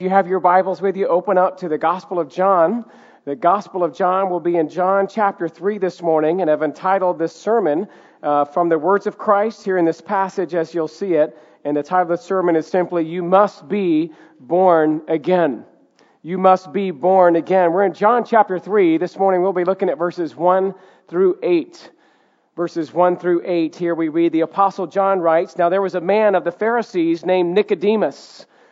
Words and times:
If 0.00 0.04
you 0.04 0.08
have 0.08 0.26
your 0.26 0.40
Bibles 0.40 0.80
with 0.80 0.96
you, 0.96 1.06
open 1.08 1.36
up 1.36 1.58
to 1.58 1.68
the 1.68 1.76
Gospel 1.76 2.18
of 2.18 2.30
John. 2.30 2.86
The 3.26 3.36
Gospel 3.36 3.84
of 3.84 3.94
John 3.94 4.30
will 4.30 4.40
be 4.40 4.56
in 4.56 4.66
John 4.66 5.06
chapter 5.06 5.46
3 5.46 5.76
this 5.76 6.00
morning, 6.00 6.40
and 6.40 6.50
I've 6.50 6.62
entitled 6.62 7.18
this 7.18 7.36
sermon 7.36 7.86
uh, 8.22 8.46
from 8.46 8.70
the 8.70 8.78
words 8.78 9.06
of 9.06 9.18
Christ 9.18 9.62
here 9.62 9.76
in 9.76 9.84
this 9.84 10.00
passage 10.00 10.54
as 10.54 10.72
you'll 10.72 10.88
see 10.88 11.12
it. 11.12 11.36
And 11.66 11.76
the 11.76 11.82
title 11.82 12.10
of 12.10 12.18
the 12.18 12.24
sermon 12.24 12.56
is 12.56 12.66
simply, 12.66 13.04
You 13.04 13.22
Must 13.22 13.68
Be 13.68 14.10
Born 14.40 15.02
Again. 15.06 15.66
You 16.22 16.38
must 16.38 16.72
be 16.72 16.92
born 16.92 17.36
again. 17.36 17.70
We're 17.70 17.84
in 17.84 17.92
John 17.92 18.24
chapter 18.24 18.58
3. 18.58 18.96
This 18.96 19.18
morning 19.18 19.42
we'll 19.42 19.52
be 19.52 19.64
looking 19.64 19.90
at 19.90 19.98
verses 19.98 20.34
1 20.34 20.74
through 21.08 21.38
8. 21.42 21.90
Verses 22.56 22.90
1 22.90 23.18
through 23.18 23.42
8. 23.44 23.76
Here 23.76 23.94
we 23.94 24.08
read, 24.08 24.32
The 24.32 24.40
Apostle 24.40 24.86
John 24.86 25.20
writes, 25.20 25.58
Now 25.58 25.68
there 25.68 25.82
was 25.82 25.94
a 25.94 26.00
man 26.00 26.36
of 26.36 26.44
the 26.44 26.52
Pharisees 26.52 27.22
named 27.22 27.54
Nicodemus 27.54 28.46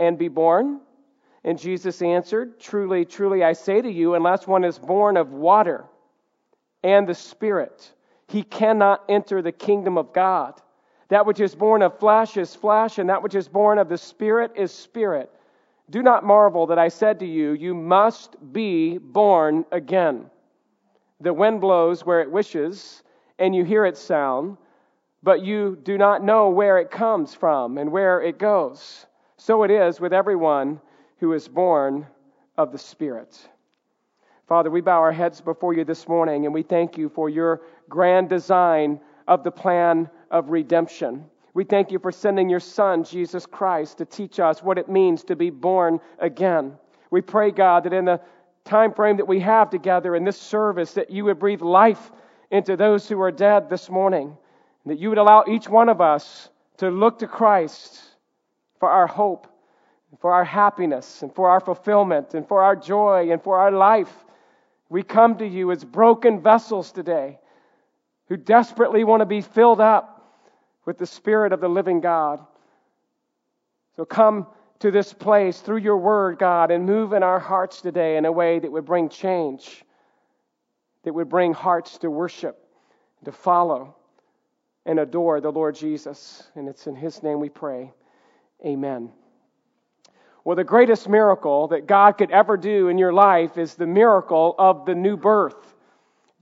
and 0.00 0.18
be 0.18 0.28
born? 0.28 0.80
And 1.44 1.58
Jesus 1.58 2.02
answered, 2.02 2.58
Truly, 2.58 3.04
truly, 3.04 3.44
I 3.44 3.52
say 3.52 3.80
to 3.80 3.90
you, 3.90 4.14
unless 4.14 4.46
one 4.46 4.64
is 4.64 4.78
born 4.78 5.16
of 5.16 5.32
water 5.32 5.84
and 6.82 7.06
the 7.06 7.14
Spirit, 7.14 7.92
he 8.26 8.42
cannot 8.42 9.04
enter 9.08 9.42
the 9.42 9.52
kingdom 9.52 9.96
of 9.98 10.12
God. 10.12 10.60
That 11.08 11.26
which 11.26 11.40
is 11.40 11.54
born 11.54 11.82
of 11.82 11.98
flesh 11.98 12.36
is 12.36 12.54
flesh, 12.54 12.98
and 12.98 13.10
that 13.10 13.22
which 13.22 13.34
is 13.34 13.48
born 13.48 13.78
of 13.78 13.88
the 13.88 13.98
Spirit 13.98 14.52
is 14.56 14.72
spirit. 14.72 15.30
Do 15.90 16.02
not 16.02 16.24
marvel 16.24 16.68
that 16.68 16.78
I 16.78 16.88
said 16.88 17.18
to 17.18 17.26
you, 17.26 17.52
You 17.52 17.74
must 17.74 18.36
be 18.52 18.98
born 18.98 19.64
again. 19.72 20.30
The 21.20 21.32
wind 21.32 21.60
blows 21.60 22.06
where 22.06 22.20
it 22.20 22.30
wishes, 22.30 23.02
and 23.38 23.54
you 23.54 23.64
hear 23.64 23.84
its 23.84 24.00
sound, 24.00 24.56
but 25.22 25.42
you 25.42 25.76
do 25.82 25.98
not 25.98 26.22
know 26.22 26.48
where 26.48 26.78
it 26.78 26.90
comes 26.90 27.34
from 27.34 27.76
and 27.76 27.90
where 27.90 28.22
it 28.22 28.38
goes. 28.38 29.06
So 29.40 29.62
it 29.62 29.70
is 29.70 29.98
with 29.98 30.12
everyone 30.12 30.82
who 31.16 31.32
is 31.32 31.48
born 31.48 32.06
of 32.58 32.72
the 32.72 32.78
Spirit. 32.78 33.40
Father, 34.46 34.68
we 34.68 34.82
bow 34.82 34.98
our 34.98 35.12
heads 35.12 35.40
before 35.40 35.72
you 35.72 35.82
this 35.82 36.06
morning 36.06 36.44
and 36.44 36.52
we 36.52 36.62
thank 36.62 36.98
you 36.98 37.08
for 37.08 37.30
your 37.30 37.62
grand 37.88 38.28
design 38.28 39.00
of 39.26 39.42
the 39.42 39.50
plan 39.50 40.10
of 40.30 40.50
redemption. 40.50 41.24
We 41.54 41.64
thank 41.64 41.90
you 41.90 41.98
for 41.98 42.12
sending 42.12 42.50
your 42.50 42.60
Son, 42.60 43.02
Jesus 43.02 43.46
Christ, 43.46 43.96
to 43.96 44.04
teach 44.04 44.40
us 44.40 44.62
what 44.62 44.76
it 44.76 44.90
means 44.90 45.24
to 45.24 45.36
be 45.36 45.48
born 45.48 46.00
again. 46.18 46.74
We 47.10 47.22
pray, 47.22 47.50
God, 47.50 47.84
that 47.84 47.94
in 47.94 48.04
the 48.04 48.20
time 48.64 48.92
frame 48.92 49.16
that 49.16 49.26
we 49.26 49.40
have 49.40 49.70
together 49.70 50.16
in 50.16 50.24
this 50.24 50.38
service, 50.38 50.92
that 50.92 51.08
you 51.08 51.24
would 51.24 51.38
breathe 51.38 51.62
life 51.62 52.12
into 52.50 52.76
those 52.76 53.08
who 53.08 53.18
are 53.22 53.32
dead 53.32 53.70
this 53.70 53.88
morning, 53.88 54.36
that 54.84 54.98
you 54.98 55.08
would 55.08 55.16
allow 55.16 55.44
each 55.48 55.66
one 55.66 55.88
of 55.88 56.02
us 56.02 56.50
to 56.76 56.90
look 56.90 57.20
to 57.20 57.26
Christ 57.26 58.09
for 58.80 58.90
our 58.90 59.06
hope, 59.06 59.46
for 60.18 60.32
our 60.32 60.44
happiness, 60.44 61.22
and 61.22 61.32
for 61.32 61.50
our 61.50 61.60
fulfillment, 61.60 62.34
and 62.34 62.48
for 62.48 62.62
our 62.62 62.74
joy, 62.74 63.30
and 63.30 63.40
for 63.40 63.58
our 63.58 63.70
life. 63.70 64.12
We 64.88 65.04
come 65.04 65.38
to 65.38 65.46
you 65.46 65.70
as 65.70 65.84
broken 65.84 66.42
vessels 66.42 66.90
today 66.90 67.38
who 68.28 68.36
desperately 68.36 69.04
want 69.04 69.20
to 69.20 69.26
be 69.26 69.40
filled 69.40 69.80
up 69.80 70.16
with 70.84 70.98
the 70.98 71.06
Spirit 71.06 71.52
of 71.52 71.60
the 71.60 71.68
living 71.68 72.00
God. 72.00 72.44
So 73.96 74.04
come 74.04 74.46
to 74.80 74.90
this 74.90 75.12
place 75.12 75.60
through 75.60 75.78
your 75.78 75.98
word, 75.98 76.38
God, 76.38 76.70
and 76.70 76.86
move 76.86 77.12
in 77.12 77.22
our 77.22 77.38
hearts 77.38 77.80
today 77.80 78.16
in 78.16 78.24
a 78.24 78.32
way 78.32 78.58
that 78.58 78.72
would 78.72 78.86
bring 78.86 79.08
change, 79.08 79.84
that 81.04 81.12
would 81.12 81.28
bring 81.28 81.52
hearts 81.52 81.98
to 81.98 82.10
worship, 82.10 82.58
to 83.24 83.32
follow, 83.32 83.94
and 84.86 84.98
adore 84.98 85.40
the 85.40 85.52
Lord 85.52 85.74
Jesus. 85.74 86.48
And 86.54 86.68
it's 86.68 86.86
in 86.86 86.96
His 86.96 87.22
name 87.22 87.40
we 87.40 87.50
pray. 87.50 87.92
Amen. 88.64 89.10
Well, 90.44 90.56
the 90.56 90.64
greatest 90.64 91.08
miracle 91.08 91.68
that 91.68 91.86
God 91.86 92.12
could 92.12 92.30
ever 92.30 92.56
do 92.56 92.88
in 92.88 92.98
your 92.98 93.12
life 93.12 93.58
is 93.58 93.74
the 93.74 93.86
miracle 93.86 94.54
of 94.58 94.86
the 94.86 94.94
new 94.94 95.16
birth. 95.16 95.74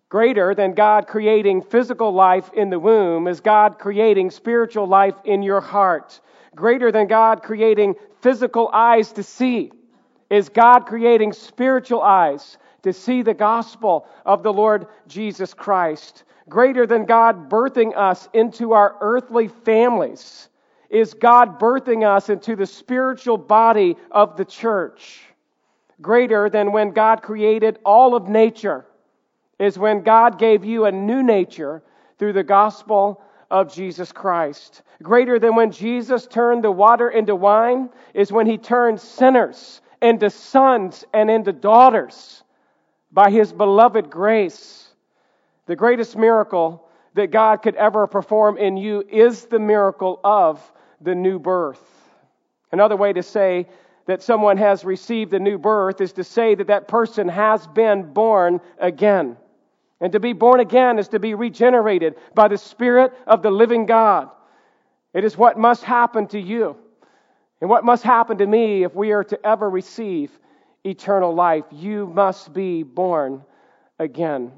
Greater 0.09 0.55
than 0.55 0.73
God 0.73 1.07
creating 1.07 1.63
physical 1.63 2.13
life 2.13 2.51
in 2.55 2.71
the 2.71 2.79
womb 2.79 3.27
is 3.29 3.41
God 3.41 3.79
creating 3.79 4.31
spiritual 4.31 4.87
life 4.87 5.17
in 5.25 5.43
your 5.43 5.61
heart. 5.61 6.21
Greater 6.55 6.91
than 6.91 7.09
God 7.09 7.43
creating 7.43 7.95
physical 8.23 8.71
eyes 8.73 9.13
to 9.13 9.23
see 9.23 9.71
is 10.31 10.49
God 10.49 10.87
creating 10.87 11.33
spiritual 11.33 12.03
eyes 12.03 12.57
to 12.83 12.93
see 12.93 13.23
the 13.23 13.35
gospel 13.35 14.07
of 14.25 14.43
the 14.43 14.53
Lord 14.53 14.87
Jesus 15.07 15.53
Christ. 15.53 16.25
Greater 16.49 16.87
than 16.87 17.05
God 17.05 17.51
birthing 17.51 17.97
us 17.97 18.29
into 18.33 18.73
our 18.73 18.97
earthly 19.01 19.49
families 19.49 20.49
is 20.91 21.15
God 21.15 21.59
birthing 21.59 22.07
us 22.07 22.29
into 22.29 22.57
the 22.57 22.67
spiritual 22.67 23.37
body 23.37 23.97
of 24.11 24.37
the 24.37 24.45
church. 24.45 25.21
Greater 26.01 26.49
than 26.49 26.73
when 26.73 26.93
God 26.93 27.23
created 27.23 27.79
all 27.85 28.15
of 28.15 28.29
nature 28.29 28.87
is 29.59 29.79
when 29.79 30.03
God 30.03 30.39
gave 30.39 30.65
you 30.65 30.85
a 30.85 30.93
new 30.93 31.23
nature 31.23 31.83
through 32.19 32.33
the 32.33 32.45
gospel 32.45 33.21
of 33.51 33.73
Jesus 33.73 34.13
Christ. 34.13 34.83
Greater 35.03 35.39
than 35.39 35.57
when 35.57 35.73
Jesus 35.73 36.27
turned 36.27 36.63
the 36.63 36.71
water 36.71 37.11
into 37.11 37.35
wine 37.35 37.91
is 38.15 38.33
when 38.33 38.47
he 38.47 38.59
turned 38.59 39.01
sinners 39.01 39.81
into 40.01 40.31
sons 40.31 41.05
and 41.13 41.31
into 41.31 41.53
daughters 41.53 42.43
by 43.11 43.31
his 43.31 43.53
beloved 43.53 44.11
grace. 44.11 44.89
The 45.67 45.77
greatest 45.77 46.17
miracle 46.17 46.89
that 47.15 47.31
God 47.31 47.63
could 47.63 47.75
ever 47.75 48.07
perform 48.07 48.59
in 48.59 48.77
you 48.77 49.03
is 49.09 49.47
the 49.47 49.59
miracle 49.59 50.21
of 50.23 50.73
the 51.01 51.15
new 51.15 51.39
birth. 51.39 51.83
Another 52.73 52.97
way 52.97 53.13
to 53.13 53.23
say 53.23 53.67
that 54.07 54.23
someone 54.23 54.57
has 54.57 54.85
received 54.85 55.33
a 55.35 55.39
new 55.39 55.59
birth 55.59 56.01
is 56.01 56.13
to 56.15 56.25
say 56.25 56.55
that 56.55 56.69
that 56.69 56.89
person 56.89 57.29
has 57.29 57.67
been 57.69 58.13
born 58.13 58.61
again. 58.79 59.37
And 60.01 60.13
to 60.13 60.21
be 60.21 60.33
born 60.33 60.61
again 60.61 60.99
is 60.99 61.09
to 61.09 61.19
be 61.19 61.35
regenerated 61.35 62.15
by 62.35 62.49
the 62.49 62.59
Spirit 62.59 63.13
of 63.27 63.43
the 63.43 63.51
living 63.51 63.87
God. 63.87 64.31
It 65.13 65.25
is 65.25 65.37
what 65.37 65.59
must 65.59 65.83
happen 65.83 66.27
to 66.29 66.41
you 66.41 66.77
and 67.61 67.69
what 67.69 67.85
must 67.85 68.03
happen 68.05 68.39
to 68.39 68.47
me 68.47 68.85
if 68.85 68.95
we 68.95 69.13
are 69.13 69.25
to 69.25 69.47
ever 69.47 69.69
receive 69.69 70.31
eternal 70.85 71.35
life. 71.35 71.65
You 71.73 72.07
must 72.07 72.53
be 72.53 72.83
born 72.83 73.43
again. 73.99 74.53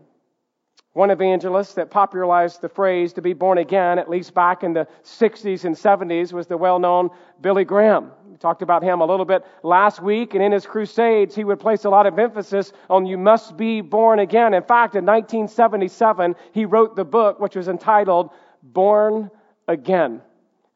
One 0.93 1.13
evangelist 1.13 1.77
that 1.77 1.89
popularized 1.89 2.63
the 2.63 2.69
phrase 2.69 3.13
to 3.13 3.23
be 3.23 3.33
born 3.33 3.59
again, 3.59 4.01
at 4.01 4.11
least 4.11 4.35
back 4.35 4.65
in 4.65 4.73
the 4.73 4.89
60s 5.05 5.65
and 5.65 5.77
70s, 5.77 6.33
was 6.33 6.49
the 6.49 6.57
well 6.57 6.81
known 6.81 7.11
Billy 7.41 7.65
Graham. 7.65 8.11
We 8.29 8.37
talked 8.37 8.61
about 8.61 8.83
him 8.83 9.01
a 9.01 9.07
little 9.07 9.25
bit 9.25 9.45
last 9.63 10.03
week, 10.03 10.35
and 10.35 10.43
in 10.43 10.51
his 10.51 10.67
crusades, 10.67 11.37
he 11.37 11.45
would 11.45 11.61
place 11.61 11.85
a 11.85 11.91
lot 11.91 12.07
of 12.07 12.19
emphasis 12.19 12.73
on 12.89 13.07
you 13.07 13.17
must 13.17 13.57
be 13.57 13.81
born 13.81 14.19
again. 14.19 14.53
In 14.53 14.65
fact, 14.65 14.97
in 14.97 15.07
1977, 15.07 16.35
he 16.51 16.65
wrote 16.65 16.97
the 16.97 17.05
book 17.05 17.39
which 17.39 17.55
was 17.55 17.69
entitled 17.69 18.31
Born 18.65 19.31
Again. 19.69 20.21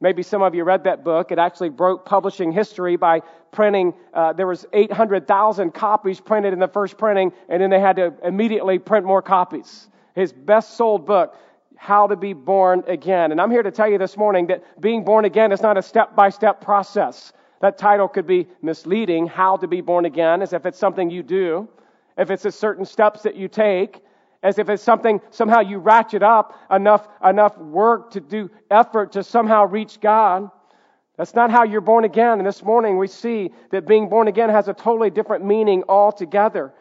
Maybe 0.01 0.23
some 0.23 0.43
of 0.43 0.55
you 0.55 0.63
read 0.63 0.85
that 0.85 1.03
book. 1.03 1.33
It 1.33 1.41
actually 1.41 1.71
broke 1.71 2.05
publishing 2.05 2.53
history 2.53 2.95
by 2.95 3.23
printing. 3.51 3.95
Uh, 4.13 4.33
there 4.33 4.47
was 4.47 4.65
800,000 4.73 5.73
copies 5.73 6.21
printed 6.21 6.53
in 6.53 6.61
the 6.61 6.69
first 6.69 6.99
printing, 6.99 7.33
and 7.49 7.61
then 7.61 7.71
they 7.71 7.81
had 7.81 7.97
to 7.97 8.15
immediately 8.23 8.79
print 8.79 9.05
more 9.05 9.21
copies 9.21 9.89
his 10.15 10.33
best 10.33 10.77
sold 10.77 11.07
book, 11.07 11.37
How 11.77 12.07
to 12.07 12.17
Be 12.17 12.33
Born 12.33 12.85
Again. 12.87 13.33
And 13.33 13.41
I'm 13.41 13.51
here 13.51 13.63
to 13.63 13.71
tell 13.71 13.89
you 13.89 13.99
this 13.99 14.17
morning 14.17 14.47
that 14.47 14.81
being 14.81 15.05
born 15.05 15.25
again 15.25 15.53
is 15.53 15.61
not 15.61 15.77
a 15.77 15.83
step 15.83 16.15
by 16.15 16.31
step 16.31 16.61
process. 16.61 17.33
That 17.61 17.79
title 17.79 18.09
could 18.09 18.27
be 18.27 18.47
misleading, 18.63 19.27
How 19.27 19.57
to 19.57 19.67
Be 19.67 19.81
Born 19.81 20.05
Again, 20.05 20.43
as 20.43 20.53
if 20.53 20.67
it's 20.67 20.79
something 20.79 21.11
you 21.11 21.23
do, 21.23 21.69
if 22.17 22.31
it's 22.31 22.45
a 22.45 22.53
certain 22.53 22.85
steps 22.85 23.23
that 23.23 23.35
you 23.35 23.49
take, 23.49 24.01
as 24.43 24.59
if 24.59 24.69
it's 24.69 24.83
something 24.83 25.21
somehow 25.31 25.61
you 25.61 25.79
ratchet 25.79 26.23
up 26.23 26.59
enough, 26.71 27.09
enough 27.25 27.57
work 27.59 28.11
to 28.11 28.21
do 28.21 28.51
effort 28.71 29.13
to 29.13 29.25
somehow 29.25 29.65
reach 29.65 30.01
God. 30.01 30.51
That's 31.17 31.35
not 31.35 31.51
how 31.51 31.65
you're 31.65 31.81
born 31.81 32.05
again. 32.05 32.39
And 32.39 32.47
this 32.47 32.63
morning 32.63 32.99
we 32.99 33.07
see 33.07 33.53
that 33.71 33.87
being 33.87 34.09
born 34.09 34.29
again 34.29 34.51
has 34.51 34.69
a 34.69 34.75
totally 34.75 35.11
different 35.11 35.45
meaning 35.45 35.85
altogether. 35.89 36.75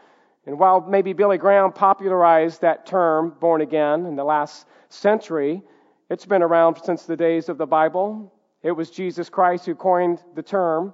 And 0.45 0.59
while 0.59 0.81
maybe 0.81 1.13
Billy 1.13 1.37
Graham 1.37 1.71
popularized 1.71 2.61
that 2.61 2.85
term, 2.85 3.35
born 3.39 3.61
again, 3.61 4.05
in 4.05 4.15
the 4.15 4.23
last 4.23 4.67
century, 4.89 5.61
it's 6.09 6.25
been 6.25 6.43
around 6.43 6.77
since 6.83 7.03
the 7.03 7.15
days 7.15 7.47
of 7.47 7.57
the 7.57 7.65
Bible. 7.65 8.33
It 8.61 8.71
was 8.71 8.89
Jesus 8.89 9.29
Christ 9.29 9.65
who 9.65 9.75
coined 9.75 10.21
the 10.35 10.43
term. 10.43 10.93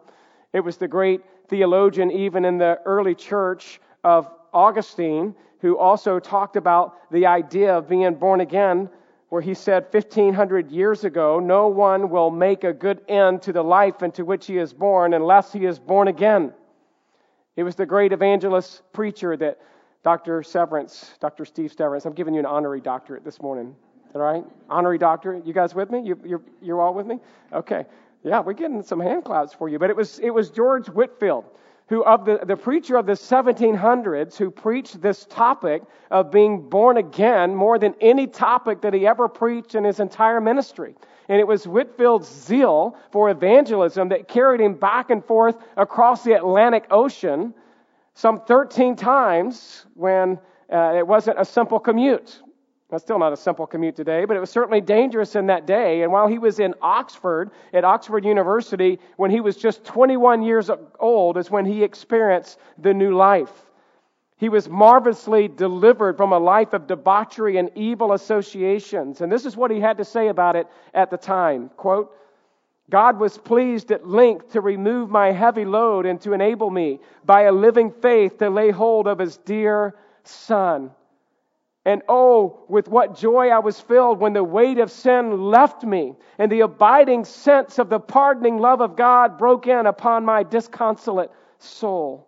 It 0.54 0.60
was 0.60 0.78
the 0.78 0.88
great 0.88 1.22
theologian, 1.48 2.12
even 2.12 2.46
in 2.46 2.58
the 2.58 2.80
early 2.86 3.16
church 3.16 3.82
of 4.04 4.30
Augustine, 4.54 5.36
who 5.62 5.78
also 5.78 6.20
talked 6.20 6.56
about 6.56 7.12
the 7.12 7.26
idea 7.26 7.76
of 7.76 7.90
being 7.90 8.14
born 8.16 8.42
again, 8.42 8.90
where 9.30 9.42
he 9.42 9.54
said 9.54 9.88
1500 9.92 10.72
years 10.72 11.04
ago, 11.04 11.40
No 11.40 11.68
one 11.68 12.10
will 12.10 12.32
make 12.32 12.64
a 12.64 12.74
good 12.74 13.02
end 13.08 13.42
to 13.44 13.54
the 13.54 13.64
life 13.64 14.04
into 14.04 14.26
which 14.26 14.46
he 14.48 14.58
is 14.58 14.74
born 14.74 15.14
unless 15.14 15.52
he 15.52 15.66
is 15.66 15.80
born 15.80 16.08
again. 16.08 16.54
It 17.60 17.64
was 17.64 17.76
the 17.76 17.86
great 17.86 18.14
evangelist 18.14 18.84
preacher 18.94 19.36
that 19.36 19.60
Dr. 20.02 20.44
Severance, 20.44 21.16
Dr. 21.20 21.44
Steve 21.44 21.74
Severance, 21.74 22.06
I'm 22.06 22.14
giving 22.14 22.34
you 22.34 22.40
an 22.40 22.46
honorary 22.46 22.80
doctorate 22.80 23.26
this 23.26 23.42
morning. 23.42 23.76
All 24.16 24.22
right? 24.22 24.46
Honorary 24.70 24.98
doctorate. 24.98 25.46
You 25.46 25.52
guys 25.52 25.76
with 25.76 25.92
me? 25.92 26.00
You, 26.02 26.18
you're, 26.24 26.42
you're 26.62 26.80
all 26.80 26.94
with 26.94 27.06
me? 27.06 27.20
Okay. 27.52 27.86
Yeah, 28.24 28.40
we're 28.40 28.54
getting 28.54 28.82
some 28.82 29.02
hand 29.02 29.26
claps 29.26 29.54
for 29.54 29.68
you. 29.68 29.78
But 29.78 29.90
it 29.90 29.98
was, 29.98 30.20
it 30.20 30.30
was 30.30 30.50
George 30.50 30.88
Whitefield, 30.88 31.44
who 31.88 32.02
of 32.06 32.24
the, 32.24 32.40
the 32.46 32.56
preacher 32.56 32.96
of 32.96 33.06
the 33.06 33.12
1700s 33.12 34.38
who 34.38 34.52
preached 34.52 35.02
this 35.02 35.26
topic 35.26 35.84
of 36.12 36.32
being 36.32 36.70
born 36.70 36.96
again 36.96 37.54
more 37.54 37.78
than 37.78 37.94
any 38.00 38.26
topic 38.26 38.80
that 38.80 38.94
he 38.94 39.06
ever 39.06 39.28
preached 39.28 39.76
in 39.76 39.84
his 39.84 40.00
entire 40.00 40.40
ministry. 40.40 40.96
And 41.30 41.40
it 41.40 41.48
was 41.48 41.66
Whitefield's 41.66 42.28
zeal 42.28 42.98
for 43.12 43.30
evangelism 43.30 44.10
that 44.10 44.28
carried 44.28 44.60
him 44.60 44.74
back 44.74 45.12
and 45.12 45.24
forth 45.24 45.56
across 45.78 46.24
the 46.24 46.34
Atlantic 46.34 46.88
Ocean 46.90 47.54
some 48.16 48.42
13 48.42 48.96
times 48.96 49.86
when 49.94 50.40
uh, 50.74 50.96
it 50.98 51.08
wasn't 51.08 51.40
a 51.40 51.46
simple 51.46 51.80
commute. 51.80 52.42
That's 52.90 53.04
still 53.04 53.20
not 53.20 53.32
a 53.32 53.38
simple 53.38 53.68
commute 53.68 53.96
today, 53.96 54.26
but 54.26 54.36
it 54.36 54.40
was 54.40 54.50
certainly 54.50 54.82
dangerous 54.82 55.36
in 55.36 55.46
that 55.46 55.68
day. 55.68 56.02
And 56.02 56.12
while 56.12 56.28
he 56.28 56.40
was 56.40 56.60
in 56.60 56.74
Oxford, 56.82 57.52
at 57.72 57.86
Oxford 57.86 58.26
University, 58.26 59.00
when 59.18 59.30
he 59.30 59.40
was 59.40 59.56
just 59.56 59.86
21 59.86 60.42
years 60.42 60.72
old, 61.00 61.38
is 61.38 61.52
when 61.52 61.66
he 61.66 61.84
experienced 61.84 62.58
the 62.80 62.94
new 62.94 63.16
life. 63.16 63.69
He 64.40 64.50
was 64.50 64.68
marvelously 64.68 65.48
delivered 65.48 66.18
from 66.18 66.34
a 66.34 66.40
life 66.40 66.74
of 66.74 66.88
debauchery 66.88 67.58
and 67.58 67.70
evil 67.76 68.14
associations. 68.14 69.22
And 69.22 69.32
this 69.32 69.46
is 69.46 69.56
what 69.56 69.70
he 69.70 69.80
had 69.80 69.98
to 69.98 70.06
say 70.06 70.30
about 70.30 70.56
it 70.56 70.68
at 70.94 71.12
the 71.12 71.18
time. 71.18 71.70
Quote, 71.78 72.12
God 72.90 73.20
was 73.20 73.38
pleased 73.38 73.92
at 73.92 74.08
length 74.08 74.54
to 74.54 74.62
remove 74.62 75.10
my 75.10 75.32
heavy 75.32 75.66
load 75.66 76.08
and 76.08 76.20
to 76.22 76.34
enable 76.34 76.72
me, 76.72 77.00
by 77.24 77.44
a 77.44 77.52
living 77.52 77.92
faith, 77.92 78.40
to 78.40 78.50
lay 78.50 78.72
hold 78.72 79.08
of 79.08 79.20
his 79.20 79.38
dear 79.38 79.94
Son 80.24 80.92
and 81.86 82.04
oh, 82.08 82.60
with 82.68 82.88
what 82.88 83.18
joy 83.18 83.50
I 83.50 83.60
was 83.60 83.80
filled 83.80 84.20
when 84.20 84.34
the 84.34 84.44
weight 84.44 84.78
of 84.78 84.92
sin 84.92 85.50
left 85.50 85.84
me 85.84 86.14
and 86.38 86.52
the 86.52 86.60
abiding 86.62 87.26
sense 87.26 87.80
of 87.80 87.90
the 87.90 88.00
pardoning 88.00 88.60
love 88.60 88.82
of 88.82 88.96
God 88.96 89.38
broke 89.40 89.66
in 89.66 89.88
upon 89.88 90.24
my 90.26 90.44
disconsolate 90.44 91.32
soul. 91.58 92.28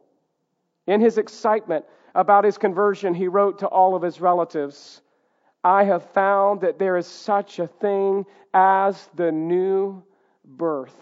In 0.87 0.99
his 0.99 1.19
excitement 1.19 1.85
about 2.15 2.43
his 2.43 2.57
conversion, 2.57 3.13
he 3.13 3.27
wrote 3.27 3.59
to 3.59 3.67
all 3.67 3.95
of 3.95 4.01
his 4.01 4.21
relatives 4.21 5.01
I 5.63 5.83
have 5.83 6.03
found 6.11 6.61
that 6.61 6.79
there 6.79 6.97
is 6.97 7.05
such 7.05 7.59
a 7.59 7.67
thing 7.67 8.25
as 8.53 9.09
the 9.15 9.31
new 9.31 10.01
birth. 10.43 10.95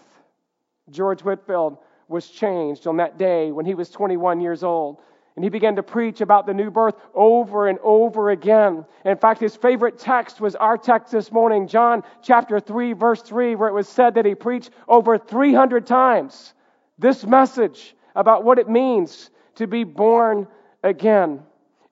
George 0.90 1.22
Whitefield 1.22 1.78
was 2.08 2.28
changed 2.28 2.86
on 2.86 2.98
that 2.98 3.16
day 3.16 3.52
when 3.52 3.64
he 3.64 3.74
was 3.74 3.88
21 3.90 4.40
years 4.40 4.62
old. 4.62 4.98
And 5.36 5.44
he 5.44 5.48
began 5.48 5.76
to 5.76 5.82
preach 5.82 6.20
about 6.20 6.44
the 6.44 6.52
new 6.52 6.70
birth 6.70 6.96
over 7.14 7.68
and 7.68 7.78
over 7.82 8.30
again. 8.30 8.84
In 9.04 9.16
fact, 9.16 9.40
his 9.40 9.56
favorite 9.56 9.98
text 9.98 10.40
was 10.40 10.56
our 10.56 10.76
text 10.76 11.12
this 11.12 11.32
morning, 11.32 11.68
John 11.68 12.02
chapter 12.20 12.60
3, 12.60 12.92
verse 12.92 13.22
3, 13.22 13.54
where 13.54 13.68
it 13.68 13.72
was 13.72 13.88
said 13.88 14.14
that 14.16 14.26
he 14.26 14.34
preached 14.34 14.70
over 14.88 15.16
300 15.16 15.86
times 15.86 16.52
this 16.98 17.24
message 17.24 17.94
about 18.14 18.44
what 18.44 18.58
it 18.58 18.68
means 18.68 19.30
to 19.54 19.66
be 19.66 19.84
born 19.84 20.46
again. 20.82 21.42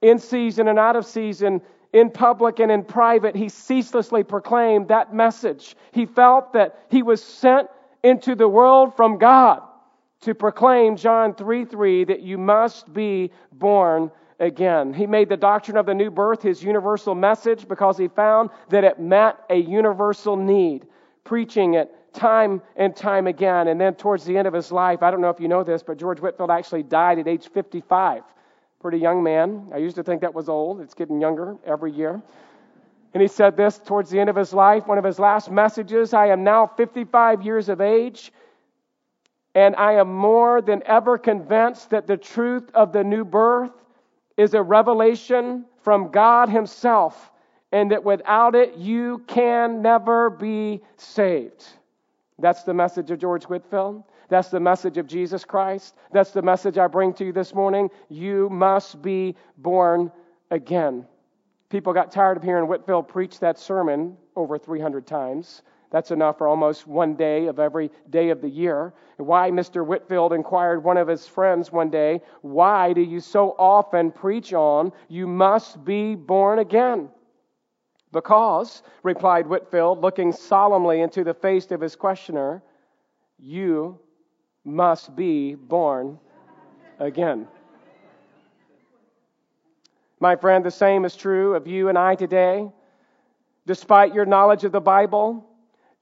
In 0.01 0.19
season 0.19 0.69
and 0.69 0.79
out 0.79 0.97
of 0.97 1.05
season, 1.07 1.61
in 1.93 2.11
public 2.11 2.61
and 2.61 2.71
in 2.71 2.85
private, 2.85 3.35
he 3.35 3.49
ceaselessly 3.49 4.23
proclaimed 4.23 4.89
that 4.89 5.15
message. 5.15 5.77
He 5.93 6.07
felt 6.07 6.53
that 6.53 6.87
he 6.91 7.03
was 7.03 7.23
sent 7.23 7.69
into 8.03 8.35
the 8.35 8.49
world 8.49 8.95
from 8.97 9.19
God 9.19 9.63
to 10.21 10.35
proclaim 10.35 10.97
John 10.97 11.35
3 11.35 11.65
3 11.65 12.05
that 12.05 12.21
you 12.21 12.39
must 12.39 12.93
be 12.93 13.31
born 13.53 14.11
again. 14.41 14.93
He 14.93 15.07
made 15.07 15.29
the 15.29 15.37
doctrine 15.37 15.77
of 15.77 15.87
the 15.87 15.95
new 15.95 16.11
birth 16.11 16.43
his 16.43 16.63
universal 16.63 17.15
message 17.15 17.67
because 17.67 17.97
he 17.97 18.09
found 18.09 18.51
that 18.69 18.85
it 18.85 19.01
met 19.01 19.39
a 19.51 19.57
universal 19.57 20.37
need, 20.37 20.87
preaching 21.25 21.75
it 21.75 21.95
time 22.13 22.63
and 22.77 22.95
time 22.95 23.27
again. 23.27 23.69
And 23.69 23.81
then 23.81 23.95
towards 23.95 24.25
the 24.25 24.37
end 24.37 24.47
of 24.47 24.55
his 24.55 24.73
life, 24.73 25.03
I 25.03 25.11
don't 25.11 25.21
know 25.21 25.31
if 25.31 25.41
you 25.41 25.49
know 25.49 25.65
this, 25.65 25.83
but 25.83 25.99
George 25.99 26.21
Whitefield 26.21 26.51
actually 26.51 26.83
died 26.83 27.19
at 27.19 27.29
age 27.29 27.49
55. 27.49 28.23
Pretty 28.81 28.99
young 28.99 29.23
man. 29.23 29.69
I 29.75 29.79
used 29.79 29.97
to 29.97 30.03
think 30.03 30.21
that 30.21 30.35
was 30.35 30.49
old. 30.49 30.81
It's 30.81 30.95
getting 30.95 31.21
younger 31.21 31.57
every 31.65 31.93
year. 31.93 32.23
And 33.15 33.21
he 33.21 33.29
said 33.29 33.57
this 33.57 33.79
towards 33.79 34.11
the 34.11 34.21
end 34.21 34.31
of 34.31 34.37
his 34.37 34.53
life, 34.53 34.87
one 34.87 34.99
of 34.99 35.05
his 35.05 35.19
last 35.19 35.51
messages 35.51 36.15
I 36.15 36.27
am 36.27 36.45
now 36.45 36.67
55 36.67 37.43
years 37.43 37.69
of 37.69 37.81
age 37.81 38.33
and 39.59 39.75
I 39.75 39.95
am 39.95 40.15
more 40.15 40.63
than 40.63 40.83
ever 40.87 41.19
convinced 41.19 41.91
that 41.91 42.07
the 42.07 42.17
truth 42.17 42.71
of 42.75 42.93
the 42.93 43.03
new 43.03 43.25
birth 43.25 43.73
is 44.37 44.55
a 44.55 44.63
revelation 44.63 45.65
from 45.83 46.13
God 46.13 46.49
Himself, 46.49 47.33
and 47.73 47.91
that 47.91 48.05
without 48.05 48.55
it, 48.55 48.77
you 48.77 49.25
can 49.27 49.83
never 49.83 50.31
be 50.31 50.81
saved. 50.97 51.67
That's 52.39 52.63
the 52.63 52.73
message 52.73 53.11
of 53.11 53.19
George 53.19 53.45
Whitefield. 53.45 54.05
That's 54.29 54.49
the 54.49 54.61
message 54.61 54.99
of 54.99 55.07
Jesus 55.07 55.45
Christ. 55.45 55.97
That's 56.13 56.33
the 56.33 56.43
message 56.43 56.77
I 56.79 56.87
bring 56.87 57.15
to 57.15 57.25
you 57.25 57.33
this 57.33 57.55
morning. 57.55 57.89
You 58.09 58.49
must 58.51 59.01
be 59.01 59.37
born 59.57 60.13
again. 60.51 61.07
People 61.71 61.93
got 61.93 62.13
tired 62.13 62.37
of 62.37 62.43
hearing 62.43 62.67
Whitefield 62.67 63.09
preach 63.09 63.41
that 63.41 63.59
sermon 63.59 64.17
over 64.37 64.59
300 64.59 65.07
times. 65.07 65.63
That's 65.91 66.11
enough 66.11 66.37
for 66.37 66.49
almost 66.49 66.87
one 66.87 67.15
day 67.15 67.47
of 67.47 67.59
every 67.59 67.91
day 68.11 68.29
of 68.29 68.43
the 68.43 68.49
year. 68.49 68.93
Why, 69.17 69.51
Mr. 69.51 69.85
Whitefield 69.85 70.35
inquired 70.35 70.85
one 70.85 70.99
of 70.99 71.09
his 71.09 71.27
friends 71.27 71.73
one 71.73 71.89
day, 71.89 72.21
why 72.43 72.93
do 72.93 73.01
you 73.01 73.21
so 73.21 73.55
often 73.59 74.11
preach 74.11 74.53
on 74.53 74.93
you 75.09 75.27
must 75.27 75.83
be 75.85 76.15
born 76.15 76.59
again? 76.59 77.09
Because, 78.13 78.83
replied 79.03 79.47
Whitefield, 79.47 80.01
looking 80.01 80.33
solemnly 80.33 81.01
into 81.01 81.25
the 81.25 81.35
face 81.35 81.71
of 81.71 81.81
his 81.81 81.97
questioner, 81.97 82.63
you 83.39 83.99
must 84.69 85.17
be 85.17 85.55
born 85.55 86.19
again. 86.99 87.49
My 90.21 90.37
friend, 90.37 90.65
the 90.65 90.71
same 90.71 91.05
is 91.05 91.17
true 91.17 91.55
of 91.55 91.67
you 91.67 91.89
and 91.89 91.97
I 91.97 92.15
today. 92.15 92.71
Despite 93.67 94.15
your 94.15 94.27
knowledge 94.27 94.65
of 94.65 94.73
the 94.73 94.81
Bible, 94.81 95.45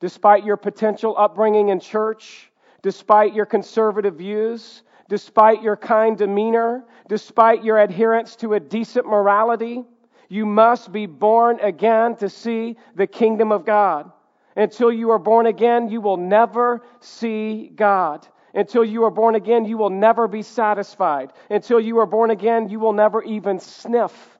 despite 0.00 0.44
your 0.44 0.56
potential 0.56 1.14
upbringing 1.18 1.68
in 1.68 1.80
church, 1.80 2.50
despite 2.82 3.34
your 3.34 3.46
conservative 3.46 4.16
views, 4.16 4.82
despite 5.08 5.62
your 5.62 5.76
kind 5.76 6.16
demeanor, 6.16 6.84
despite 7.08 7.62
your 7.62 7.78
adherence 7.78 8.36
to 8.36 8.54
a 8.54 8.60
decent 8.60 9.06
morality, 9.06 9.84
you 10.28 10.46
must 10.46 10.92
be 10.92 11.06
born 11.06 11.58
again 11.60 12.16
to 12.16 12.28
see 12.28 12.76
the 12.94 13.06
kingdom 13.06 13.52
of 13.52 13.64
God. 13.64 14.10
Until 14.56 14.90
you 14.90 15.10
are 15.10 15.18
born 15.18 15.46
again, 15.46 15.90
you 15.90 16.00
will 16.00 16.16
never 16.16 16.82
see 17.00 17.70
God. 17.74 18.26
Until 18.56 18.84
you 18.84 19.04
are 19.04 19.10
born 19.10 19.36
again, 19.36 19.66
you 19.66 19.78
will 19.78 19.90
never 19.90 20.26
be 20.26 20.42
satisfied. 20.42 21.32
Until 21.48 21.78
you 21.78 21.98
are 22.00 22.06
born 22.06 22.30
again, 22.30 22.68
you 22.68 22.80
will 22.80 22.94
never 22.94 23.22
even 23.22 23.60
sniff 23.60 24.38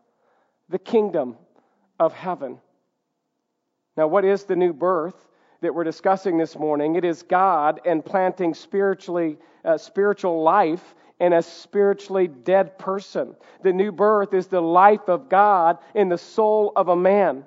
the 0.68 0.78
kingdom 0.78 1.36
of 2.00 2.12
heaven. 2.12 2.58
Now, 3.96 4.08
what 4.08 4.24
is 4.24 4.44
the 4.44 4.56
new 4.56 4.72
birth? 4.72 5.14
that 5.60 5.74
we're 5.74 5.84
discussing 5.84 6.38
this 6.38 6.56
morning. 6.56 6.96
It 6.96 7.04
is 7.04 7.22
God 7.22 7.80
and 7.84 8.04
planting 8.04 8.54
spiritually, 8.54 9.38
uh, 9.64 9.78
spiritual 9.78 10.42
life 10.42 10.94
in 11.18 11.32
a 11.32 11.42
spiritually 11.42 12.28
dead 12.28 12.78
person. 12.78 13.34
The 13.62 13.72
new 13.72 13.90
birth 13.90 14.34
is 14.34 14.48
the 14.48 14.60
life 14.60 15.08
of 15.08 15.28
God 15.28 15.78
in 15.94 16.08
the 16.08 16.18
soul 16.18 16.72
of 16.76 16.88
a 16.88 16.96
man. 16.96 17.46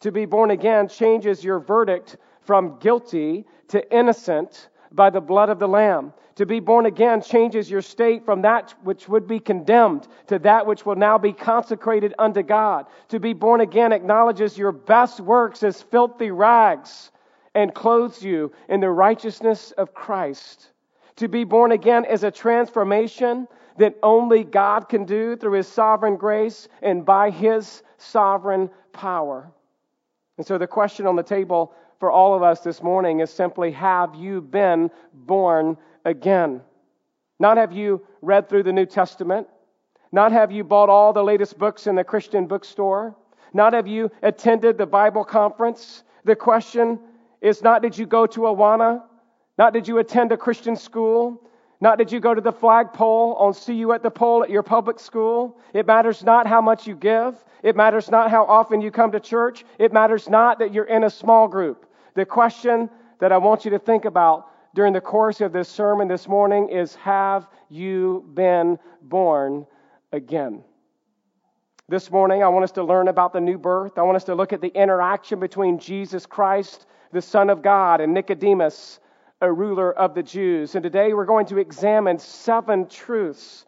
To 0.00 0.12
be 0.12 0.24
born 0.24 0.50
again 0.50 0.88
changes 0.88 1.42
your 1.42 1.58
verdict 1.58 2.16
from 2.42 2.78
guilty 2.78 3.44
to 3.68 3.94
innocent 3.94 4.68
by 4.94 5.10
the 5.10 5.20
blood 5.20 5.48
of 5.48 5.58
the 5.58 5.68
Lamb. 5.68 6.12
To 6.36 6.46
be 6.46 6.60
born 6.60 6.86
again 6.86 7.20
changes 7.20 7.70
your 7.70 7.82
state 7.82 8.24
from 8.24 8.42
that 8.42 8.74
which 8.82 9.08
would 9.08 9.26
be 9.26 9.38
condemned 9.38 10.08
to 10.28 10.38
that 10.40 10.66
which 10.66 10.86
will 10.86 10.96
now 10.96 11.18
be 11.18 11.32
consecrated 11.32 12.14
unto 12.18 12.42
God. 12.42 12.86
To 13.08 13.20
be 13.20 13.32
born 13.34 13.60
again 13.60 13.92
acknowledges 13.92 14.56
your 14.56 14.72
best 14.72 15.20
works 15.20 15.62
as 15.62 15.82
filthy 15.82 16.30
rags 16.30 17.10
and 17.54 17.74
clothes 17.74 18.22
you 18.22 18.52
in 18.68 18.80
the 18.80 18.90
righteousness 18.90 19.72
of 19.72 19.92
Christ. 19.92 20.70
To 21.16 21.28
be 21.28 21.44
born 21.44 21.72
again 21.72 22.06
is 22.06 22.24
a 22.24 22.30
transformation 22.30 23.46
that 23.76 23.98
only 24.02 24.44
God 24.44 24.88
can 24.88 25.04
do 25.04 25.36
through 25.36 25.52
His 25.52 25.68
sovereign 25.68 26.16
grace 26.16 26.68
and 26.80 27.04
by 27.04 27.30
His 27.30 27.82
sovereign 27.98 28.70
power. 28.92 29.50
And 30.38 30.46
so 30.46 30.56
the 30.56 30.66
question 30.66 31.06
on 31.06 31.16
the 31.16 31.22
table 31.22 31.74
for 32.02 32.10
all 32.10 32.34
of 32.34 32.42
us 32.42 32.58
this 32.62 32.82
morning 32.82 33.20
is 33.20 33.30
simply 33.30 33.70
Have 33.70 34.16
you 34.16 34.40
been 34.40 34.90
born 35.14 35.76
again? 36.04 36.60
Not 37.38 37.58
have 37.58 37.72
you 37.72 38.04
read 38.22 38.48
through 38.48 38.64
the 38.64 38.72
New 38.72 38.86
Testament. 38.86 39.46
Not 40.10 40.32
have 40.32 40.50
you 40.50 40.64
bought 40.64 40.88
all 40.88 41.12
the 41.12 41.22
latest 41.22 41.60
books 41.60 41.86
in 41.86 41.94
the 41.94 42.02
Christian 42.02 42.48
bookstore. 42.48 43.14
Not 43.54 43.72
have 43.72 43.86
you 43.86 44.10
attended 44.20 44.78
the 44.78 44.86
Bible 44.86 45.24
conference. 45.24 46.02
The 46.24 46.34
question 46.34 46.98
is 47.40 47.62
not 47.62 47.82
did 47.82 47.96
you 47.96 48.06
go 48.06 48.26
to 48.26 48.40
Awana? 48.40 49.04
Not 49.56 49.72
did 49.72 49.86
you 49.86 49.98
attend 49.98 50.32
a 50.32 50.36
Christian 50.36 50.74
school? 50.74 51.40
Not 51.80 51.98
did 51.98 52.10
you 52.10 52.18
go 52.18 52.34
to 52.34 52.40
the 52.40 52.50
flagpole 52.50 53.34
on 53.34 53.54
see 53.54 53.74
you 53.74 53.92
at 53.92 54.02
the 54.02 54.10
pole 54.10 54.42
at 54.42 54.50
your 54.50 54.64
public 54.64 54.98
school. 54.98 55.56
It 55.72 55.86
matters 55.86 56.24
not 56.24 56.48
how 56.48 56.60
much 56.60 56.84
you 56.84 56.96
give. 56.96 57.36
It 57.62 57.76
matters 57.76 58.10
not 58.10 58.28
how 58.28 58.44
often 58.44 58.80
you 58.80 58.90
come 58.90 59.12
to 59.12 59.20
church. 59.20 59.64
It 59.78 59.92
matters 59.92 60.28
not 60.28 60.58
that 60.58 60.74
you're 60.74 60.82
in 60.96 61.04
a 61.04 61.10
small 61.10 61.46
group. 61.46 61.86
The 62.14 62.26
question 62.26 62.90
that 63.20 63.32
I 63.32 63.38
want 63.38 63.64
you 63.64 63.70
to 63.70 63.78
think 63.78 64.04
about 64.04 64.48
during 64.74 64.92
the 64.92 65.00
course 65.00 65.40
of 65.40 65.52
this 65.52 65.68
sermon 65.68 66.08
this 66.08 66.28
morning 66.28 66.68
is 66.68 66.94
Have 66.96 67.46
you 67.70 68.28
been 68.34 68.78
born 69.00 69.66
again? 70.12 70.62
This 71.88 72.10
morning, 72.10 72.42
I 72.42 72.48
want 72.48 72.64
us 72.64 72.72
to 72.72 72.84
learn 72.84 73.08
about 73.08 73.32
the 73.32 73.40
new 73.40 73.58
birth. 73.58 73.98
I 73.98 74.02
want 74.02 74.16
us 74.16 74.24
to 74.24 74.34
look 74.34 74.52
at 74.52 74.60
the 74.60 74.74
interaction 74.74 75.40
between 75.40 75.78
Jesus 75.78 76.26
Christ, 76.26 76.86
the 77.12 77.22
Son 77.22 77.50
of 77.50 77.62
God, 77.62 78.00
and 78.00 78.14
Nicodemus, 78.14 79.00
a 79.40 79.52
ruler 79.52 79.92
of 79.92 80.14
the 80.14 80.22
Jews. 80.22 80.74
And 80.74 80.82
today 80.82 81.12
we're 81.14 81.26
going 81.26 81.46
to 81.46 81.58
examine 81.58 82.18
seven 82.18 82.88
truths 82.88 83.66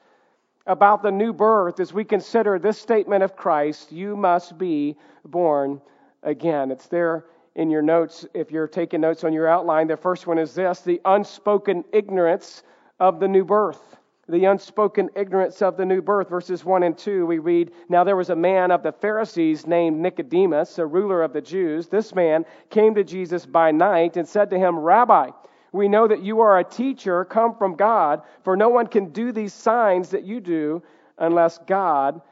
about 0.67 1.03
the 1.03 1.11
new 1.11 1.33
birth 1.33 1.81
as 1.81 1.93
we 1.93 2.05
consider 2.05 2.59
this 2.59 2.79
statement 2.79 3.23
of 3.23 3.37
Christ 3.37 3.93
you 3.93 4.17
must 4.17 4.57
be 4.57 4.97
born 5.25 5.81
again. 6.23 6.71
It's 6.71 6.87
there 6.87 7.25
in 7.57 7.71
your 7.71 7.83
notes 7.83 8.27
if 8.35 8.51
you're 8.51 8.67
taking 8.67 9.01
notes 9.01 9.25
on 9.25 9.33
your 9.33 9.49
outline. 9.49 9.87
The 9.87 9.97
first 9.97 10.27
one 10.27 10.39
is 10.39 10.55
this 10.55 10.81
the 10.81 11.01
unspoken 11.05 11.85
ignorance 11.93 12.63
of 13.01 13.21
the 13.21 13.29
new 13.29 13.45
birth. 13.45 13.97
The 14.27 14.47
unspoken 14.47 15.11
ignorance 15.15 15.61
of 15.61 15.77
the 15.77 15.85
new 15.85 16.01
birth. 16.01 16.31
Verses 16.31 16.65
1 16.65 16.83
and 16.83 16.97
2, 16.97 17.27
we 17.27 17.39
read 17.39 17.73
Now 17.91 18.05
there 18.05 18.17
was 18.17 18.31
a 18.31 18.37
man 18.37 18.71
of 18.71 18.83
the 18.83 18.93
Pharisees 18.93 19.67
named 19.67 20.01
Nicodemus, 20.01 20.79
a 20.79 20.87
ruler 20.87 21.23
of 21.23 21.35
the 21.35 21.43
Jews. 21.43 21.89
This 21.89 22.15
man 22.15 22.47
came 22.71 22.95
to 22.95 23.05
Jesus 23.05 23.45
by 23.45 23.71
night 23.71 24.17
and 24.17 24.27
said 24.27 24.49
to 24.51 24.59
him, 24.59 24.79
Rabbi, 24.79 25.31
we 25.73 25.89
know 25.89 26.09
that 26.09 26.23
you 26.23 26.41
are 26.41 26.59
a 26.59 26.65
teacher 26.65 27.25
come 27.27 27.55
from 27.57 27.75
God, 27.75 28.23
for 28.45 28.57
no 28.57 28.71
one 28.71 28.87
can 28.87 29.11
do 29.11 29.31
these 29.31 29.53
signs 29.53 30.11
that 30.11 30.25
you 30.25 30.41
do 30.41 30.83
unless 31.19 31.59
God 31.67 32.23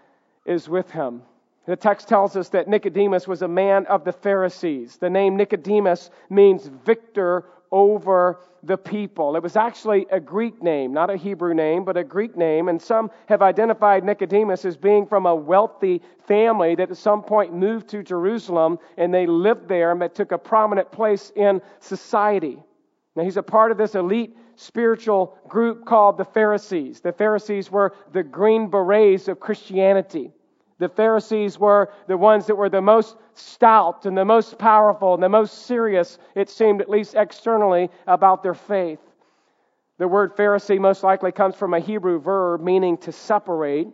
is 0.47 0.69
with 0.69 0.91
him. 0.91 1.23
The 1.66 1.76
text 1.76 2.09
tells 2.09 2.37
us 2.37 2.49
that 2.50 2.66
Nicodemus 2.66 3.28
was 3.28 3.42
a 3.42 3.49
man 3.49 3.87
of 3.87 4.04
the 4.04 4.12
Pharisees. 4.12 4.97
The 4.97 5.11
name 5.11 5.37
Nicodemus 5.37 6.11
means 6.28 6.66
victor 6.66 7.45
over 7.71 8.40
the 8.64 8.76
people. 8.76 9.35
It 9.37 9.42
was 9.42 9.57
actually 9.57 10.07
a 10.11 10.21
Greek 10.21 10.62
name, 10.62 10.92
not 10.92 11.09
a 11.09 11.16
Hebrew 11.16 11.54
name, 11.54 11.85
but 11.85 11.97
a 11.97 12.04
Greek 12.04 12.37
name. 12.37 12.69
And 12.69 12.81
some 12.81 13.11
have 13.26 13.42
identified 13.42 14.04
Nicodemus 14.04 14.64
as 14.64 14.76
being 14.76 15.07
from 15.07 15.26
a 15.26 15.35
wealthy 15.35 16.02
family 16.26 16.75
that 16.75 16.90
at 16.90 16.97
some 16.97 17.23
point 17.23 17.54
moved 17.54 17.88
to 17.88 18.02
Jerusalem 18.02 18.78
and 18.97 19.14
they 19.14 19.26
lived 19.26 19.69
there 19.69 19.92
and 19.92 20.14
took 20.14 20.33
a 20.33 20.38
prominent 20.38 20.90
place 20.92 21.33
in 21.35 21.62
society. 21.81 22.59
Now, 23.16 23.25
he's 23.25 23.37
a 23.37 23.42
part 23.42 23.73
of 23.73 23.78
this 23.78 23.95
elite 23.95 24.37
spiritual 24.57 25.38
group 25.49 25.85
called 25.85 26.19
the 26.19 26.25
Pharisees. 26.25 27.00
The 27.00 27.12
Pharisees 27.12 27.71
were 27.71 27.95
the 28.12 28.23
green 28.23 28.69
berets 28.69 29.28
of 29.28 29.40
Christianity. 29.40 30.33
The 30.83 30.89
Pharisees 30.89 31.61
were 31.61 31.93
the 32.09 32.17
ones 32.17 32.47
that 32.47 32.57
were 32.57 32.69
the 32.69 32.83
most 32.83 33.17
stout 33.35 34.05
and 34.05 34.19
the 34.19 34.25
most 34.25 34.59
powerful 34.59 35.15
and 35.15 35.23
the 35.23 35.29
most 35.29 35.67
serious, 35.67 36.19
it 36.35 36.51
seemed, 36.51 36.81
at 36.81 36.91
least 36.91 37.15
externally, 37.15 37.89
about 38.09 38.43
their 38.43 38.53
faith. 38.53 38.99
The 39.99 40.09
word 40.09 40.37
Pharisee 40.37 40.81
most 40.81 41.05
likely 41.05 41.31
comes 41.31 41.55
from 41.55 41.73
a 41.73 41.79
Hebrew 41.79 42.19
verb 42.19 42.62
meaning 42.62 42.97
to 42.99 43.12
separate. 43.12 43.87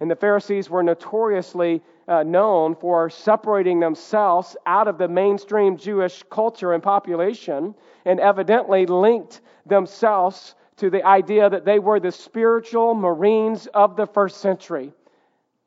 And 0.00 0.10
the 0.10 0.16
Pharisees 0.16 0.70
were 0.70 0.82
notoriously 0.82 1.82
uh, 2.08 2.22
known 2.22 2.74
for 2.74 3.10
separating 3.10 3.78
themselves 3.78 4.56
out 4.64 4.88
of 4.88 4.96
the 4.96 5.08
mainstream 5.08 5.76
Jewish 5.76 6.22
culture 6.30 6.72
and 6.72 6.82
population, 6.82 7.74
and 8.06 8.18
evidently 8.18 8.86
linked 8.86 9.42
themselves 9.66 10.54
to 10.78 10.88
the 10.88 11.04
idea 11.04 11.50
that 11.50 11.66
they 11.66 11.78
were 11.78 12.00
the 12.00 12.10
spiritual 12.10 12.94
Marines 12.94 13.66
of 13.74 13.94
the 13.94 14.06
first 14.06 14.38
century. 14.38 14.94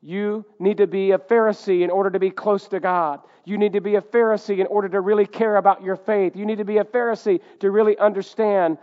You 0.04 0.44
need 0.58 0.76
to 0.76 0.86
be 0.86 1.12
a 1.12 1.18
Pharisee 1.18 1.82
in 1.82 1.88
order 1.88 2.10
to 2.10 2.18
be 2.18 2.28
close 2.28 2.68
to 2.68 2.78
God. 2.78 3.20
You 3.46 3.56
need 3.56 3.72
to 3.72 3.80
be 3.80 3.94
a 3.94 4.02
Pharisee 4.02 4.58
in 4.58 4.66
order 4.66 4.86
to 4.90 5.00
really 5.00 5.24
care 5.24 5.56
about 5.56 5.82
your 5.82 5.96
faith. 5.96 6.36
You 6.36 6.44
need 6.44 6.58
to 6.58 6.64
be 6.64 6.76
a 6.76 6.84
Pharisee 6.84 7.40
to 7.60 7.70
really 7.70 7.96
understand 7.96 8.76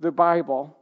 the 0.00 0.10
Bible. 0.10 0.74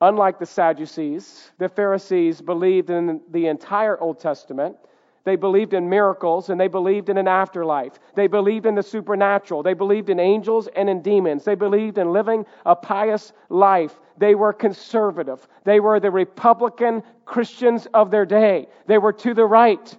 Unlike 0.00 0.38
the 0.38 0.46
Sadducees, 0.46 1.50
the 1.58 1.68
Pharisees 1.68 2.40
believed 2.40 2.88
in 2.88 3.20
the 3.32 3.48
entire 3.48 4.00
Old 4.00 4.18
Testament. 4.18 4.76
They 5.24 5.36
believed 5.36 5.72
in 5.72 5.88
miracles 5.88 6.50
and 6.50 6.60
they 6.60 6.68
believed 6.68 7.08
in 7.08 7.16
an 7.16 7.28
afterlife. 7.28 7.98
They 8.14 8.26
believed 8.26 8.66
in 8.66 8.74
the 8.74 8.82
supernatural. 8.82 9.62
They 9.62 9.72
believed 9.72 10.10
in 10.10 10.20
angels 10.20 10.68
and 10.76 10.88
in 10.88 11.00
demons. 11.00 11.44
They 11.44 11.54
believed 11.54 11.96
in 11.96 12.12
living 12.12 12.44
a 12.66 12.76
pious 12.76 13.32
life. 13.48 13.98
They 14.18 14.34
were 14.34 14.52
conservative. 14.52 15.48
They 15.64 15.80
were 15.80 15.98
the 15.98 16.10
Republican 16.10 17.02
Christians 17.24 17.86
of 17.94 18.10
their 18.10 18.26
day. 18.26 18.68
They 18.86 18.98
were 18.98 19.14
to 19.14 19.32
the 19.32 19.46
right. 19.46 19.96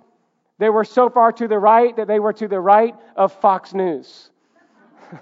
They 0.60 0.70
were 0.70 0.86
so 0.86 1.10
far 1.10 1.32
to 1.34 1.48
the 1.48 1.60
right 1.60 1.96
that 1.98 2.08
they 2.08 2.20
were 2.20 2.34
to 2.34 2.48
the 2.48 2.60
right 2.60 2.96
of 3.16 3.34
Fox 3.34 3.74
News. 3.74 4.30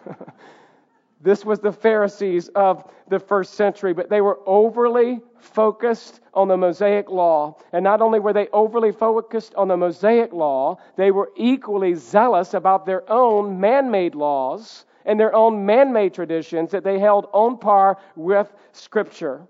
This 1.23 1.45
was 1.45 1.61
the 1.61 1.71
Pharisees 1.71 2.49
of 2.49 2.83
the 3.07 3.17
first 3.17 3.53
century, 3.53 3.93
but 3.93 4.09
they 4.09 4.19
were 4.19 4.39
overly 4.45 5.21
focused 5.39 6.19
on 6.33 6.49
the 6.49 6.57
Mosaic 6.57 7.09
law. 7.09 7.55
And 7.71 7.81
not 7.81 8.01
only 8.01 8.19
were 8.19 8.33
they 8.33 8.49
overly 8.49 8.91
focused 8.91 9.55
on 9.55 9.69
the 9.69 9.77
Mosaic 9.77 10.33
law, 10.33 10.79
they 10.97 11.11
were 11.11 11.31
equally 11.37 11.93
zealous 11.93 12.53
about 12.53 12.85
their 12.85 13.09
own 13.09 13.57
man 13.57 13.89
made 13.89 14.15
laws 14.15 14.85
and 15.05 15.17
their 15.17 15.33
own 15.33 15.65
man 15.65 15.93
made 15.93 16.13
traditions 16.13 16.71
that 16.71 16.83
they 16.83 16.99
held 16.99 17.27
on 17.31 17.57
par 17.57 17.97
with 18.17 18.53
Scripture. 18.73 19.47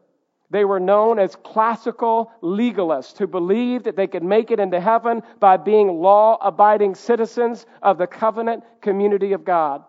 They 0.51 0.65
were 0.65 0.79
known 0.79 1.17
as 1.17 1.35
classical 1.37 2.31
legalists 2.43 3.17
who 3.17 3.25
believed 3.25 3.85
that 3.85 3.95
they 3.95 4.05
could 4.05 4.23
make 4.23 4.51
it 4.51 4.59
into 4.59 4.79
heaven 4.79 5.23
by 5.39 5.57
being 5.57 5.87
law 6.01 6.37
abiding 6.39 6.93
citizens 6.93 7.65
of 7.81 7.97
the 7.97 8.05
covenant 8.05 8.63
community 8.79 9.33
of 9.33 9.43
God. 9.43 9.83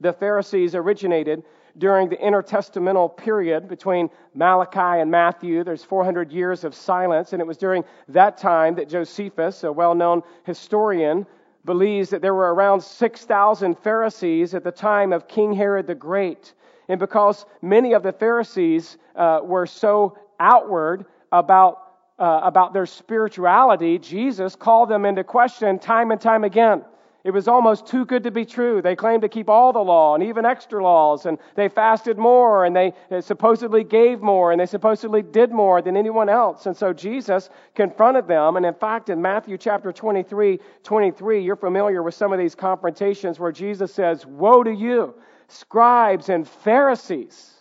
The 0.00 0.12
Pharisees 0.12 0.74
originated 0.74 1.42
during 1.78 2.08
the 2.08 2.16
intertestamental 2.16 3.16
period 3.16 3.68
between 3.68 4.10
Malachi 4.34 5.00
and 5.00 5.10
Matthew. 5.10 5.62
There's 5.62 5.84
400 5.84 6.32
years 6.32 6.64
of 6.64 6.74
silence, 6.74 7.32
and 7.32 7.40
it 7.40 7.46
was 7.46 7.58
during 7.58 7.84
that 8.08 8.36
time 8.36 8.74
that 8.76 8.88
Josephus, 8.88 9.64
a 9.64 9.72
well 9.72 9.94
known 9.94 10.22
historian, 10.44 11.26
believes 11.64 12.10
that 12.10 12.22
there 12.22 12.34
were 12.34 12.54
around 12.54 12.82
6,000 12.82 13.78
Pharisees 13.78 14.54
at 14.54 14.64
the 14.64 14.72
time 14.72 15.12
of 15.12 15.28
King 15.28 15.52
Herod 15.52 15.86
the 15.86 15.94
Great. 15.94 16.54
And 16.88 16.98
because 16.98 17.44
many 17.62 17.92
of 17.92 18.02
the 18.02 18.12
Pharisees 18.12 18.96
uh, 19.14 19.40
were 19.42 19.66
so 19.66 20.18
outward 20.40 21.04
about, 21.30 21.92
uh, 22.18 22.40
about 22.42 22.72
their 22.72 22.86
spirituality, 22.86 23.98
Jesus 23.98 24.56
called 24.56 24.88
them 24.88 25.04
into 25.04 25.22
question 25.22 25.78
time 25.78 26.10
and 26.10 26.20
time 26.20 26.44
again. 26.44 26.82
It 27.22 27.32
was 27.32 27.48
almost 27.48 27.86
too 27.86 28.06
good 28.06 28.22
to 28.22 28.30
be 28.30 28.46
true. 28.46 28.80
They 28.80 28.96
claimed 28.96 29.22
to 29.22 29.28
keep 29.28 29.50
all 29.50 29.74
the 29.74 29.80
law 29.80 30.14
and 30.14 30.24
even 30.24 30.46
extra 30.46 30.82
laws, 30.82 31.26
and 31.26 31.38
they 31.54 31.68
fasted 31.68 32.16
more, 32.16 32.64
and 32.64 32.74
they 32.74 32.94
supposedly 33.20 33.84
gave 33.84 34.22
more, 34.22 34.52
and 34.52 34.60
they 34.60 34.66
supposedly 34.66 35.20
did 35.20 35.52
more 35.52 35.82
than 35.82 35.98
anyone 35.98 36.30
else. 36.30 36.64
And 36.64 36.74
so 36.74 36.94
Jesus 36.94 37.50
confronted 37.74 38.26
them. 38.26 38.56
And 38.56 38.64
in 38.64 38.72
fact, 38.72 39.10
in 39.10 39.20
Matthew 39.20 39.58
chapter 39.58 39.92
23, 39.92 40.58
23, 40.82 41.42
you're 41.42 41.56
familiar 41.56 42.02
with 42.02 42.14
some 42.14 42.32
of 42.32 42.38
these 42.38 42.54
confrontations 42.54 43.38
where 43.38 43.52
Jesus 43.52 43.92
says, 43.92 44.24
Woe 44.24 44.62
to 44.62 44.72
you, 44.72 45.14
scribes 45.48 46.30
and 46.30 46.48
Pharisees, 46.48 47.52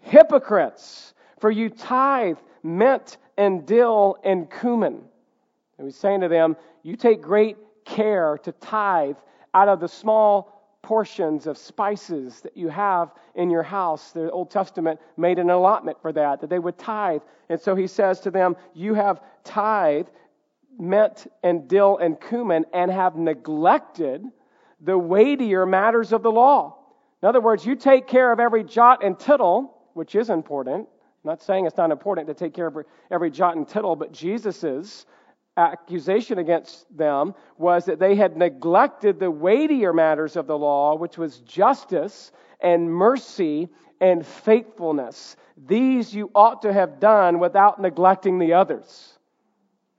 hypocrites, 0.00 1.12
for 1.40 1.50
you 1.50 1.68
tithe 1.68 2.38
mint 2.62 3.18
and 3.36 3.66
dill 3.66 4.16
and 4.24 4.50
cumin. 4.50 5.02
And 5.76 5.86
he's 5.86 5.96
saying 5.96 6.22
to 6.22 6.28
them, 6.28 6.56
You 6.82 6.96
take 6.96 7.20
great 7.20 7.58
care 7.88 8.38
to 8.44 8.52
tithe 8.52 9.16
out 9.54 9.68
of 9.68 9.80
the 9.80 9.88
small 9.88 10.58
portions 10.82 11.46
of 11.46 11.58
spices 11.58 12.40
that 12.42 12.56
you 12.56 12.68
have 12.68 13.12
in 13.34 13.50
your 13.50 13.62
house. 13.62 14.12
The 14.12 14.30
Old 14.30 14.50
Testament 14.50 15.00
made 15.16 15.38
an 15.38 15.50
allotment 15.50 16.00
for 16.00 16.12
that, 16.12 16.40
that 16.40 16.50
they 16.50 16.58
would 16.58 16.78
tithe. 16.78 17.22
And 17.48 17.60
so 17.60 17.74
he 17.74 17.86
says 17.86 18.20
to 18.20 18.30
them, 18.30 18.56
You 18.74 18.94
have 18.94 19.20
tithe, 19.44 20.06
mint 20.78 21.26
and 21.42 21.68
dill 21.68 21.98
and 21.98 22.20
cumin, 22.20 22.64
and 22.72 22.90
have 22.90 23.16
neglected 23.16 24.24
the 24.80 24.96
weightier 24.96 25.66
matters 25.66 26.12
of 26.12 26.22
the 26.22 26.30
law. 26.30 26.76
In 27.22 27.28
other 27.28 27.40
words, 27.40 27.66
you 27.66 27.74
take 27.74 28.06
care 28.06 28.30
of 28.30 28.38
every 28.38 28.62
jot 28.62 29.04
and 29.04 29.18
tittle, 29.18 29.76
which 29.94 30.14
is 30.14 30.30
important. 30.30 30.86
I'm 31.24 31.28
not 31.28 31.42
saying 31.42 31.66
it's 31.66 31.76
not 31.76 31.90
important 31.90 32.28
to 32.28 32.34
take 32.34 32.54
care 32.54 32.68
of 32.68 32.78
every 33.10 33.30
jot 33.30 33.56
and 33.56 33.66
tittle, 33.66 33.96
but 33.96 34.12
Jesus 34.12 34.62
is 34.62 35.04
accusation 35.58 36.38
against 36.38 36.86
them 36.96 37.34
was 37.58 37.84
that 37.86 37.98
they 37.98 38.14
had 38.14 38.36
neglected 38.36 39.18
the 39.18 39.30
weightier 39.30 39.92
matters 39.92 40.36
of 40.36 40.46
the 40.46 40.56
law, 40.56 40.96
which 40.96 41.18
was 41.18 41.40
justice 41.40 42.32
and 42.60 42.90
mercy 42.92 43.68
and 44.00 44.24
faithfulness. 44.24 45.36
These 45.66 46.14
you 46.14 46.30
ought 46.34 46.62
to 46.62 46.72
have 46.72 47.00
done 47.00 47.40
without 47.40 47.80
neglecting 47.80 48.38
the 48.38 48.52
others. 48.52 49.18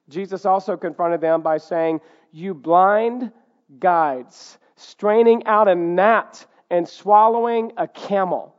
Jesus 0.07 0.45
also 0.45 0.77
confronted 0.77 1.21
them 1.21 1.41
by 1.41 1.57
saying, 1.57 1.99
You 2.31 2.53
blind 2.53 3.31
guides, 3.79 4.57
straining 4.77 5.45
out 5.45 5.67
a 5.67 5.75
gnat 5.75 6.45
and 6.71 6.87
swallowing 6.87 7.73
a 7.77 7.87
camel. 7.87 8.55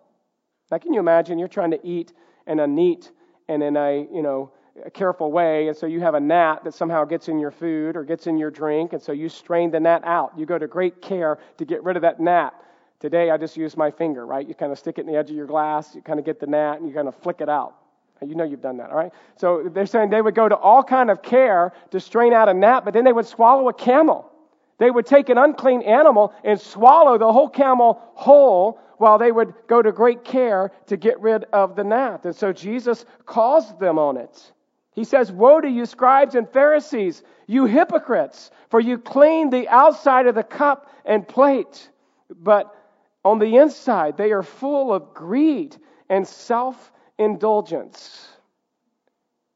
Now, 0.71 0.79
can 0.79 0.93
you 0.93 1.01
imagine 1.01 1.39
you're 1.39 1.49
trying 1.49 1.73
to 1.73 1.85
eat 1.85 2.13
in 2.47 2.61
a 2.61 2.67
neat 2.67 3.11
and 3.49 3.63
in 3.63 3.77
a, 3.77 4.07
you 4.13 4.23
know, 4.23 4.53
careful 4.89 5.31
way, 5.31 5.69
and 5.69 5.77
so 5.77 5.87
you 5.87 6.01
have 6.01 6.15
a 6.15 6.21
gnat 6.21 6.65
that 6.65 6.73
somehow 6.73 7.05
gets 7.05 7.29
in 7.29 7.39
your 7.39 7.51
food 7.51 7.97
or 7.97 8.05
gets 8.05 8.27
in 8.27 8.39
your 8.39 8.51
drink, 8.51 8.95
and 8.95 9.03
so 9.03 9.13
you 9.13 9.29
strain 9.29 9.71
the 9.71 9.81
gnat 9.81 10.05
out. 10.05 10.33
You 10.39 10.47
go 10.47 10.57
to 10.57 10.67
great 10.67 11.03
care 11.03 11.39
to 11.59 11.65
get 11.67 11.83
rid 11.85 11.97
of 11.97 12.03
that 12.03 12.21
gnat. 12.21 12.55
Today, 13.01 13.31
I 13.31 13.37
just 13.37 13.57
use 13.57 13.77
my 13.77 13.91
finger, 13.91 14.25
right? 14.25 14.47
You 14.47 14.55
kind 14.55 14.73
of 14.73 14.79
stick 14.79 14.99
it 14.99 15.03
in 15.03 15.07
the 15.07 15.19
edge 15.19 15.29
of 15.31 15.37
your 15.37 15.47
glass, 15.47 15.95
you 15.95 16.01
kind 16.01 16.19
of 16.19 16.25
get 16.25 16.41
the 16.41 16.47
gnat, 16.47 16.79
and 16.79 16.89
you 16.89 16.95
kind 16.95 17.09
of 17.09 17.15
flick 17.17 17.41
it 17.41 17.49
out. 17.49 17.75
You 18.23 18.35
know 18.35 18.45
you've 18.45 18.61
done 18.61 18.77
that, 18.77 18.91
all 18.91 18.97
right? 18.97 19.13
So 19.37 19.69
they're 19.73 19.87
saying 19.87 20.11
they 20.11 20.23
would 20.23 20.35
go 20.35 20.49
to 20.49 20.57
all 20.57 20.83
kind 20.83 21.11
of 21.11 21.23
care 21.23 21.73
to 21.91 22.01
strain 22.01 22.33
out 22.33 22.49
a 22.49 22.55
gnat, 22.55 22.85
but 22.85 22.95
then 22.95 23.05
they 23.05 23.13
would 23.13 23.27
swallow 23.27 23.69
a 23.69 23.73
camel. 23.73 24.31
They 24.79 24.91
would 24.91 25.07
take 25.07 25.29
an 25.29 25.39
unclean 25.39 25.83
animal 25.83 26.33
and 26.45 26.61
swallow 26.61 27.19
the 27.19 27.33
whole 27.33 27.49
camel 27.49 28.01
whole 28.15 28.79
while 28.99 29.17
they 29.17 29.33
would 29.33 29.55
go 29.67 29.81
to 29.81 29.93
great 29.93 30.25
care 30.25 30.73
to 30.87 30.97
get 30.97 31.21
rid 31.21 31.45
of 31.53 31.77
the 31.77 31.85
gnat. 31.85 32.25
And 32.27 32.37
so 32.37 32.53
Jesus 32.53 33.07
calls 33.25 33.77
them 33.79 33.99
on 33.99 34.19
it. 34.19 34.53
He 34.93 35.05
says, 35.05 35.31
Woe 35.31 35.61
to 35.61 35.69
you, 35.69 35.87
scribes 35.87 36.35
and 36.35 36.49
Pharisees, 36.49 37.23
you 37.47 37.67
hypocrites, 37.67 38.51
for 38.69 38.81
you 38.81 38.99
clean 38.99 39.51
the 39.51 39.69
outside 39.69 40.27
of 40.27 40.35
the 40.35 40.43
cup 40.43 40.91
and 41.05 41.27
plate, 41.27 41.89
but 42.31 42.75
on 43.25 43.39
the 43.39 43.57
inside 43.57 44.17
they 44.17 44.33
are 44.33 44.43
full 44.43 44.93
of 44.93 45.15
greed 45.15 45.77
and 46.09 46.27
self 46.27 46.93
indulgence. 47.19 48.29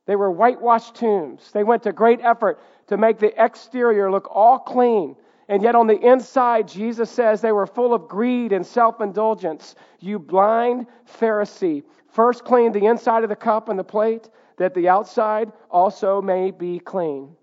They 0.06 0.16
were 0.16 0.30
whitewashed 0.30 0.96
tombs. 0.96 1.50
They 1.52 1.64
went 1.64 1.82
to 1.84 1.92
great 1.92 2.20
effort 2.20 2.60
to 2.88 2.96
make 2.96 3.18
the 3.18 3.32
exterior 3.42 4.10
look 4.10 4.28
all 4.30 4.58
clean. 4.58 5.16
And 5.48 5.62
yet, 5.62 5.74
on 5.74 5.86
the 5.86 5.98
inside, 5.98 6.68
Jesus 6.68 7.10
says 7.10 7.40
they 7.40 7.52
were 7.52 7.66
full 7.66 7.92
of 7.92 8.08
greed 8.08 8.52
and 8.52 8.66
self 8.66 9.00
indulgence. 9.00 9.74
You 10.00 10.18
blind 10.18 10.86
Pharisee, 11.18 11.82
first 12.08 12.44
clean 12.44 12.72
the 12.72 12.86
inside 12.86 13.24
of 13.24 13.28
the 13.28 13.36
cup 13.36 13.68
and 13.68 13.78
the 13.78 13.84
plate, 13.84 14.28
that 14.58 14.75
the 14.75 14.88
outside 14.88 15.52
also 15.70 16.23
may 16.23 16.50
be 16.50 16.78
clean. 16.78 17.37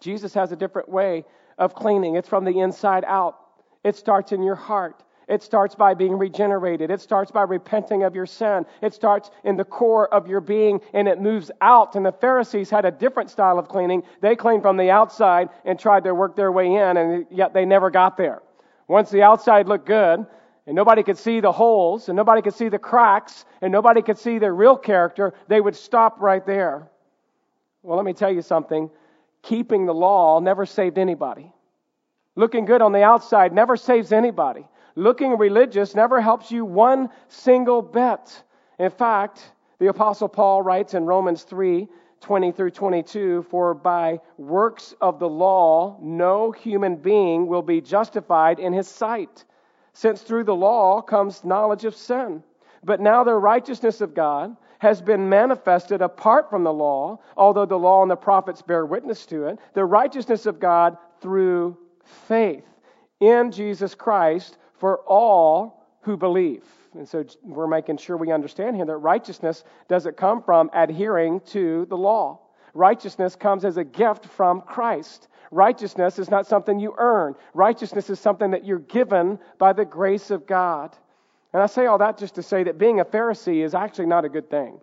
Jesus 0.00 0.34
has 0.34 0.52
a 0.52 0.56
different 0.56 0.88
way 0.88 1.24
of 1.58 1.74
cleaning. 1.74 2.16
It's 2.16 2.28
from 2.28 2.44
the 2.44 2.60
inside 2.60 3.04
out. 3.06 3.38
It 3.84 3.96
starts 3.96 4.32
in 4.32 4.42
your 4.42 4.54
heart. 4.54 5.04
It 5.28 5.44
starts 5.44 5.76
by 5.76 5.94
being 5.94 6.18
regenerated. 6.18 6.90
It 6.90 7.00
starts 7.00 7.30
by 7.30 7.42
repenting 7.42 8.02
of 8.02 8.16
your 8.16 8.26
sin. 8.26 8.66
It 8.82 8.94
starts 8.94 9.30
in 9.44 9.56
the 9.56 9.64
core 9.64 10.12
of 10.12 10.26
your 10.26 10.40
being 10.40 10.80
and 10.92 11.06
it 11.06 11.20
moves 11.20 11.52
out. 11.60 11.94
And 11.94 12.04
the 12.04 12.10
Pharisees 12.10 12.68
had 12.68 12.84
a 12.84 12.90
different 12.90 13.30
style 13.30 13.56
of 13.56 13.68
cleaning. 13.68 14.02
They 14.20 14.34
cleaned 14.34 14.62
from 14.62 14.76
the 14.76 14.90
outside 14.90 15.50
and 15.64 15.78
tried 15.78 16.02
to 16.04 16.14
work 16.16 16.34
their 16.34 16.50
way 16.50 16.74
in, 16.74 16.96
and 16.96 17.26
yet 17.30 17.54
they 17.54 17.64
never 17.64 17.90
got 17.90 18.16
there. 18.16 18.42
Once 18.88 19.10
the 19.10 19.22
outside 19.22 19.68
looked 19.68 19.86
good, 19.86 20.26
and 20.66 20.76
nobody 20.76 21.02
could 21.02 21.18
see 21.18 21.40
the 21.40 21.52
holes, 21.52 22.08
and 22.08 22.16
nobody 22.16 22.42
could 22.42 22.54
see 22.54 22.68
the 22.68 22.78
cracks, 22.78 23.44
and 23.60 23.72
nobody 23.72 24.02
could 24.02 24.18
see 24.18 24.38
their 24.38 24.54
real 24.54 24.76
character, 24.76 25.32
they 25.48 25.60
would 25.60 25.74
stop 25.74 26.20
right 26.20 26.44
there. 26.44 26.88
Well, 27.82 27.96
let 27.96 28.04
me 28.04 28.12
tell 28.12 28.32
you 28.32 28.42
something. 28.42 28.90
Keeping 29.42 29.86
the 29.86 29.94
law 29.94 30.38
never 30.38 30.66
saved 30.66 30.98
anybody. 30.98 31.52
Looking 32.36 32.66
good 32.66 32.82
on 32.82 32.92
the 32.92 33.02
outside 33.02 33.52
never 33.52 33.76
saves 33.76 34.12
anybody. 34.12 34.66
Looking 34.94 35.38
religious 35.38 35.94
never 35.94 36.20
helps 36.20 36.50
you 36.50 36.64
one 36.64 37.08
single 37.28 37.80
bit. 37.80 38.42
In 38.78 38.90
fact, 38.90 39.52
the 39.78 39.86
Apostle 39.88 40.28
Paul 40.28 40.62
writes 40.62 40.94
in 40.94 41.04
Romans 41.04 41.42
3 41.42 41.88
20 42.20 42.52
through 42.52 42.70
22 42.70 43.42
For 43.44 43.72
by 43.72 44.20
works 44.36 44.94
of 45.00 45.18
the 45.18 45.28
law, 45.28 45.96
no 46.02 46.52
human 46.52 46.96
being 46.96 47.46
will 47.46 47.62
be 47.62 47.80
justified 47.80 48.58
in 48.58 48.74
his 48.74 48.88
sight 48.88 49.44
since 49.92 50.22
through 50.22 50.44
the 50.44 50.54
law 50.54 51.02
comes 51.02 51.44
knowledge 51.44 51.84
of 51.84 51.94
sin. 51.94 52.42
But 52.82 53.00
now 53.00 53.24
the 53.24 53.34
righteousness 53.34 54.00
of 54.00 54.14
God 54.14 54.56
has 54.78 55.02
been 55.02 55.28
manifested 55.28 56.00
apart 56.00 56.48
from 56.48 56.64
the 56.64 56.72
law, 56.72 57.20
although 57.36 57.66
the 57.66 57.78
law 57.78 58.00
and 58.02 58.10
the 58.10 58.16
prophets 58.16 58.62
bear 58.62 58.86
witness 58.86 59.26
to 59.26 59.46
it. 59.46 59.58
The 59.74 59.84
righteousness 59.84 60.46
of 60.46 60.58
God 60.58 60.96
through 61.20 61.76
faith 62.02 62.64
in 63.20 63.52
Jesus 63.52 63.94
Christ 63.94 64.56
for 64.78 65.00
all 65.00 65.86
who 66.00 66.16
believe. 66.16 66.64
And 66.94 67.06
so 67.06 67.24
we're 67.42 67.66
making 67.66 67.98
sure 67.98 68.16
we 68.16 68.32
understand 68.32 68.74
here 68.74 68.86
that 68.86 68.96
righteousness 68.96 69.64
doesn't 69.88 70.16
come 70.16 70.42
from 70.42 70.70
adhering 70.72 71.40
to 71.48 71.84
the 71.86 71.96
law. 71.96 72.40
Righteousness 72.72 73.36
comes 73.36 73.64
as 73.64 73.76
a 73.76 73.84
gift 73.84 74.24
from 74.26 74.62
Christ. 74.62 75.28
Righteousness 75.50 76.18
is 76.18 76.30
not 76.30 76.46
something 76.46 76.78
you 76.78 76.94
earn, 76.96 77.34
righteousness 77.54 78.08
is 78.08 78.20
something 78.20 78.52
that 78.52 78.64
you're 78.64 78.78
given 78.78 79.38
by 79.58 79.72
the 79.72 79.84
grace 79.84 80.30
of 80.30 80.46
God. 80.46 80.96
And 81.52 81.62
I 81.62 81.66
say 81.66 81.86
all 81.86 81.98
that 81.98 82.18
just 82.18 82.36
to 82.36 82.42
say 82.42 82.62
that 82.64 82.78
being 82.78 83.00
a 83.00 83.04
Pharisee 83.04 83.64
is 83.64 83.74
actually 83.74 84.06
not 84.06 84.24
a 84.24 84.28
good 84.28 84.48
thing. 84.48 84.80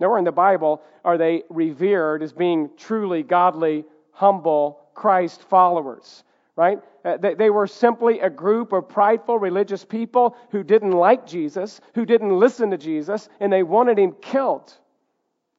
Nowhere 0.00 0.18
in 0.18 0.24
the 0.24 0.32
Bible 0.32 0.82
are 1.04 1.16
they 1.16 1.44
revered 1.48 2.22
as 2.22 2.32
being 2.32 2.70
truly 2.76 3.22
godly, 3.22 3.84
humble 4.10 4.80
Christ 4.94 5.42
followers, 5.44 6.24
right? 6.56 6.80
Uh, 7.04 7.16
they, 7.18 7.34
they 7.34 7.50
were 7.50 7.66
simply 7.66 8.20
a 8.20 8.30
group 8.30 8.72
of 8.72 8.88
prideful 8.88 9.38
religious 9.38 9.84
people 9.84 10.36
who 10.50 10.64
didn't 10.64 10.92
like 10.92 11.26
Jesus, 11.26 11.80
who 11.94 12.04
didn't 12.04 12.36
listen 12.36 12.70
to 12.70 12.78
Jesus, 12.78 13.28
and 13.38 13.52
they 13.52 13.62
wanted 13.62 13.98
him 13.98 14.12
killed. 14.20 14.76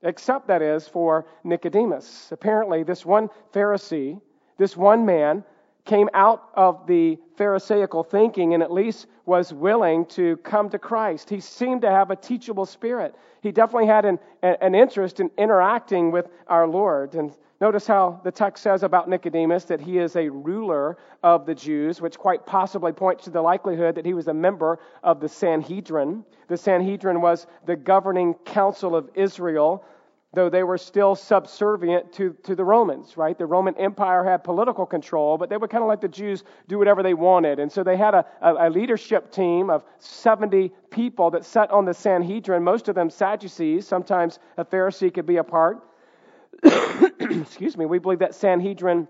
Except, 0.04 0.48
that 0.48 0.62
is, 0.62 0.88
for 0.88 1.28
Nicodemus. 1.44 2.32
Apparently, 2.32 2.84
this 2.84 3.06
one 3.06 3.30
Pharisee 3.54 4.20
this 4.62 4.78
one 4.78 5.08
man 5.08 5.44
came 5.86 6.08
out 6.14 6.50
of 6.54 6.86
the 6.86 7.18
Pharisaical 7.36 8.04
thinking 8.04 8.54
and 8.54 8.62
at 8.62 8.72
least 8.72 9.08
was 9.26 9.52
willing 9.52 10.06
to 10.06 10.38
come 10.38 10.70
to 10.70 10.78
Christ. 10.78 11.32
He 11.32 11.40
seemed 11.40 11.82
to 11.82 11.90
have 11.90 12.12
a 12.12 12.16
teachable 12.16 12.68
spirit. 12.68 13.16
He 13.42 13.52
definitely 13.52 13.88
had 13.88 14.06
an, 14.06 14.20
an 14.44 14.76
interest 14.76 15.20
in 15.20 15.32
interacting 15.36 16.12
with 16.12 16.28
our 16.46 16.68
Lord. 16.68 17.16
And 17.16 17.36
notice 17.60 17.88
how 17.88 18.22
the 18.24 18.32
text 18.32 18.62
says 18.62 18.84
about 18.84 19.10
Nicodemus 19.10 19.66
that 19.66 19.82
he 19.82 19.98
is 19.98 20.16
a 20.16 20.30
ruler 20.30 20.96
of 21.24 21.48
the 21.48 21.56
Jews, 21.56 22.00
which 22.00 22.20
quite 22.20 22.46
possibly 22.46 22.92
points 22.92 23.24
to 23.24 23.32
the 23.32 23.42
likelihood 23.42 23.96
that 23.96 24.06
he 24.06 24.14
was 24.14 24.28
a 24.28 24.34
member 24.36 24.78
of 25.02 25.20
the 25.20 25.28
Sanhedrin. 25.28 26.24
The 26.50 26.58
Sanhedrin 26.58 27.20
was 27.20 27.48
the 27.66 27.76
governing 27.76 28.36
council 28.46 28.96
of 28.96 29.10
Israel 29.16 29.84
though 30.34 30.50
they 30.50 30.64
were 30.64 30.78
still 30.78 31.14
subservient 31.14 32.14
to, 32.14 32.34
to 32.44 32.56
the 32.56 32.64
Romans, 32.64 33.18
right? 33.18 33.38
The 33.38 33.46
Roman 33.46 33.76
Empire 33.78 34.24
had 34.24 34.44
political 34.44 34.86
control, 34.86 35.38
but 35.38 35.50
they 35.50 35.58
would 35.58 35.70
kind 35.70 35.84
of 35.84 35.90
let 35.90 36.00
the 36.00 36.08
Jews 36.08 36.44
do 36.70 36.78
whatever 36.78 37.04
they 37.04 37.14
wanted. 37.14 37.60
And 37.60 37.70
so 37.70 37.84
they 37.84 37.98
had 37.98 38.14
a, 38.14 38.26
a, 38.42 38.70
leadership 38.70 39.32
team 39.32 39.70
of 39.70 39.84
70 40.00 40.72
people 40.90 41.32
that 41.32 41.44
sat 41.44 41.70
on 41.72 41.84
the 41.84 41.94
Sanhedrin, 41.94 42.64
most 42.64 42.88
of 42.88 42.96
them 42.96 43.10
Sadducees. 43.10 43.86
Sometimes 43.86 44.40
a 44.58 44.64
Pharisee 44.64 45.14
could 45.14 45.26
be 45.26 45.38
a 45.38 45.44
part. 45.44 45.84
Excuse 46.64 47.76
me. 47.76 47.86
We 47.86 48.00
believe 48.00 48.20
that 48.20 48.36
Sanhedrin. 48.36 49.08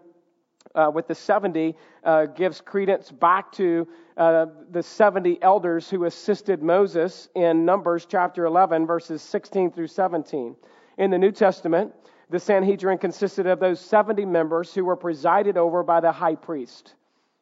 Uh, 0.73 0.89
with 0.93 1.05
the 1.05 1.15
70 1.15 1.75
uh, 2.05 2.27
gives 2.27 2.61
credence 2.61 3.11
back 3.11 3.51
to 3.51 3.85
uh, 4.15 4.45
the 4.69 4.81
70 4.81 5.39
elders 5.41 5.89
who 5.89 6.05
assisted 6.05 6.63
Moses 6.63 7.27
in 7.35 7.65
Numbers 7.65 8.05
chapter 8.05 8.45
11, 8.45 8.85
verses 8.85 9.21
16 9.21 9.71
through 9.71 9.87
17. 9.87 10.55
In 11.01 11.09
the 11.09 11.17
New 11.17 11.31
Testament, 11.31 11.93
the 12.29 12.39
Sanhedrin 12.39 12.99
consisted 12.99 13.47
of 13.47 13.59
those 13.59 13.79
70 13.79 14.23
members 14.23 14.71
who 14.71 14.85
were 14.85 14.95
presided 14.95 15.57
over 15.57 15.81
by 15.81 15.99
the 15.99 16.11
high 16.11 16.35
priest. 16.35 16.93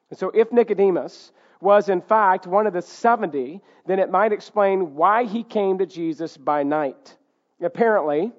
And 0.10 0.18
so, 0.18 0.30
if 0.30 0.54
Nicodemus 0.54 1.34
was 1.60 1.90
in 1.90 2.00
fact 2.00 2.48
one 2.48 2.68
of 2.68 2.74
the 2.74 2.82
70, 2.82 3.60
then 3.86 4.00
it 4.00 4.10
might 4.10 4.32
explain 4.32 4.96
why 4.96 5.26
he 5.26 5.44
came 5.44 5.78
to 5.80 5.86
Jesus 5.86 6.38
by 6.38 6.64
night. 6.64 7.18
Apparently, 7.62 8.32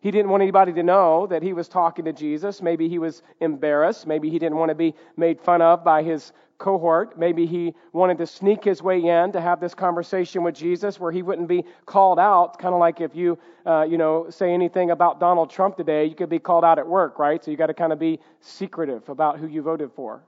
he 0.00 0.12
didn't 0.12 0.30
want 0.30 0.42
anybody 0.42 0.72
to 0.74 0.82
know 0.84 1.26
that 1.26 1.42
he 1.42 1.54
was 1.54 1.66
talking 1.66 2.04
to 2.04 2.12
Jesus. 2.12 2.62
Maybe 2.62 2.88
he 2.88 3.00
was 3.00 3.24
embarrassed. 3.40 4.06
Maybe 4.06 4.30
he 4.30 4.38
didn't 4.38 4.58
want 4.58 4.68
to 4.68 4.76
be 4.76 4.94
made 5.16 5.40
fun 5.40 5.60
of 5.60 5.82
by 5.82 6.04
his 6.04 6.32
cohort. 6.58 7.18
Maybe 7.18 7.46
he 7.46 7.74
wanted 7.92 8.18
to 8.18 8.26
sneak 8.26 8.64
his 8.64 8.82
way 8.82 9.02
in 9.02 9.32
to 9.32 9.40
have 9.40 9.60
this 9.60 9.74
conversation 9.74 10.42
with 10.42 10.54
Jesus 10.54 11.00
where 11.00 11.12
he 11.12 11.22
wouldn't 11.22 11.48
be 11.48 11.64
called 11.86 12.18
out. 12.18 12.58
Kind 12.58 12.74
of 12.74 12.80
like 12.80 13.00
if 13.00 13.14
you, 13.14 13.38
uh, 13.64 13.86
you 13.88 13.96
know, 13.96 14.28
say 14.28 14.52
anything 14.52 14.90
about 14.90 15.20
Donald 15.20 15.50
Trump 15.50 15.76
today, 15.76 16.04
you 16.04 16.14
could 16.14 16.28
be 16.28 16.38
called 16.38 16.64
out 16.64 16.78
at 16.78 16.86
work, 16.86 17.18
right? 17.18 17.42
So 17.42 17.50
you 17.50 17.56
got 17.56 17.68
to 17.68 17.74
kind 17.74 17.92
of 17.92 17.98
be 17.98 18.18
secretive 18.40 19.08
about 19.08 19.38
who 19.38 19.46
you 19.46 19.62
voted 19.62 19.90
for. 19.94 20.22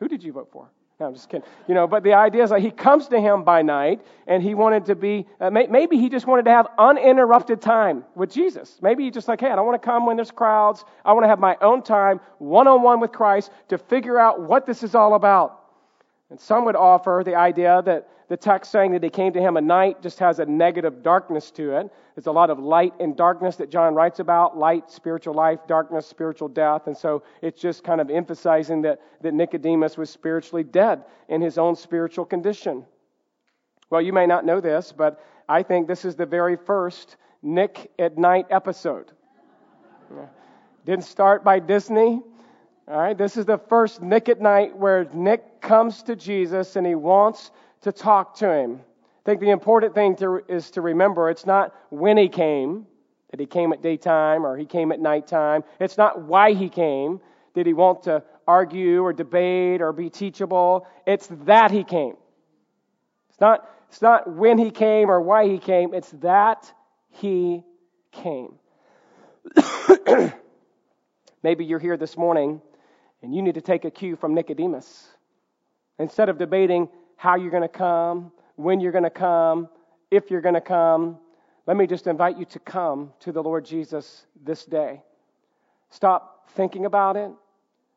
Who 0.00 0.08
did 0.08 0.22
you 0.22 0.32
vote 0.32 0.50
for? 0.52 0.70
No, 0.98 1.06
I'm 1.06 1.14
just 1.14 1.28
kidding. 1.28 1.46
You 1.68 1.74
know, 1.74 1.86
but 1.86 2.02
the 2.02 2.14
idea 2.14 2.42
is 2.42 2.50
that 2.50 2.60
he 2.60 2.70
comes 2.70 3.08
to 3.08 3.20
him 3.20 3.44
by 3.44 3.60
night, 3.60 4.00
and 4.26 4.42
he 4.42 4.54
wanted 4.54 4.86
to 4.86 4.94
be. 4.94 5.26
Uh, 5.38 5.50
may, 5.50 5.66
maybe 5.66 5.98
he 5.98 6.08
just 6.08 6.26
wanted 6.26 6.46
to 6.46 6.50
have 6.50 6.68
uninterrupted 6.78 7.60
time 7.60 8.02
with 8.14 8.32
Jesus. 8.32 8.78
Maybe 8.80 9.04
he 9.04 9.10
just 9.10 9.28
like, 9.28 9.40
hey, 9.40 9.50
I 9.50 9.56
don't 9.56 9.66
want 9.66 9.80
to 9.80 9.86
come 9.86 10.06
when 10.06 10.16
there's 10.16 10.30
crowds. 10.30 10.86
I 11.04 11.12
want 11.12 11.24
to 11.24 11.28
have 11.28 11.38
my 11.38 11.56
own 11.60 11.82
time, 11.82 12.18
one 12.38 12.66
on 12.66 12.80
one 12.80 13.00
with 13.00 13.12
Christ, 13.12 13.50
to 13.68 13.76
figure 13.76 14.18
out 14.18 14.40
what 14.40 14.64
this 14.64 14.82
is 14.82 14.94
all 14.94 15.14
about. 15.14 15.65
And 16.30 16.40
some 16.40 16.64
would 16.64 16.76
offer 16.76 17.22
the 17.24 17.36
idea 17.36 17.82
that 17.84 18.08
the 18.28 18.36
text 18.36 18.72
saying 18.72 18.92
that 18.92 19.02
he 19.02 19.10
came 19.10 19.32
to 19.34 19.40
him 19.40 19.56
at 19.56 19.62
night 19.62 20.02
just 20.02 20.18
has 20.18 20.40
a 20.40 20.46
negative 20.46 21.02
darkness 21.04 21.52
to 21.52 21.76
it. 21.76 21.92
There's 22.16 22.26
a 22.26 22.32
lot 22.32 22.50
of 22.50 22.58
light 22.58 22.94
and 22.98 23.16
darkness 23.16 23.56
that 23.56 23.70
John 23.70 23.94
writes 23.94 24.18
about 24.18 24.58
light, 24.58 24.90
spiritual 24.90 25.34
life, 25.34 25.60
darkness, 25.68 26.06
spiritual 26.06 26.48
death. 26.48 26.88
And 26.88 26.96
so 26.96 27.22
it's 27.42 27.60
just 27.60 27.84
kind 27.84 28.00
of 28.00 28.10
emphasizing 28.10 28.82
that, 28.82 29.00
that 29.20 29.34
Nicodemus 29.34 29.96
was 29.96 30.10
spiritually 30.10 30.64
dead 30.64 31.04
in 31.28 31.40
his 31.40 31.58
own 31.58 31.76
spiritual 31.76 32.24
condition. 32.24 32.84
Well, 33.90 34.02
you 34.02 34.12
may 34.12 34.26
not 34.26 34.44
know 34.44 34.60
this, 34.60 34.90
but 34.90 35.22
I 35.48 35.62
think 35.62 35.86
this 35.86 36.04
is 36.04 36.16
the 36.16 36.26
very 36.26 36.56
first 36.56 37.16
Nick 37.42 37.92
at 38.00 38.18
Nite 38.18 38.46
episode. 38.50 39.12
Didn't 40.84 41.04
start 41.04 41.44
by 41.44 41.60
Disney. 41.60 42.22
All 42.88 42.96
right, 42.96 43.18
this 43.18 43.36
is 43.36 43.46
the 43.46 43.58
first 43.58 44.00
Nick 44.00 44.28
at 44.28 44.40
Nite 44.40 44.76
where 44.76 45.08
Nick 45.12 45.60
comes 45.60 46.04
to 46.04 46.14
Jesus 46.14 46.76
and 46.76 46.86
he 46.86 46.94
wants 46.94 47.50
to 47.80 47.90
talk 47.90 48.36
to 48.36 48.48
him. 48.48 48.78
I 48.78 49.24
think 49.24 49.40
the 49.40 49.50
important 49.50 49.92
thing 49.92 50.14
to, 50.16 50.40
is 50.46 50.70
to 50.72 50.80
remember 50.80 51.28
it's 51.28 51.46
not 51.46 51.74
when 51.90 52.16
he 52.16 52.28
came, 52.28 52.86
that 53.32 53.40
he 53.40 53.46
came 53.46 53.72
at 53.72 53.82
daytime 53.82 54.46
or 54.46 54.56
he 54.56 54.66
came 54.66 54.92
at 54.92 55.00
nighttime. 55.00 55.64
It's 55.80 55.98
not 55.98 56.22
why 56.22 56.52
he 56.52 56.68
came. 56.68 57.20
Did 57.54 57.66
he 57.66 57.72
want 57.72 58.04
to 58.04 58.22
argue 58.46 59.02
or 59.02 59.12
debate 59.12 59.82
or 59.82 59.92
be 59.92 60.08
teachable? 60.08 60.86
It's 61.08 61.26
that 61.46 61.72
he 61.72 61.82
came. 61.82 62.14
It's 63.30 63.40
not, 63.40 63.68
it's 63.88 64.00
not 64.00 64.32
when 64.32 64.58
he 64.58 64.70
came 64.70 65.10
or 65.10 65.20
why 65.20 65.48
he 65.48 65.58
came. 65.58 65.92
It's 65.92 66.10
that 66.20 66.72
he 67.10 67.64
came. 68.12 68.54
Maybe 71.42 71.64
you're 71.64 71.80
here 71.80 71.96
this 71.96 72.16
morning 72.16 72.60
and 73.22 73.34
you 73.34 73.42
need 73.42 73.54
to 73.54 73.60
take 73.60 73.84
a 73.84 73.90
cue 73.90 74.16
from 74.16 74.34
Nicodemus. 74.34 75.08
Instead 75.98 76.28
of 76.28 76.38
debating 76.38 76.88
how 77.16 77.36
you're 77.36 77.50
going 77.50 77.62
to 77.62 77.68
come, 77.68 78.32
when 78.56 78.80
you're 78.80 78.92
going 78.92 79.04
to 79.04 79.10
come, 79.10 79.68
if 80.10 80.30
you're 80.30 80.40
going 80.40 80.54
to 80.54 80.60
come, 80.60 81.18
let 81.66 81.76
me 81.76 81.86
just 81.86 82.06
invite 82.06 82.38
you 82.38 82.44
to 82.46 82.58
come 82.60 83.12
to 83.20 83.32
the 83.32 83.42
Lord 83.42 83.64
Jesus 83.64 84.26
this 84.44 84.64
day. 84.64 85.02
Stop 85.90 86.50
thinking 86.50 86.84
about 86.84 87.16
it. 87.16 87.30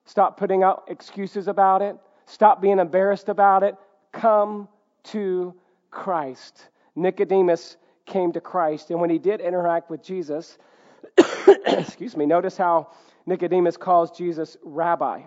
Stop 0.06 0.38
putting 0.38 0.64
out 0.64 0.86
excuses 0.88 1.48
about 1.48 1.82
it. 1.82 1.96
Stop 2.26 2.62
being 2.62 2.80
embarrassed 2.80 3.30
about 3.30 3.64
it. 3.64 3.76
Come 4.12 4.68
to 5.06 5.54
Christ. 5.92 6.68
Nicodemus 6.96 7.78
came 8.06 8.32
to 8.34 8.42
Christ, 8.42 8.90
and 8.90 9.00
when 9.00 9.10
he 9.10 9.20
did 9.20 9.40
interact 9.40 9.90
with 9.90 10.04
Jesus, 10.04 10.58
excuse 11.66 12.18
me, 12.18 12.26
notice 12.26 12.58
how 12.58 12.90
Nicodemus 13.30 13.78
calls 13.78 14.12
Jesus 14.12 14.58
rabbi. 14.64 15.22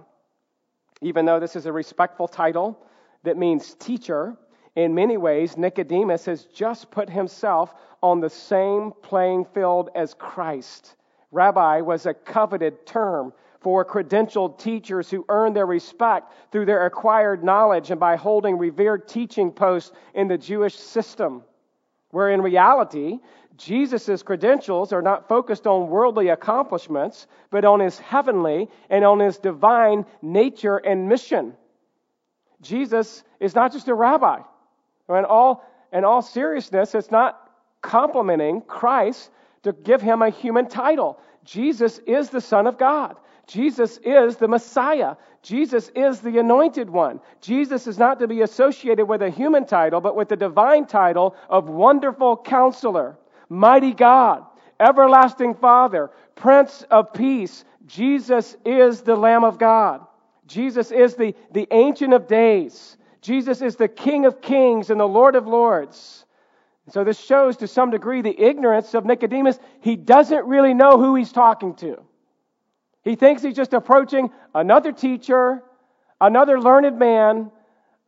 Even 1.01 1.25
though 1.25 1.41
this 1.41 1.57
is 1.57 1.67
a 1.67 1.73
respectful 1.73 2.29
title 2.29 2.79
that 3.23 3.39
means 3.39 3.75
teacher, 3.75 4.37
in 4.75 4.95
many 4.95 5.17
ways, 5.17 5.57
Nicodemus 5.57 6.25
has 6.27 6.45
just 6.47 6.91
put 6.91 7.09
himself 7.09 7.75
on 8.03 8.21
the 8.21 8.29
same 8.29 8.93
playing 9.03 9.45
field 9.45 9.91
as 9.95 10.15
Christ. 10.15 10.97
Rabbi 11.31 11.81
was 11.81 12.07
a 12.07 12.15
coveted 12.15 12.87
term 12.87 13.33
for 13.61 13.85
credentialed 13.85 14.59
teachers 14.59 15.09
who 15.09 15.25
earned 15.29 15.55
their 15.55 15.67
respect 15.67 16.33
through 16.51 16.67
their 16.67 16.87
acquired 16.87 17.45
knowledge 17.45 17.91
and 17.91 18.01
by 18.01 18.17
holding 18.17 18.59
revered 18.59 19.07
teaching 19.07 19.53
posts 19.53 19.93
in 20.15 20.27
the 20.27 20.39
Jewish 20.39 20.75
system. 20.75 21.45
Where 22.11 22.31
in 22.31 22.43
reality, 22.43 23.21
Jesus' 23.57 24.23
credentials 24.23 24.93
are 24.93 25.03
not 25.03 25.29
focused 25.29 25.67
on 25.67 25.89
worldly 25.89 26.29
accomplishments, 26.29 27.27
but 27.51 27.65
on 27.65 27.81
his 27.81 27.99
heavenly 27.99 28.69
and 28.89 29.05
on 29.05 29.21
his 29.21 29.39
divine 29.39 30.07
nature 30.23 30.79
and 30.79 31.09
mission. 31.09 31.55
Jesus 32.63 33.23
is 33.41 33.55
not 33.55 33.73
just 33.73 33.89
a 33.89 33.95
rabbi. 33.95 34.41
In 35.09 35.25
all, 35.25 35.65
in 35.93 36.05
all 36.05 36.23
seriousness, 36.23 36.95
it's 36.95 37.11
not 37.11 37.39
complimenting 37.83 38.63
Christ 38.63 39.31
to 39.65 39.73
give 39.73 40.01
him 40.01 40.23
a 40.23 40.31
human 40.31 40.69
title. 40.69 41.19
Jesus 41.45 41.99
is 42.07 42.31
the 42.31 42.41
Son 42.41 42.67
of 42.67 42.79
God. 42.79 43.17
Jesus 43.47 43.99
is 43.99 44.37
the 44.37 44.49
Messiah. 44.49 45.17
Jesus 45.43 45.91
is 45.95 46.21
the 46.21 46.39
anointed 46.39 46.89
one. 46.89 47.21
Jesus 47.41 47.89
is 47.89 47.99
not 47.99 48.21
to 48.21 48.29
be 48.29 48.43
associated 48.43 49.07
with 49.07 49.23
a 49.23 49.31
human 49.31 49.67
title, 49.67 50.01
but 50.01 50.15
with 50.15 50.29
the 50.29 50.37
divine 50.37 50.87
title 50.87 51.35
of 51.49 51.69
Wonderful 51.69 52.37
Counselor, 52.37 53.17
Mighty 53.53 53.93
God, 53.93 54.47
Everlasting 54.81 55.55
Father, 55.57 56.11
Prince 56.35 56.85
of 56.91 57.13
Peace. 57.13 57.67
Jesus 57.87 58.57
is 58.65 59.03
the 59.03 59.15
Lamb 59.15 59.45
of 59.45 59.59
God. 59.59 60.01
Jesus 60.47 60.91
is 60.91 61.17
the, 61.17 61.35
the 61.53 61.69
Ancient 61.71 62.15
of 62.15 62.27
Days. 62.27 62.97
Jesus 63.21 63.61
is 63.61 63.77
the 63.77 63.89
King 63.89 64.25
of 64.25 64.41
Kings 64.41 64.89
and 64.89 64.99
the 64.99 65.07
Lord 65.07 65.37
of 65.37 65.47
Lords. 65.47 66.25
So 66.89 67.05
this 67.05 67.21
shows 67.21 67.59
to 67.59 67.69
some 67.69 67.91
degree 67.91 68.23
the 68.23 68.41
ignorance 68.41 68.95
of 68.95 69.05
Nicodemus. 69.05 69.59
He 69.83 69.97
doesn't 69.97 70.47
really 70.47 70.73
know 70.73 70.99
who 70.99 71.15
he's 71.15 71.31
talking 71.31 71.75
to. 71.77 72.03
He 73.05 73.17
thinks 73.17 73.43
he's 73.43 73.55
just 73.55 73.75
approaching 73.75 74.31
another 74.55 74.93
teacher, 74.93 75.63
another 76.23 76.59
learned 76.59 76.99
man, 76.99 77.51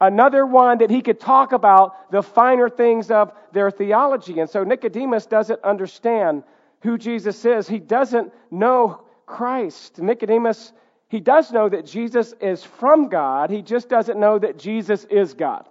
another 0.00 0.44
one 0.44 0.78
that 0.78 0.90
he 0.90 1.00
could 1.00 1.20
talk 1.20 1.52
about 1.52 2.10
the 2.10 2.22
finer 2.22 2.68
things 2.68 3.10
of 3.10 3.32
their 3.52 3.70
theology. 3.70 4.40
And 4.40 4.48
so 4.48 4.64
Nicodemus 4.64 5.26
doesn't 5.26 5.62
understand 5.62 6.42
who 6.82 6.98
Jesus 6.98 7.44
is. 7.44 7.68
He 7.68 7.78
doesn't 7.78 8.32
know 8.50 9.04
Christ. 9.26 9.98
Nicodemus, 9.98 10.72
he 11.08 11.20
does 11.20 11.50
know 11.52 11.68
that 11.68 11.86
Jesus 11.86 12.34
is 12.40 12.62
from 12.62 13.08
God. 13.08 13.50
He 13.50 13.62
just 13.62 13.88
doesn't 13.88 14.18
know 14.18 14.38
that 14.38 14.58
Jesus 14.58 15.04
is 15.04 15.34
God. 15.34 15.68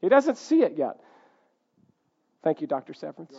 He 0.00 0.08
doesn't 0.08 0.38
see 0.38 0.62
it 0.62 0.76
yet. 0.76 1.00
Thank 2.42 2.60
you, 2.60 2.66
Dr. 2.66 2.94
Severance. 2.94 3.36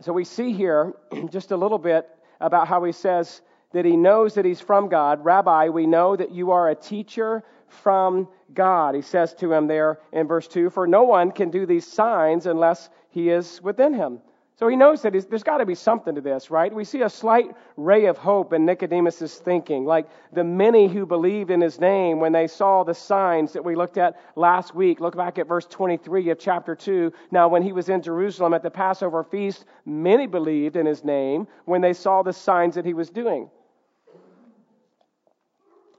So 0.00 0.12
we 0.12 0.24
see 0.24 0.52
here 0.52 0.92
just 1.30 1.52
a 1.52 1.56
little 1.56 1.78
bit 1.78 2.08
about 2.40 2.68
how 2.68 2.84
he 2.84 2.92
says 2.92 3.40
that 3.76 3.84
he 3.84 3.94
knows 3.94 4.32
that 4.34 4.46
he's 4.46 4.60
from 4.60 4.88
God. 4.88 5.22
Rabbi, 5.22 5.68
we 5.68 5.86
know 5.86 6.16
that 6.16 6.32
you 6.32 6.50
are 6.50 6.70
a 6.70 6.74
teacher 6.74 7.44
from 7.68 8.26
God. 8.54 8.94
He 8.94 9.02
says 9.02 9.34
to 9.34 9.52
him 9.52 9.66
there 9.66 9.98
in 10.14 10.26
verse 10.26 10.48
2 10.48 10.70
For 10.70 10.86
no 10.86 11.02
one 11.02 11.30
can 11.30 11.50
do 11.50 11.66
these 11.66 11.86
signs 11.86 12.46
unless 12.46 12.88
he 13.10 13.28
is 13.28 13.60
within 13.62 13.92
him. 13.92 14.20
So 14.58 14.68
he 14.68 14.76
knows 14.76 15.02
that 15.02 15.12
there's 15.28 15.42
got 15.42 15.58
to 15.58 15.66
be 15.66 15.74
something 15.74 16.14
to 16.14 16.22
this, 16.22 16.50
right? 16.50 16.72
We 16.72 16.84
see 16.84 17.02
a 17.02 17.10
slight 17.10 17.54
ray 17.76 18.06
of 18.06 18.16
hope 18.16 18.54
in 18.54 18.64
Nicodemus' 18.64 19.36
thinking, 19.36 19.84
like 19.84 20.08
the 20.32 20.44
many 20.44 20.88
who 20.88 21.04
believed 21.04 21.50
in 21.50 21.60
his 21.60 21.78
name 21.78 22.20
when 22.20 22.32
they 22.32 22.46
saw 22.46 22.82
the 22.82 22.94
signs 22.94 23.52
that 23.52 23.62
we 23.62 23.76
looked 23.76 23.98
at 23.98 24.18
last 24.34 24.74
week. 24.74 24.98
Look 24.98 25.14
back 25.14 25.38
at 25.38 25.46
verse 25.46 25.66
23 25.66 26.30
of 26.30 26.38
chapter 26.38 26.74
2. 26.74 27.12
Now, 27.30 27.48
when 27.48 27.62
he 27.62 27.72
was 27.72 27.90
in 27.90 28.00
Jerusalem 28.00 28.54
at 28.54 28.62
the 28.62 28.70
Passover 28.70 29.22
feast, 29.22 29.66
many 29.84 30.26
believed 30.26 30.76
in 30.76 30.86
his 30.86 31.04
name 31.04 31.46
when 31.66 31.82
they 31.82 31.92
saw 31.92 32.22
the 32.22 32.32
signs 32.32 32.76
that 32.76 32.86
he 32.86 32.94
was 32.94 33.10
doing. 33.10 33.50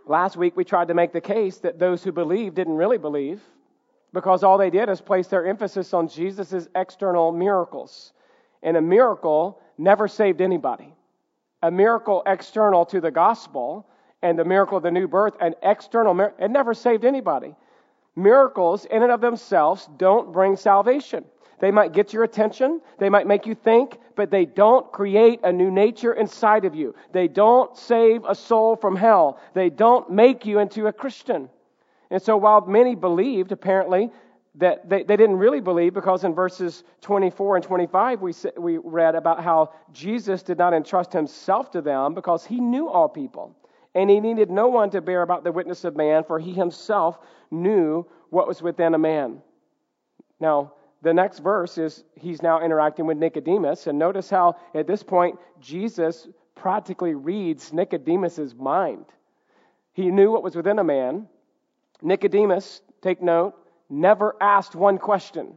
Last 0.07 0.37
week, 0.37 0.55
we 0.55 0.63
tried 0.63 0.87
to 0.87 0.93
make 0.93 1.11
the 1.11 1.21
case 1.21 1.57
that 1.59 1.79
those 1.79 2.01
who 2.01 2.13
believe 2.13 2.55
didn't 2.55 2.77
really 2.77 2.97
believe 2.97 3.41
because 4.13 4.41
all 4.41 4.57
they 4.57 4.69
did 4.69 4.87
is 4.87 5.01
place 5.01 5.27
their 5.27 5.45
emphasis 5.45 5.93
on 5.93 6.07
Jesus' 6.07 6.67
external 6.75 7.33
miracles. 7.33 8.13
And 8.63 8.77
a 8.77 8.81
miracle 8.81 9.59
never 9.77 10.07
saved 10.07 10.39
anybody. 10.39 10.93
A 11.61 11.69
miracle 11.69 12.23
external 12.25 12.85
to 12.85 13.01
the 13.01 13.11
gospel 13.11 13.85
and 14.21 14.39
the 14.39 14.45
miracle 14.45 14.77
of 14.77 14.83
the 14.83 14.91
new 14.91 15.07
birth, 15.07 15.35
an 15.41 15.55
external 15.61 16.13
miracle, 16.13 16.43
it 16.43 16.51
never 16.51 16.73
saved 16.73 17.03
anybody. 17.03 17.55
Miracles, 18.15 18.85
in 18.85 19.03
and 19.03 19.11
of 19.11 19.19
themselves, 19.19 19.89
don't 19.97 20.31
bring 20.31 20.55
salvation. 20.55 21.25
They 21.59 21.71
might 21.71 21.91
get 21.91 22.13
your 22.13 22.23
attention, 22.23 22.81
they 22.97 23.09
might 23.09 23.27
make 23.27 23.45
you 23.45 23.55
think, 23.55 23.99
but 24.17 24.31
they 24.31 24.45
don't 24.45 24.91
create 24.91 25.39
a 25.43 25.53
new 25.53 25.71
nature 25.71 26.13
inside 26.13 26.65
of 26.65 26.75
you. 26.75 26.93
They 27.13 27.29
don't 27.29 27.77
save 27.77 28.25
a 28.25 28.35
soul 28.35 28.75
from 28.75 28.97
hell. 28.97 29.39
They 29.53 29.69
don't 29.69 30.09
make 30.09 30.45
you 30.45 30.59
into 30.59 30.87
a 30.87 30.93
Christian. 30.93 31.49
And 32.09 32.21
so, 32.21 32.35
while 32.35 32.61
many 32.61 32.95
believed, 32.95 33.51
apparently, 33.53 34.11
that 34.55 34.89
they, 34.89 35.03
they 35.03 35.15
didn't 35.15 35.37
really 35.37 35.61
believe 35.61 35.93
because 35.93 36.23
in 36.23 36.33
verses 36.33 36.83
24 37.01 37.57
and 37.57 37.65
25 37.65 38.21
we, 38.21 38.33
we 38.57 38.77
read 38.77 39.13
about 39.13 39.43
how 39.43 39.71
Jesus 39.93 40.41
did 40.41 40.57
not 40.57 40.73
entrust 40.73 41.13
himself 41.13 41.69
to 41.71 41.81
them 41.81 42.15
because 42.15 42.43
he 42.43 42.59
knew 42.59 42.89
all 42.89 43.07
people. 43.07 43.55
And 43.93 44.09
he 44.09 44.19
needed 44.19 44.49
no 44.49 44.67
one 44.67 44.89
to 44.91 45.01
bear 45.01 45.21
about 45.21 45.43
the 45.43 45.51
witness 45.51 45.83
of 45.83 45.95
man, 45.95 46.23
for 46.23 46.39
he 46.39 46.53
himself 46.53 47.19
knew 47.51 48.05
what 48.29 48.47
was 48.47 48.61
within 48.61 48.93
a 48.93 48.97
man. 48.97 49.41
Now, 50.39 50.73
the 51.01 51.13
next 51.13 51.39
verse 51.39 51.77
is 51.77 52.03
he's 52.15 52.41
now 52.41 52.61
interacting 52.61 53.05
with 53.05 53.17
Nicodemus. 53.17 53.87
And 53.87 53.99
notice 53.99 54.29
how 54.29 54.55
at 54.73 54.87
this 54.87 55.03
point 55.03 55.37
Jesus 55.59 56.27
practically 56.55 57.13
reads 57.13 57.71
Nicodemus's 57.71 58.55
mind. 58.55 59.05
He 59.93 60.09
knew 60.09 60.31
what 60.31 60.43
was 60.43 60.55
within 60.55 60.79
a 60.79 60.83
man. 60.83 61.27
Nicodemus, 62.01 62.81
take 63.01 63.21
note, 63.21 63.55
never 63.89 64.35
asked 64.41 64.75
one 64.75 64.97
question. 64.97 65.53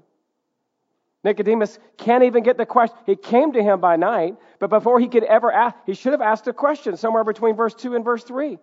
Nicodemus 1.23 1.79
can't 1.99 2.25
even 2.25 2.43
get 2.43 2.57
the 2.57 2.65
question. 2.65 2.97
He 3.05 3.17
came 3.17 3.53
to 3.53 3.63
him 3.63 3.81
by 3.81 3.97
night, 3.97 4.37
but 4.59 4.71
before 4.71 5.01
he 5.01 5.09
could 5.09 5.25
ever 5.25 5.53
ask, 5.53 5.77
he 5.85 5.93
should 5.93 6.13
have 6.13 6.23
asked 6.23 6.49
a 6.49 6.53
question 6.53 6.97
somewhere 6.97 7.25
between 7.25 7.57
verse 7.57 7.75
2 7.75 7.95
and 7.95 8.05
verse 8.05 8.25
3. 8.25 8.59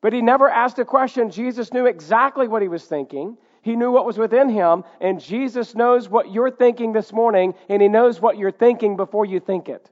But 0.00 0.12
he 0.12 0.20
never 0.20 0.50
asked 0.50 0.78
a 0.80 0.84
question. 0.84 1.30
Jesus 1.30 1.72
knew 1.72 1.86
exactly 1.86 2.48
what 2.48 2.62
he 2.62 2.68
was 2.68 2.84
thinking. 2.84 3.36
He 3.64 3.76
knew 3.76 3.90
what 3.90 4.04
was 4.04 4.18
within 4.18 4.50
him, 4.50 4.84
and 5.00 5.18
Jesus 5.18 5.74
knows 5.74 6.06
what 6.06 6.30
you're 6.30 6.50
thinking 6.50 6.92
this 6.92 7.14
morning, 7.14 7.54
and 7.70 7.80
he 7.80 7.88
knows 7.88 8.20
what 8.20 8.36
you're 8.36 8.50
thinking 8.50 8.94
before 8.94 9.24
you 9.24 9.40
think 9.40 9.70
it. 9.70 9.90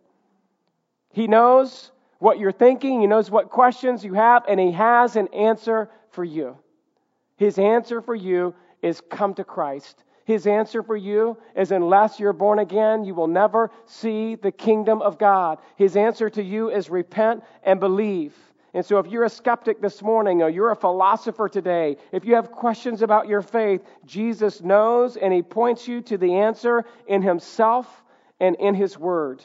He 1.14 1.26
knows 1.26 1.90
what 2.18 2.38
you're 2.38 2.52
thinking, 2.52 3.00
he 3.00 3.06
knows 3.06 3.30
what 3.30 3.48
questions 3.48 4.04
you 4.04 4.12
have, 4.12 4.44
and 4.46 4.61
he 4.61 4.72
has 4.72 5.16
an 5.16 5.28
answer 5.28 5.88
for 6.11 6.22
you. 6.22 6.58
His 7.37 7.58
answer 7.58 8.02
for 8.02 8.14
you 8.14 8.54
is 8.82 9.00
come 9.00 9.32
to 9.35 9.44
Christ. 9.44 10.04
His 10.26 10.46
answer 10.46 10.82
for 10.82 10.94
you 10.94 11.38
is 11.56 11.72
unless 11.72 12.20
you're 12.20 12.35
born 12.35 12.58
again, 12.58 13.06
you 13.06 13.14
will 13.14 13.26
never 13.26 13.70
see 13.87 14.35
the 14.35 14.52
kingdom 14.52 15.00
of 15.00 15.18
God. 15.18 15.56
His 15.76 15.96
answer 15.96 16.28
to 16.28 16.42
you 16.42 16.70
is 16.70 16.90
repent 16.90 17.42
and 17.62 17.80
believe. 17.80 18.37
And 18.74 18.85
so, 18.85 18.98
if 18.98 19.06
you're 19.06 19.24
a 19.24 19.30
skeptic 19.30 19.82
this 19.82 20.00
morning 20.00 20.42
or 20.42 20.48
you're 20.48 20.70
a 20.70 20.76
philosopher 20.76 21.48
today, 21.48 21.98
if 22.11 22.24
you 22.24 22.35
have 22.37 22.50
questions 22.50 23.02
about 23.02 23.28
your 23.28 23.42
faith, 23.42 23.82
Jesus 24.06 24.62
knows 24.62 25.16
and 25.18 25.32
he 25.32 25.42
points 25.42 25.87
you 25.87 26.00
to 26.02 26.16
the 26.16 26.37
answer 26.37 26.85
in 27.06 27.20
himself 27.20 28.02
and 28.40 28.56
in 28.56 28.74
his 28.74 28.98
word. 28.98 29.42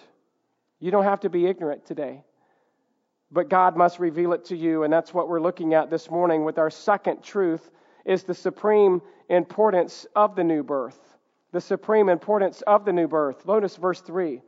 You 0.80 0.92
don't 0.92 1.04
have 1.04 1.20
to 1.22 1.30
be 1.30 1.46
ignorant 1.46 1.86
today, 1.86 2.24
but 3.30 3.50
God 3.50 3.76
must 3.76 4.00
reveal 4.00 4.32
it 4.32 4.46
to 4.46 4.56
you. 4.56 4.84
And 4.84 4.94
that's 4.94 5.14
what 5.14 5.28
we're 5.28 5.42
looking 5.42 5.74
at 5.74 5.90
this 5.90 6.10
morning 6.10 6.46
with 6.46 6.58
our 6.58 6.70
second 6.70 7.22
truth 7.22 7.70
is 8.06 8.24
the 8.24 8.34
supreme 8.34 9.02
importance 9.28 10.08
of 10.16 10.38
the 10.38 10.44
new 10.44 10.64
birth. 10.64 11.00
The 11.52 11.60
supreme 11.60 12.08
importance 12.08 12.62
of 12.62 12.86
the 12.86 12.94
new 12.94 13.08
birth. 13.08 13.46
Notice 13.46 13.76
verse 13.76 14.00
3. 14.00 14.42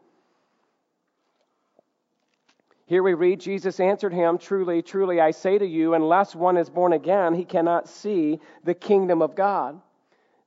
Here 2.90 3.04
we 3.04 3.14
read, 3.14 3.40
Jesus 3.40 3.80
answered 3.80 4.16
him, 4.16 4.40
Truly, 4.40 4.82
truly, 4.82 5.22
I 5.22 5.30
say 5.30 5.60
to 5.60 5.66
you, 5.66 5.94
unless 5.94 6.34
one 6.34 6.58
is 6.58 6.72
born 6.72 6.92
again, 6.92 7.36
he 7.36 7.46
cannot 7.46 7.88
see 7.88 8.40
the 8.64 8.74
kingdom 8.74 9.22
of 9.22 9.36
God. 9.36 9.80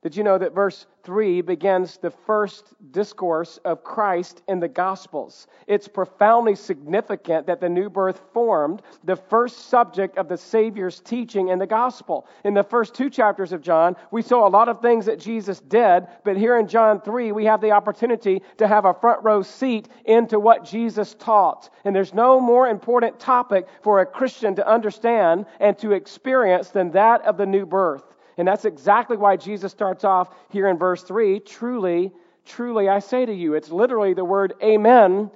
Did 0.03 0.17
you 0.17 0.23
know 0.25 0.37
that 0.37 0.53
verse 0.53 0.85
3 1.03 1.39
begins 1.39 1.97
the 1.97 2.11
first 2.11 2.73
discourse 2.91 3.57
of 3.63 3.85
Christ 3.85 4.41
in 4.49 4.59
the 4.59 4.67
Gospels? 4.67 5.47
It's 5.65 5.87
profoundly 5.87 6.55
significant 6.55 7.47
that 7.47 7.61
the 7.61 7.69
new 7.69 7.89
birth 7.89 8.21
formed 8.33 8.81
the 9.05 9.15
first 9.15 9.69
subject 9.69 10.17
of 10.17 10.27
the 10.27 10.37
Savior's 10.37 10.99
teaching 10.99 11.47
in 11.47 11.57
the 11.57 11.65
Gospel. 11.65 12.27
In 12.43 12.53
the 12.53 12.65
first 12.65 12.93
two 12.93 13.09
chapters 13.09 13.53
of 13.53 13.61
John, 13.61 13.95
we 14.11 14.21
saw 14.21 14.45
a 14.45 14.49
lot 14.49 14.67
of 14.67 14.81
things 14.81 15.05
that 15.05 15.21
Jesus 15.21 15.61
did, 15.61 16.05
but 16.25 16.35
here 16.35 16.57
in 16.57 16.67
John 16.67 16.99
3, 16.99 17.31
we 17.31 17.45
have 17.45 17.61
the 17.61 17.71
opportunity 17.71 18.41
to 18.57 18.67
have 18.67 18.83
a 18.83 18.93
front 18.93 19.23
row 19.23 19.41
seat 19.41 19.87
into 20.03 20.37
what 20.37 20.65
Jesus 20.65 21.15
taught. 21.17 21.69
And 21.85 21.95
there's 21.95 22.13
no 22.13 22.41
more 22.41 22.67
important 22.67 23.21
topic 23.21 23.67
for 23.81 24.01
a 24.01 24.05
Christian 24.05 24.53
to 24.55 24.67
understand 24.67 25.45
and 25.61 25.77
to 25.77 25.93
experience 25.93 26.71
than 26.71 26.91
that 26.91 27.21
of 27.21 27.37
the 27.37 27.45
new 27.45 27.65
birth. 27.65 28.12
And 28.37 28.47
that's 28.47 28.65
exactly 28.65 29.17
why 29.17 29.37
Jesus 29.37 29.71
starts 29.71 30.03
off 30.03 30.33
here 30.49 30.67
in 30.67 30.77
verse 30.77 31.03
3 31.03 31.39
truly, 31.41 32.11
truly, 32.45 32.89
I 32.89 32.99
say 32.99 33.25
to 33.25 33.33
you. 33.33 33.53
It's 33.53 33.69
literally 33.69 34.13
the 34.13 34.25
word 34.25 34.53
amen, 34.61 35.31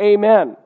amen. 0.00 0.56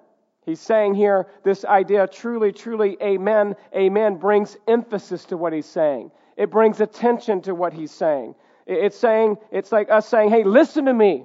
He's 0.45 0.61
saying 0.61 0.95
here 0.95 1.29
this 1.45 1.64
idea, 1.64 2.07
truly, 2.07 2.53
truly, 2.53 2.97
amen, 3.03 3.57
amen, 3.75 4.16
brings 4.16 4.57
emphasis 4.66 5.25
to 5.27 5.37
what 5.37 5.53
he's 5.53 5.66
saying. 5.66 6.11
It 6.37 6.51
brings 6.51 6.81
attention 6.81 7.43
to 7.43 7.55
what 7.55 7.73
he's 7.73 7.90
saying. 7.90 8.35
It's 8.66 8.97
saying, 8.97 9.37
it's 9.51 9.73
like 9.73 9.90
us 9.90 10.09
saying, 10.09 10.31
hey, 10.31 10.45
listen 10.45 10.87
to 10.87 10.95
me. 10.95 11.25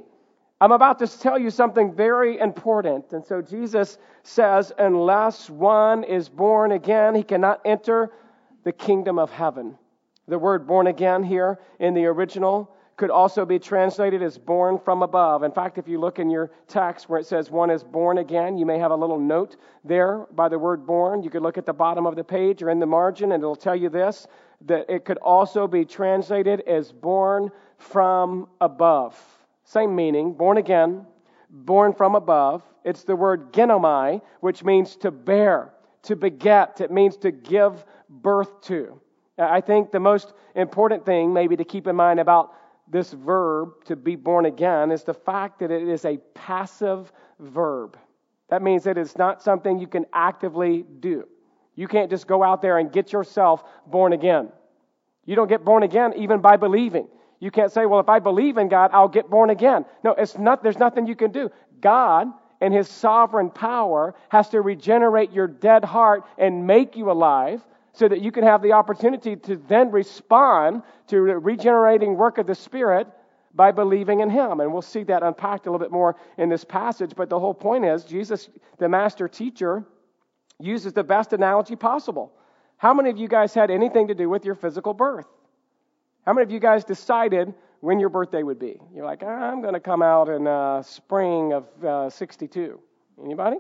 I'm 0.60 0.72
about 0.72 1.00
to 1.00 1.08
tell 1.08 1.38
you 1.38 1.52
something 1.52 1.94
very 1.94 2.40
important. 2.40 3.14
And 3.14 3.26
so 3.26 3.42
Jesus 3.42 3.98
says, 4.24 4.72
unless 4.78 5.50
one 5.50 6.04
is 6.04 6.30
born 6.30 6.72
again, 6.72 7.14
he 7.14 7.24
cannot 7.24 7.62
enter 7.66 8.12
the 8.64 8.72
kingdom 8.72 9.20
of 9.20 9.32
heaven. 9.32 9.78
The 10.28 10.40
word 10.40 10.68
born 10.68 10.88
again 10.88 11.24
here 11.24 11.60
in 11.80 11.94
the 11.94 12.06
original 12.06 12.72
could 12.98 13.10
also 13.10 13.46
be 13.46 13.60
translated 13.60 14.24
as 14.24 14.38
born 14.38 14.80
from 14.80 15.04
above. 15.04 15.44
In 15.44 15.52
fact, 15.52 15.78
if 15.78 15.88
you 15.88 16.00
look 16.00 16.18
in 16.18 16.30
your 16.30 16.50
text 16.68 17.10
where 17.10 17.20
it 17.20 17.26
says 17.26 17.52
one 17.52 17.70
is 17.70 17.84
born 17.84 18.20
again, 18.20 18.58
you 18.58 18.66
may 18.66 18.80
have 18.80 18.92
a 18.92 18.96
little 18.96 19.20
note 19.20 19.58
there 19.84 20.26
by 20.32 20.48
the 20.48 20.58
word 20.58 20.88
born. 20.88 21.22
You 21.22 21.30
could 21.30 21.42
look 21.42 21.58
at 21.58 21.66
the 21.66 21.74
bottom 21.74 22.06
of 22.06 22.16
the 22.16 22.24
page 22.24 22.64
or 22.64 22.70
in 22.70 22.80
the 22.80 22.86
margin, 22.86 23.34
and 23.34 23.44
it'll 23.44 23.56
tell 23.56 23.76
you 23.76 23.90
this 23.90 24.28
that 24.62 24.90
it 24.90 25.04
could 25.04 25.18
also 25.18 25.68
be 25.68 25.84
translated 25.84 26.62
as 26.62 26.92
born 26.92 27.52
from 27.78 28.48
above. 28.62 29.20
Same 29.66 29.94
meaning, 29.94 30.34
born 30.34 30.58
again, 30.58 31.06
born 31.50 31.94
from 31.94 32.16
above. 32.16 32.64
It's 32.86 33.04
the 33.04 33.16
word 33.16 33.52
ginomai, 33.52 34.22
which 34.40 34.64
means 34.64 34.96
to 34.98 35.12
bear, 35.12 35.74
to 36.04 36.16
beget. 36.16 36.80
It 36.80 36.92
means 36.92 37.18
to 37.18 37.32
give 37.32 37.84
birth 38.10 38.62
to. 38.62 39.02
I 39.38 39.62
think 39.62 39.92
the 39.92 40.00
most 40.00 40.34
important 40.56 41.06
thing, 41.06 41.34
maybe, 41.34 41.56
to 41.58 41.66
keep 41.66 41.88
in 41.88 41.96
mind 41.96 42.20
about 42.20 42.54
this 42.88 43.12
verb 43.12 43.84
to 43.86 43.96
be 43.96 44.16
born 44.16 44.46
again 44.46 44.92
is 44.92 45.04
the 45.04 45.14
fact 45.14 45.60
that 45.60 45.72
it 45.72 45.88
is 45.88 46.06
a 46.06 46.18
passive 46.34 47.12
verb. 47.40 47.98
That 48.50 48.62
means 48.62 48.84
that 48.84 48.98
it's 48.98 49.18
not 49.18 49.42
something 49.42 49.80
you 49.80 49.88
can 49.88 50.06
actively 50.14 50.86
do. 51.00 51.28
You 51.76 51.88
can't 51.88 52.10
just 52.10 52.28
go 52.28 52.44
out 52.44 52.62
there 52.62 52.78
and 52.78 52.92
get 52.92 53.12
yourself 53.12 53.64
born 53.88 54.14
again. 54.14 54.50
You 55.26 55.36
don't 55.36 55.50
get 55.50 55.66
born 55.66 55.84
again 55.84 56.14
even 56.16 56.40
by 56.40 56.56
believing. 56.58 57.08
You 57.40 57.52
can't 57.52 57.72
say, 57.72 57.86
well, 57.86 58.00
if 58.00 58.08
I 58.08 58.20
believe 58.20 58.58
in 58.58 58.70
God, 58.70 58.92
I'll 58.94 59.10
get 59.10 59.30
born 59.30 59.50
again. 59.50 59.86
No, 60.04 60.12
it's 60.12 60.38
not, 60.38 60.64
there's 60.64 60.78
nothing 60.78 61.08
you 61.08 61.16
can 61.16 61.32
do. 61.32 61.50
God, 61.82 62.28
in 62.62 62.72
His 62.72 62.88
sovereign 62.88 63.50
power, 63.50 64.16
has 64.30 64.50
to 64.50 64.62
regenerate 64.62 65.32
your 65.32 65.48
dead 65.48 65.84
heart 65.84 66.24
and 66.38 66.66
make 66.66 66.96
you 66.96 67.12
alive 67.12 67.62
so 67.96 68.08
that 68.10 68.22
you 68.22 68.32
can 68.32 68.44
have 68.44 68.62
the 68.62 68.74
opportunity 68.74 69.38
to 69.38 69.56
then 69.56 69.90
respond 69.90 70.84
to 71.08 71.26
the 71.26 71.38
regenerating 71.38 72.18
work 72.18 72.38
of 72.38 72.46
the 72.46 72.56
Spirit 72.56 73.08
by 73.54 73.72
believing 73.72 74.20
in 74.20 74.30
Him. 74.30 74.60
And 74.60 74.74
we'll 74.74 74.82
see 74.82 75.04
that 75.04 75.24
unpacked 75.24 75.66
a 75.66 75.72
little 75.72 75.84
bit 75.84 75.92
more 75.92 76.18
in 76.38 76.50
this 76.50 76.66
passage. 76.66 77.14
But 77.16 77.30
the 77.30 77.40
whole 77.40 77.54
point 77.54 77.86
is, 77.86 78.04
Jesus, 78.04 78.50
the 78.80 78.90
master 78.90 79.30
teacher, 79.30 79.86
uses 80.60 80.92
the 80.92 81.04
best 81.04 81.32
analogy 81.32 81.78
possible. 81.78 82.34
How 82.78 82.94
many 82.94 83.10
of 83.10 83.18
you 83.18 83.30
guys 83.30 83.54
had 83.54 83.72
anything 83.72 84.10
to 84.10 84.14
do 84.14 84.30
with 84.30 84.44
your 84.44 84.56
physical 84.56 84.94
birth? 84.94 85.28
How 86.26 86.34
many 86.34 86.44
of 86.44 86.52
you 86.52 86.60
guys 86.60 86.84
decided 86.84 87.54
when 87.80 88.00
your 88.00 88.10
birthday 88.10 88.44
would 88.44 88.60
be? 88.60 88.78
You're 88.94 89.06
like, 89.06 89.24
I'm 89.24 89.62
going 89.62 89.74
to 89.74 89.80
come 89.80 90.02
out 90.02 90.28
in 90.28 90.48
uh, 90.48 90.82
spring 90.82 91.54
of 91.54 91.66
uh, 91.84 92.10
62. 92.10 92.78
Anybody? 93.24 93.58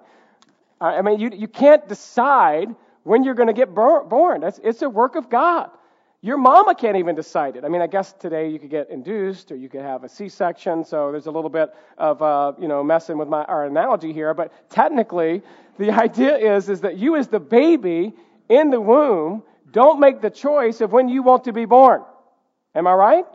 I 0.82 1.02
mean, 1.02 1.21
you, 1.21 1.32
you 1.34 1.48
can't 1.48 1.88
decide 1.88 2.76
when 3.05 3.23
you're 3.23 3.35
going 3.35 3.47
to 3.47 3.53
get 3.53 3.73
born. 3.73 4.41
That's, 4.41 4.59
it's 4.63 4.81
a 4.81 4.89
work 4.89 5.15
of 5.15 5.29
God. 5.29 5.69
Your 6.21 6.37
mama 6.37 6.73
can't 6.73 6.97
even 6.97 7.15
decide 7.15 7.55
it. 7.55 7.63
I 7.63 7.69
mean, 7.69 7.83
I 7.83 7.87
guess 7.87 8.11
today 8.13 8.49
you 8.49 8.57
could 8.57 8.71
get 8.71 8.89
induced 8.89 9.51
or 9.51 9.55
you 9.55 9.69
could 9.69 9.83
have 9.83 10.03
a 10.03 10.09
C-section, 10.09 10.83
so 10.83 11.11
there's 11.11 11.27
a 11.27 11.31
little 11.31 11.51
bit 11.51 11.69
of, 11.99 12.19
uh, 12.23 12.53
you 12.59 12.67
know, 12.67 12.83
messing 12.83 13.19
with 13.19 13.27
my, 13.27 13.43
our 13.43 13.65
analogy 13.65 14.11
here. 14.11 14.33
But 14.33 14.51
technically, 14.71 15.43
the 15.77 15.91
idea 16.03 16.35
is, 16.35 16.67
is 16.67 16.81
that 16.81 16.97
you 16.97 17.15
as 17.15 17.27
the 17.27 17.39
baby 17.39 18.13
in 18.49 18.71
the 18.71 18.81
womb 18.81 19.43
don't 19.69 19.99
make 19.99 20.19
the 20.19 20.31
choice 20.31 20.81
of 20.81 20.91
when 20.91 21.07
you 21.09 21.21
want 21.21 21.43
to 21.43 21.53
be 21.53 21.65
born. 21.65 22.03
Am 22.73 22.87
I 22.87 22.93
right? 22.93 23.25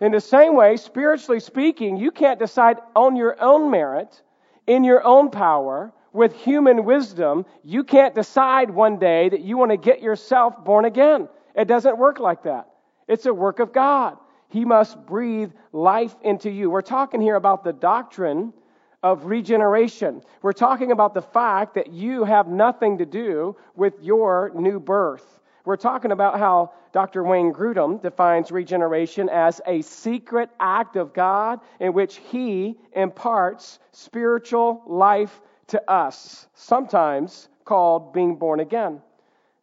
In 0.00 0.12
the 0.12 0.20
same 0.20 0.54
way, 0.54 0.76
spiritually 0.76 1.40
speaking, 1.40 1.96
you 1.96 2.12
can't 2.12 2.38
decide 2.38 2.76
on 2.94 3.16
your 3.16 3.42
own 3.42 3.72
merit, 3.72 4.22
in 4.68 4.84
your 4.84 5.04
own 5.04 5.30
power, 5.30 5.92
with 6.16 6.34
human 6.34 6.84
wisdom, 6.84 7.44
you 7.62 7.84
can't 7.84 8.14
decide 8.14 8.70
one 8.70 8.98
day 8.98 9.28
that 9.28 9.42
you 9.42 9.58
want 9.58 9.70
to 9.70 9.76
get 9.76 10.00
yourself 10.00 10.64
born 10.64 10.86
again. 10.86 11.28
It 11.54 11.68
doesn't 11.68 11.98
work 11.98 12.18
like 12.18 12.44
that. 12.44 12.68
It's 13.06 13.26
a 13.26 13.34
work 13.34 13.60
of 13.60 13.72
God. 13.72 14.16
He 14.48 14.64
must 14.64 14.96
breathe 15.06 15.52
life 15.72 16.16
into 16.22 16.50
you. 16.50 16.70
We're 16.70 16.80
talking 16.80 17.20
here 17.20 17.36
about 17.36 17.64
the 17.64 17.72
doctrine 17.72 18.54
of 19.02 19.26
regeneration. 19.26 20.22
We're 20.40 20.52
talking 20.52 20.90
about 20.90 21.14
the 21.14 21.22
fact 21.22 21.74
that 21.74 21.92
you 21.92 22.24
have 22.24 22.48
nothing 22.48 22.98
to 22.98 23.06
do 23.06 23.56
with 23.74 23.94
your 24.00 24.50
new 24.54 24.80
birth. 24.80 25.40
We're 25.64 25.76
talking 25.76 26.12
about 26.12 26.38
how 26.38 26.72
Dr. 26.92 27.24
Wayne 27.24 27.52
Grudem 27.52 28.00
defines 28.00 28.50
regeneration 28.50 29.28
as 29.28 29.60
a 29.66 29.82
secret 29.82 30.48
act 30.58 30.96
of 30.96 31.12
God 31.12 31.60
in 31.78 31.92
which 31.92 32.16
he 32.16 32.78
imparts 32.94 33.80
spiritual 33.92 34.82
life 34.86 35.40
to 35.68 35.90
us, 35.90 36.46
sometimes 36.54 37.48
called 37.64 38.12
being 38.12 38.36
born 38.36 38.60
again. 38.60 39.00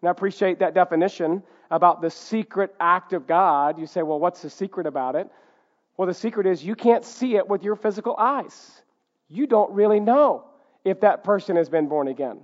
And 0.01 0.07
I 0.07 0.11
appreciate 0.11 0.59
that 0.59 0.73
definition 0.73 1.43
about 1.71 2.01
the 2.01 2.09
secret 2.09 2.75
act 2.79 3.13
of 3.13 3.25
God. 3.25 3.79
You 3.79 3.87
say, 3.87 4.03
well, 4.03 4.19
what's 4.19 4.41
the 4.41 4.49
secret 4.49 4.85
about 4.85 5.15
it? 5.15 5.29
Well, 5.97 6.07
the 6.07 6.13
secret 6.13 6.45
is 6.45 6.63
you 6.63 6.75
can't 6.75 7.05
see 7.05 7.35
it 7.35 7.47
with 7.47 7.63
your 7.63 7.75
physical 7.75 8.15
eyes. 8.17 8.81
You 9.29 9.47
don't 9.47 9.71
really 9.71 9.99
know 9.99 10.45
if 10.83 10.99
that 11.01 11.23
person 11.23 11.55
has 11.55 11.69
been 11.69 11.87
born 11.87 12.07
again. 12.07 12.39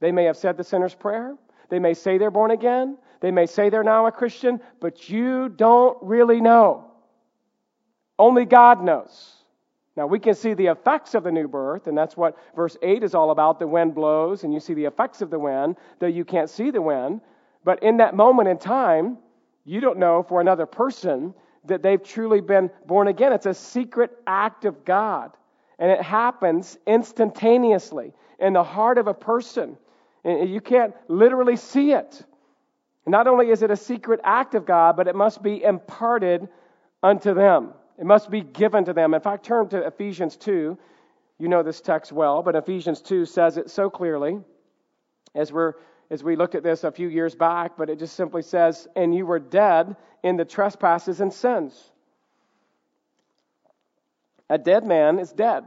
They 0.00 0.10
may 0.12 0.24
have 0.24 0.36
said 0.36 0.56
the 0.56 0.64
sinner's 0.64 0.94
prayer. 0.94 1.36
They 1.68 1.78
may 1.78 1.94
say 1.94 2.18
they're 2.18 2.30
born 2.30 2.50
again. 2.50 2.98
They 3.20 3.30
may 3.30 3.46
say 3.46 3.70
they're 3.70 3.84
now 3.84 4.06
a 4.06 4.12
Christian, 4.12 4.60
but 4.80 5.08
you 5.08 5.48
don't 5.48 5.96
really 6.02 6.40
know. 6.40 6.90
Only 8.18 8.44
God 8.44 8.82
knows. 8.82 9.33
Now, 9.96 10.06
we 10.08 10.18
can 10.18 10.34
see 10.34 10.54
the 10.54 10.66
effects 10.66 11.14
of 11.14 11.22
the 11.22 11.30
new 11.30 11.46
birth, 11.46 11.86
and 11.86 11.96
that's 11.96 12.16
what 12.16 12.36
verse 12.56 12.76
8 12.82 13.04
is 13.04 13.14
all 13.14 13.30
about. 13.30 13.60
The 13.60 13.66
wind 13.66 13.94
blows, 13.94 14.42
and 14.42 14.52
you 14.52 14.58
see 14.58 14.74
the 14.74 14.86
effects 14.86 15.22
of 15.22 15.30
the 15.30 15.38
wind, 15.38 15.76
though 16.00 16.08
you 16.08 16.24
can't 16.24 16.50
see 16.50 16.70
the 16.70 16.82
wind. 16.82 17.20
But 17.62 17.82
in 17.82 17.98
that 17.98 18.14
moment 18.16 18.48
in 18.48 18.58
time, 18.58 19.18
you 19.64 19.80
don't 19.80 19.98
know 19.98 20.22
for 20.22 20.40
another 20.40 20.66
person 20.66 21.32
that 21.66 21.82
they've 21.82 22.02
truly 22.02 22.40
been 22.40 22.70
born 22.86 23.08
again. 23.08 23.32
It's 23.32 23.46
a 23.46 23.54
secret 23.54 24.10
act 24.26 24.64
of 24.64 24.84
God. 24.84 25.30
And 25.78 25.90
it 25.90 26.02
happens 26.02 26.76
instantaneously 26.86 28.12
in 28.38 28.52
the 28.52 28.64
heart 28.64 28.98
of 28.98 29.06
a 29.06 29.14
person. 29.14 29.76
You 30.24 30.60
can't 30.60 30.94
literally 31.08 31.56
see 31.56 31.92
it. 31.92 32.22
Not 33.06 33.26
only 33.26 33.50
is 33.50 33.62
it 33.62 33.70
a 33.70 33.76
secret 33.76 34.20
act 34.24 34.54
of 34.54 34.66
God, 34.66 34.96
but 34.96 35.08
it 35.08 35.14
must 35.14 35.42
be 35.42 35.62
imparted 35.62 36.48
unto 37.02 37.34
them. 37.34 37.74
It 37.98 38.06
must 38.06 38.30
be 38.30 38.40
given 38.40 38.84
to 38.86 38.92
them. 38.92 39.14
If 39.14 39.26
I 39.26 39.36
turn 39.36 39.68
to 39.68 39.86
Ephesians 39.86 40.36
2, 40.36 40.76
you 41.38 41.48
know 41.48 41.62
this 41.62 41.80
text 41.80 42.12
well, 42.12 42.42
but 42.42 42.56
Ephesians 42.56 43.00
2 43.00 43.24
says 43.24 43.56
it 43.56 43.70
so 43.70 43.90
clearly 43.90 44.40
as 45.34 45.52
we're 45.52 45.74
as 46.10 46.22
we 46.22 46.36
looked 46.36 46.54
at 46.54 46.62
this 46.62 46.84
a 46.84 46.92
few 46.92 47.08
years 47.08 47.34
back, 47.34 47.76
but 47.76 47.88
it 47.88 47.98
just 47.98 48.14
simply 48.14 48.42
says, 48.42 48.86
And 48.94 49.14
you 49.14 49.26
were 49.26 49.38
dead 49.38 49.96
in 50.22 50.36
the 50.36 50.44
trespasses 50.44 51.20
and 51.20 51.32
sins. 51.32 51.90
A 54.50 54.58
dead 54.58 54.84
man 54.84 55.18
is 55.18 55.32
dead. 55.32 55.64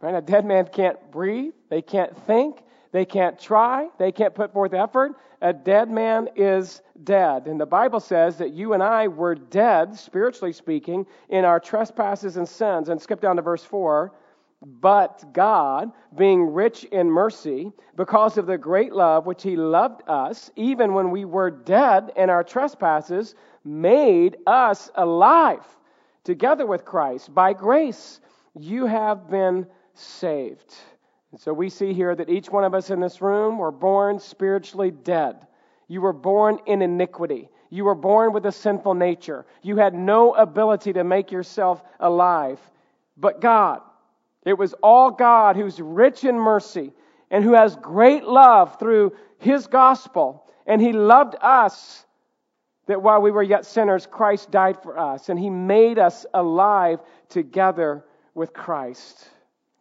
Right? 0.00 0.14
A 0.14 0.20
dead 0.20 0.44
man 0.44 0.68
can't 0.70 1.10
breathe, 1.10 1.54
they 1.70 1.80
can't 1.80 2.16
think, 2.26 2.58
they 2.96 3.04
can't 3.04 3.38
try, 3.38 3.90
they 3.98 4.10
can't 4.10 4.34
put 4.34 4.54
forth 4.54 4.72
effort. 4.72 5.12
A 5.42 5.52
dead 5.52 5.90
man 5.90 6.30
is 6.34 6.80
dead. 7.04 7.46
And 7.46 7.60
the 7.60 7.66
Bible 7.66 8.00
says 8.00 8.38
that 8.38 8.54
you 8.54 8.72
and 8.72 8.82
I 8.82 9.08
were 9.08 9.34
dead, 9.34 9.98
spiritually 9.98 10.54
speaking, 10.54 11.04
in 11.28 11.44
our 11.44 11.60
trespasses 11.60 12.38
and 12.38 12.48
sins. 12.48 12.88
And 12.88 12.98
skip 12.98 13.20
down 13.20 13.36
to 13.36 13.42
verse 13.42 13.62
4. 13.62 14.14
But 14.62 15.30
God, 15.34 15.92
being 16.16 16.54
rich 16.54 16.84
in 16.84 17.10
mercy, 17.10 17.70
because 17.96 18.38
of 18.38 18.46
the 18.46 18.56
great 18.56 18.94
love 18.94 19.26
which 19.26 19.42
He 19.42 19.56
loved 19.56 20.00
us, 20.08 20.50
even 20.56 20.94
when 20.94 21.10
we 21.10 21.26
were 21.26 21.50
dead 21.50 22.12
in 22.16 22.30
our 22.30 22.42
trespasses, 22.42 23.34
made 23.62 24.38
us 24.46 24.90
alive 24.94 25.66
together 26.24 26.64
with 26.64 26.86
Christ. 26.86 27.34
By 27.34 27.52
grace, 27.52 28.22
you 28.58 28.86
have 28.86 29.28
been 29.28 29.66
saved. 29.92 30.74
And 31.32 31.40
so 31.40 31.52
we 31.52 31.68
see 31.68 31.92
here 31.92 32.14
that 32.14 32.30
each 32.30 32.50
one 32.50 32.64
of 32.64 32.74
us 32.74 32.90
in 32.90 33.00
this 33.00 33.20
room 33.20 33.58
were 33.58 33.72
born 33.72 34.18
spiritually 34.18 34.90
dead. 34.90 35.46
You 35.88 36.00
were 36.00 36.12
born 36.12 36.58
in 36.66 36.82
iniquity. 36.82 37.48
You 37.70 37.84
were 37.84 37.94
born 37.94 38.32
with 38.32 38.46
a 38.46 38.52
sinful 38.52 38.94
nature. 38.94 39.44
You 39.62 39.76
had 39.76 39.94
no 39.94 40.34
ability 40.34 40.94
to 40.94 41.04
make 41.04 41.32
yourself 41.32 41.82
alive. 42.00 42.60
But 43.16 43.40
God, 43.40 43.80
it 44.44 44.56
was 44.56 44.74
all 44.82 45.10
God 45.10 45.56
who's 45.56 45.80
rich 45.80 46.24
in 46.24 46.38
mercy 46.38 46.92
and 47.30 47.42
who 47.42 47.54
has 47.54 47.76
great 47.76 48.24
love 48.24 48.78
through 48.78 49.12
his 49.38 49.66
gospel. 49.66 50.44
And 50.66 50.80
he 50.80 50.92
loved 50.92 51.34
us 51.40 52.04
that 52.86 53.02
while 53.02 53.20
we 53.20 53.32
were 53.32 53.42
yet 53.42 53.66
sinners, 53.66 54.06
Christ 54.06 54.50
died 54.52 54.80
for 54.82 54.98
us. 54.98 55.28
And 55.28 55.38
he 55.38 55.50
made 55.50 55.98
us 55.98 56.24
alive 56.32 57.00
together 57.28 58.04
with 58.34 58.52
Christ. 58.52 59.28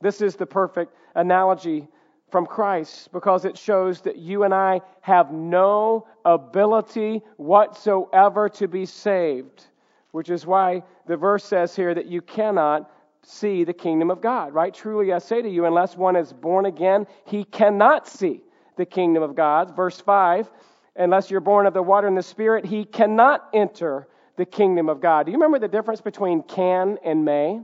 This 0.05 0.21
is 0.21 0.35
the 0.35 0.45
perfect 0.45 0.93
analogy 1.15 1.87
from 2.29 2.45
Christ 2.45 3.11
because 3.11 3.43
it 3.43 3.57
shows 3.57 4.01
that 4.01 4.17
you 4.17 4.43
and 4.43 4.53
I 4.53 4.81
have 5.01 5.31
no 5.31 6.05
ability 6.23 7.23
whatsoever 7.37 8.47
to 8.49 8.67
be 8.67 8.85
saved, 8.85 9.65
which 10.11 10.29
is 10.29 10.45
why 10.45 10.83
the 11.07 11.17
verse 11.17 11.43
says 11.43 11.75
here 11.75 11.95
that 11.95 12.05
you 12.05 12.21
cannot 12.21 12.91
see 13.23 13.63
the 13.63 13.73
kingdom 13.73 14.11
of 14.11 14.21
God, 14.21 14.53
right? 14.53 14.71
Truly 14.71 15.11
I 15.11 15.17
say 15.17 15.41
to 15.41 15.49
you, 15.49 15.65
unless 15.65 15.97
one 15.97 16.15
is 16.15 16.31
born 16.31 16.67
again, 16.67 17.07
he 17.25 17.43
cannot 17.43 18.07
see 18.07 18.43
the 18.77 18.85
kingdom 18.85 19.23
of 19.23 19.33
God. 19.33 19.75
Verse 19.75 19.99
5 19.99 20.51
Unless 20.97 21.31
you're 21.31 21.39
born 21.39 21.65
of 21.65 21.73
the 21.73 21.81
water 21.81 22.05
and 22.05 22.15
the 22.15 22.21
Spirit, 22.21 22.63
he 22.63 22.85
cannot 22.85 23.49
enter 23.55 24.07
the 24.37 24.45
kingdom 24.45 24.87
of 24.87 25.01
God. 25.01 25.25
Do 25.25 25.31
you 25.31 25.37
remember 25.39 25.57
the 25.57 25.67
difference 25.67 25.99
between 25.99 26.43
can 26.43 26.99
and 27.03 27.25
may? 27.25 27.59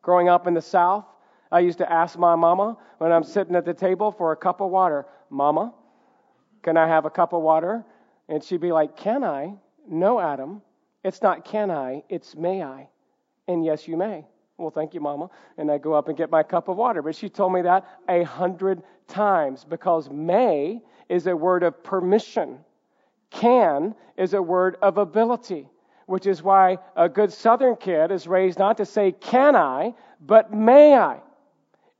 Growing 0.00 0.30
up 0.30 0.46
in 0.46 0.54
the 0.54 0.62
South, 0.62 1.04
I 1.50 1.60
used 1.60 1.78
to 1.78 1.90
ask 1.90 2.18
my 2.18 2.34
mama 2.34 2.76
when 2.98 3.12
I'm 3.12 3.24
sitting 3.24 3.56
at 3.56 3.64
the 3.64 3.74
table 3.74 4.12
for 4.12 4.32
a 4.32 4.36
cup 4.36 4.60
of 4.60 4.70
water, 4.70 5.06
Mama, 5.30 5.72
can 6.62 6.76
I 6.76 6.86
have 6.86 7.04
a 7.04 7.10
cup 7.10 7.32
of 7.32 7.42
water? 7.42 7.84
And 8.28 8.42
she'd 8.42 8.60
be 8.60 8.72
like, 8.72 8.96
Can 8.96 9.24
I? 9.24 9.54
No, 9.88 10.20
Adam. 10.20 10.62
It's 11.04 11.22
not 11.22 11.44
can 11.44 11.70
I, 11.70 12.02
it's 12.08 12.36
may 12.36 12.62
I. 12.62 12.88
And 13.46 13.64
yes, 13.64 13.88
you 13.88 13.96
may. 13.96 14.26
Well, 14.58 14.70
thank 14.70 14.92
you, 14.92 15.00
Mama. 15.00 15.30
And 15.56 15.70
I 15.70 15.78
go 15.78 15.94
up 15.94 16.08
and 16.08 16.18
get 16.18 16.30
my 16.30 16.42
cup 16.42 16.68
of 16.68 16.76
water. 16.76 17.00
But 17.00 17.14
she 17.14 17.28
told 17.28 17.52
me 17.52 17.62
that 17.62 17.86
a 18.08 18.24
hundred 18.24 18.82
times 19.06 19.64
because 19.64 20.10
may 20.10 20.82
is 21.08 21.26
a 21.26 21.36
word 21.36 21.62
of 21.62 21.82
permission, 21.82 22.58
can 23.30 23.94
is 24.16 24.34
a 24.34 24.42
word 24.42 24.76
of 24.82 24.98
ability, 24.98 25.68
which 26.06 26.26
is 26.26 26.42
why 26.42 26.78
a 26.96 27.08
good 27.08 27.32
Southern 27.32 27.76
kid 27.76 28.10
is 28.10 28.26
raised 28.26 28.58
not 28.58 28.76
to 28.78 28.84
say, 28.84 29.12
Can 29.12 29.54
I, 29.54 29.94
but 30.20 30.52
may 30.52 30.94
I. 30.94 31.20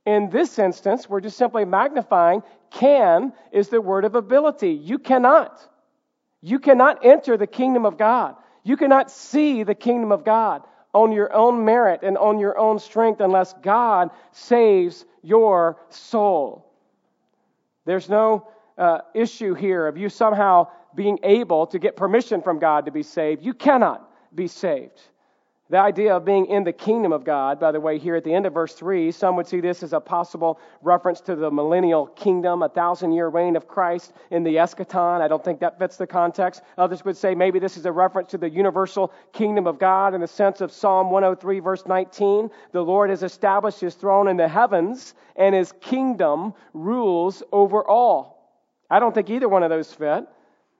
In 0.09 0.31
this 0.31 0.57
instance, 0.57 1.07
we're 1.07 1.21
just 1.21 1.37
simply 1.37 1.65
magnifying 1.65 2.41
can 2.71 3.31
is 3.51 3.69
the 3.69 3.79
word 3.79 4.05
of 4.05 4.15
ability. 4.15 4.71
You 4.71 4.97
cannot. 4.97 5.61
You 6.41 6.57
cannot 6.57 7.05
enter 7.05 7.37
the 7.37 7.45
kingdom 7.45 7.85
of 7.85 7.95
God. 7.95 8.35
You 8.63 8.75
cannot 8.75 9.11
see 9.11 9.61
the 9.61 9.75
kingdom 9.75 10.11
of 10.11 10.25
God 10.25 10.63
on 10.95 11.11
your 11.11 11.31
own 11.31 11.63
merit 11.63 11.99
and 12.01 12.17
on 12.17 12.39
your 12.39 12.57
own 12.57 12.79
strength 12.79 13.21
unless 13.21 13.53
God 13.61 14.09
saves 14.31 15.05
your 15.21 15.77
soul. 15.89 16.73
There's 17.85 18.09
no 18.09 18.47
uh, 18.79 19.01
issue 19.13 19.53
here 19.53 19.85
of 19.85 19.95
you 19.95 20.09
somehow 20.09 20.69
being 20.95 21.19
able 21.21 21.67
to 21.67 21.77
get 21.77 21.95
permission 21.95 22.41
from 22.41 22.57
God 22.57 22.85
to 22.85 22.91
be 22.91 23.03
saved. 23.03 23.45
You 23.45 23.53
cannot 23.53 24.09
be 24.33 24.47
saved. 24.47 24.99
The 25.71 25.77
idea 25.77 26.15
of 26.15 26.25
being 26.25 26.47
in 26.47 26.63
the 26.63 26.73
kingdom 26.73 27.13
of 27.13 27.23
God, 27.23 27.59
by 27.59 27.71
the 27.71 27.79
way, 27.79 27.99
here 27.99 28.15
at 28.15 28.23
the 28.23 28.33
end 28.33 28.47
of 28.47 28.55
verse 28.55 28.73
3, 28.73 29.11
some 29.11 29.35
would 29.35 29.45
see 29.45 29.59
this 29.59 29.83
as 29.83 29.93
a 29.93 29.99
possible 29.99 30.59
reference 30.81 31.21
to 31.21 31.35
the 31.35 31.51
millennial 31.51 32.07
kingdom, 32.07 32.63
a 32.63 32.69
thousand 32.69 33.11
year 33.11 33.27
reign 33.27 33.55
of 33.55 33.67
Christ 33.67 34.13
in 34.31 34.43
the 34.43 34.55
eschaton. 34.55 35.21
I 35.21 35.27
don't 35.27 35.43
think 35.43 35.59
that 35.59 35.77
fits 35.77 35.95
the 35.95 36.07
context. 36.07 36.63
Others 36.79 37.05
would 37.05 37.17
say 37.17 37.35
maybe 37.35 37.59
this 37.59 37.77
is 37.77 37.85
a 37.85 37.91
reference 37.91 38.31
to 38.31 38.39
the 38.39 38.49
universal 38.49 39.13
kingdom 39.31 39.67
of 39.67 39.77
God 39.77 40.15
in 40.15 40.21
the 40.21 40.27
sense 40.27 40.59
of 40.59 40.71
Psalm 40.71 41.11
103, 41.11 41.59
verse 41.59 41.85
19. 41.85 42.49
The 42.71 42.81
Lord 42.81 43.11
has 43.11 43.21
established 43.21 43.79
his 43.79 43.93
throne 43.93 44.27
in 44.27 44.37
the 44.37 44.47
heavens, 44.47 45.13
and 45.35 45.53
his 45.53 45.71
kingdom 45.81 46.55
rules 46.73 47.43
over 47.51 47.87
all. 47.87 48.57
I 48.89 48.99
don't 48.99 49.13
think 49.13 49.29
either 49.29 49.47
one 49.47 49.61
of 49.61 49.69
those 49.69 49.93
fit. 49.93 50.25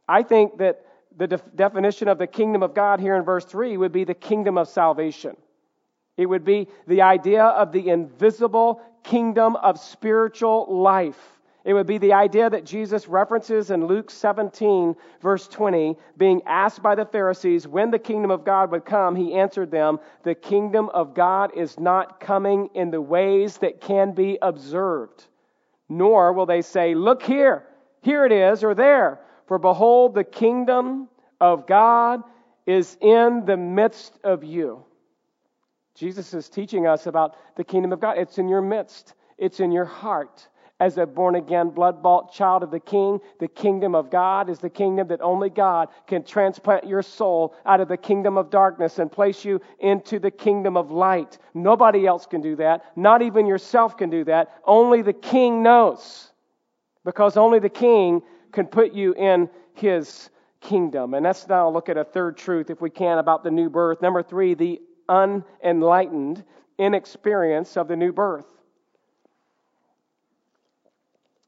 I 0.08 0.24
think 0.24 0.58
that 0.58 0.84
the 1.20 1.28
def- 1.28 1.56
definition 1.56 2.08
of 2.08 2.18
the 2.18 2.26
kingdom 2.26 2.64
of 2.64 2.74
God 2.74 3.00
here 3.00 3.16
in 3.16 3.24
verse 3.24 3.46
3 3.46 3.76
would 3.78 3.92
be 3.92 4.06
the 4.06 4.16
kingdom 4.16 4.58
of 4.58 4.70
salvation. 4.70 5.36
It 6.16 6.26
would 6.26 6.46
be 6.46 6.68
the 6.88 7.02
idea 7.02 7.44
of 7.44 7.72
the 7.74 7.90
invisible 7.90 8.82
kingdom 9.04 9.58
of 9.58 9.80
spiritual 9.80 10.82
life. 10.82 11.20
It 11.66 11.74
would 11.74 11.88
be 11.88 11.98
the 11.98 12.14
idea 12.14 12.50
that 12.50 12.66
Jesus 12.66 13.10
references 13.10 13.70
in 13.70 13.86
Luke 13.86 14.10
17, 14.10 14.96
verse 15.22 15.48
20, 15.50 15.98
being 16.16 16.42
asked 16.46 16.82
by 16.82 16.96
the 16.96 17.06
Pharisees 17.06 17.68
when 17.68 17.92
the 17.92 18.00
kingdom 18.00 18.32
of 18.32 18.46
God 18.46 18.72
would 18.72 18.86
come. 18.86 19.14
He 19.14 19.34
answered 19.34 19.72
them, 19.72 20.00
The 20.24 20.36
kingdom 20.36 20.90
of 20.94 21.14
God 21.14 21.52
is 21.56 21.78
not 21.78 22.22
coming 22.22 22.70
in 22.76 22.92
the 22.92 23.02
ways 23.02 23.58
that 23.58 23.82
can 23.82 24.14
be 24.14 24.38
observed. 24.42 25.26
Nor 25.90 26.32
will 26.32 26.46
they 26.46 26.62
say, 26.62 26.96
Look 26.96 27.24
here, 27.24 27.66
here 28.02 28.26
it 28.26 28.32
is, 28.32 28.64
or 28.64 28.74
there. 28.74 29.20
For 29.50 29.58
behold, 29.58 30.14
the 30.14 30.24
kingdom 30.24 31.10
of 31.42 31.66
God 31.66 32.22
is 32.68 32.96
in 33.02 33.46
the 33.48 33.58
midst 33.58 34.14
of 34.24 34.44
you. 34.44 34.86
Jesus 35.96 36.36
is 36.36 36.50
teaching 36.50 36.86
us 36.86 37.08
about 37.08 37.36
the 37.56 37.64
kingdom 37.64 37.92
of 37.92 38.00
God. 38.00 38.20
It's 38.20 38.38
in 38.38 38.48
your 38.48 38.62
midst, 38.62 39.16
it's 39.40 39.60
in 39.60 39.72
your 39.72 39.86
heart. 39.86 40.48
As 40.80 41.00
a 41.00 41.08
born 41.08 41.34
again, 41.34 41.72
blood 41.72 42.04
bought 42.04 42.32
child 42.32 42.62
of 42.62 42.70
the 42.70 42.80
King, 42.80 43.22
the 43.40 43.48
kingdom 43.48 43.96
of 43.96 44.12
God 44.12 44.52
is 44.52 44.60
the 44.60 44.70
kingdom 44.70 45.08
that 45.08 45.20
only 45.20 45.50
God 45.50 45.88
can 46.06 46.24
transplant 46.24 46.86
your 46.86 47.02
soul 47.02 47.56
out 47.66 47.82
of 47.82 47.88
the 47.88 47.98
kingdom 47.98 48.38
of 48.38 48.52
darkness 48.52 49.00
and 49.00 49.12
place 49.12 49.44
you 49.44 49.60
into 49.80 50.20
the 50.20 50.30
kingdom 50.30 50.78
of 50.78 50.92
light. 50.92 51.40
Nobody 51.56 52.06
else 52.06 52.28
can 52.28 52.42
do 52.42 52.56
that. 52.58 52.84
Not 52.96 53.24
even 53.24 53.48
yourself 53.48 53.98
can 53.98 54.12
do 54.12 54.26
that. 54.26 54.62
Only 54.64 55.02
the 55.02 55.12
King 55.12 55.64
knows. 55.64 56.32
Because 57.04 57.36
only 57.36 57.58
the 57.58 57.68
King 57.68 58.22
can 58.52 58.68
put 58.68 58.94
you 58.94 59.14
in 59.14 59.50
his 59.74 60.30
kingdom. 60.62 61.14
And 61.14 61.24
let's 61.24 61.48
now 61.48 61.70
look 61.70 61.90
at 61.90 61.98
a 61.98 62.04
third 62.04 62.38
truth, 62.38 62.70
if 62.70 62.82
we 62.82 62.90
can, 62.90 63.18
about 63.18 63.44
the 63.44 63.52
new 63.52 63.70
birth. 63.70 64.02
Number 64.02 64.24
three, 64.24 64.54
the 64.54 64.82
unenlightened 65.08 66.44
inexperience 66.78 67.78
of 67.78 67.88
the 67.88 67.96
new 67.96 68.12
birth. 68.12 68.46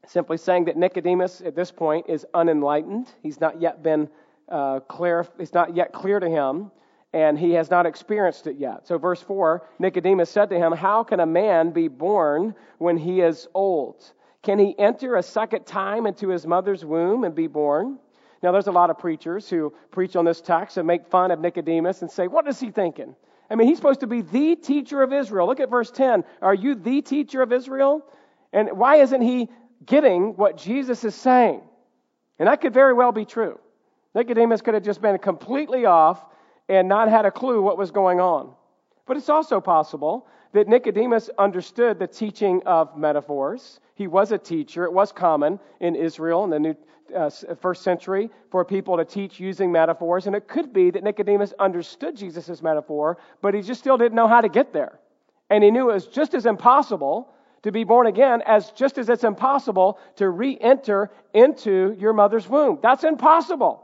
Simply 0.08 0.38
saying 0.38 0.66
that 0.66 0.78
Nicodemus 0.78 1.42
at 1.42 1.56
this 1.56 1.72
point 1.72 2.08
is 2.10 2.26
unenlightened. 2.34 3.08
He's 3.24 3.40
not 3.40 3.62
yet 3.62 3.82
been 3.82 4.10
uh, 4.50 4.82
clear. 4.82 5.26
It's 5.40 5.54
not 5.54 5.76
yet 5.76 5.94
clear 5.94 6.20
to 6.20 6.28
him, 6.28 6.72
and 7.14 7.40
he 7.40 7.52
has 7.54 7.70
not 7.70 7.86
experienced 7.86 8.48
it 8.48 8.58
yet. 8.58 8.88
So, 8.88 8.98
verse 8.98 9.22
four, 9.22 9.68
Nicodemus 9.80 10.30
said 10.30 10.50
to 10.50 10.58
him, 10.58 10.74
"How 10.74 11.04
can 11.04 11.22
a 11.22 11.26
man 11.26 11.72
be 11.72 11.88
born 11.88 12.56
when 12.78 12.98
he 12.98 13.22
is 13.22 13.48
old?" 13.54 14.12
Can 14.44 14.58
he 14.58 14.78
enter 14.78 15.16
a 15.16 15.24
second 15.24 15.66
time 15.66 16.06
into 16.06 16.30
his 16.30 16.48
mother's 16.48 16.84
womb 16.84 17.24
and 17.24 17.36
be 17.36 17.48
born? 17.48 18.00
Now, 18.42 18.52
there's 18.52 18.68
a 18.68 18.72
lot 18.72 18.90
of 18.90 18.98
preachers 18.98 19.48
who 19.50 19.74
preach 19.92 20.16
on 20.16 20.26
this 20.26 20.42
text 20.42 20.78
and 20.78 20.88
make 20.88 21.06
fun 21.06 21.30
of 21.30 21.40
Nicodemus 21.40 22.02
and 22.02 22.10
say, 22.10 22.28
What 22.28 22.48
is 22.48 22.60
he 22.60 22.72
thinking? 22.72 23.16
I 23.52 23.56
mean, 23.56 23.68
he's 23.68 23.78
supposed 23.78 24.00
to 24.00 24.08
be 24.08 24.22
the 24.22 24.56
teacher 24.56 25.04
of 25.04 25.14
Israel. 25.14 25.46
Look 25.46 25.60
at 25.60 25.70
verse 25.70 25.92
10. 25.92 26.24
Are 26.42 26.54
you 26.54 26.74
the 26.74 27.02
teacher 27.02 27.42
of 27.42 27.52
Israel? 27.52 28.04
And 28.54 28.78
why 28.78 28.96
isn't 28.98 29.22
he 29.22 29.50
getting 29.86 30.36
what 30.38 30.58
Jesus 30.58 31.04
is 31.04 31.14
saying? 31.14 31.62
And 32.40 32.48
that 32.48 32.62
could 32.62 32.74
very 32.74 32.94
well 32.94 33.12
be 33.12 33.26
true. 33.26 33.60
Nicodemus 34.16 34.62
could 34.62 34.74
have 34.74 34.84
just 34.84 35.02
been 35.02 35.18
completely 35.18 35.86
off 35.86 36.26
and 36.70 36.88
not 36.88 37.10
had 37.10 37.26
a 37.26 37.32
clue 37.32 37.62
what 37.62 37.78
was 37.78 37.92
going 37.92 38.20
on. 38.20 38.54
But 39.06 39.18
it's 39.18 39.30
also 39.30 39.60
possible 39.60 40.28
that 40.54 40.68
Nicodemus 40.68 41.30
understood 41.38 42.00
the 42.00 42.08
teaching 42.08 42.62
of 42.66 42.98
metaphors. 42.98 43.80
He 44.02 44.08
was 44.08 44.32
a 44.32 44.38
teacher. 44.40 44.84
It 44.84 44.92
was 44.92 45.12
common 45.12 45.60
in 45.80 45.96
Israel 45.96 46.44
in 46.44 46.50
the 46.50 46.60
New 46.60 46.76
uh, 47.16 47.30
first 47.62 47.84
century 47.84 48.32
for 48.50 48.66
people 48.66 48.98
to 48.98 49.06
teach 49.06 49.40
using 49.40 49.72
metaphors, 49.72 50.26
and 50.26 50.36
it 50.36 50.48
could 50.48 50.74
be 50.74 50.90
that 50.90 51.04
Nicodemus 51.04 51.54
understood 51.60 52.16
Jesus' 52.16 52.64
metaphor, 52.64 53.20
but 53.44 53.54
he 53.54 53.62
just 53.62 53.80
still 53.80 53.98
didn't 53.98 54.16
know 54.16 54.28
how 54.28 54.42
to 54.42 54.50
get 54.50 54.74
there. 54.74 54.98
And 55.52 55.64
he 55.64 55.70
knew 55.70 55.92
it 55.92 55.94
was 55.94 56.08
just 56.08 56.34
as 56.34 56.48
impossible 56.48 57.32
to 57.62 57.72
be 57.72 57.84
born 57.84 58.08
again 58.08 58.42
as 58.48 58.72
just 58.72 58.98
as 58.98 59.08
it's 59.08 59.24
impossible 59.24 60.00
to 60.16 60.32
re 60.32 60.58
enter 60.60 61.12
into 61.36 61.96
your 62.00 62.14
mother's 62.14 62.50
womb. 62.50 62.80
That's 62.82 63.04
impossible. 63.04 63.84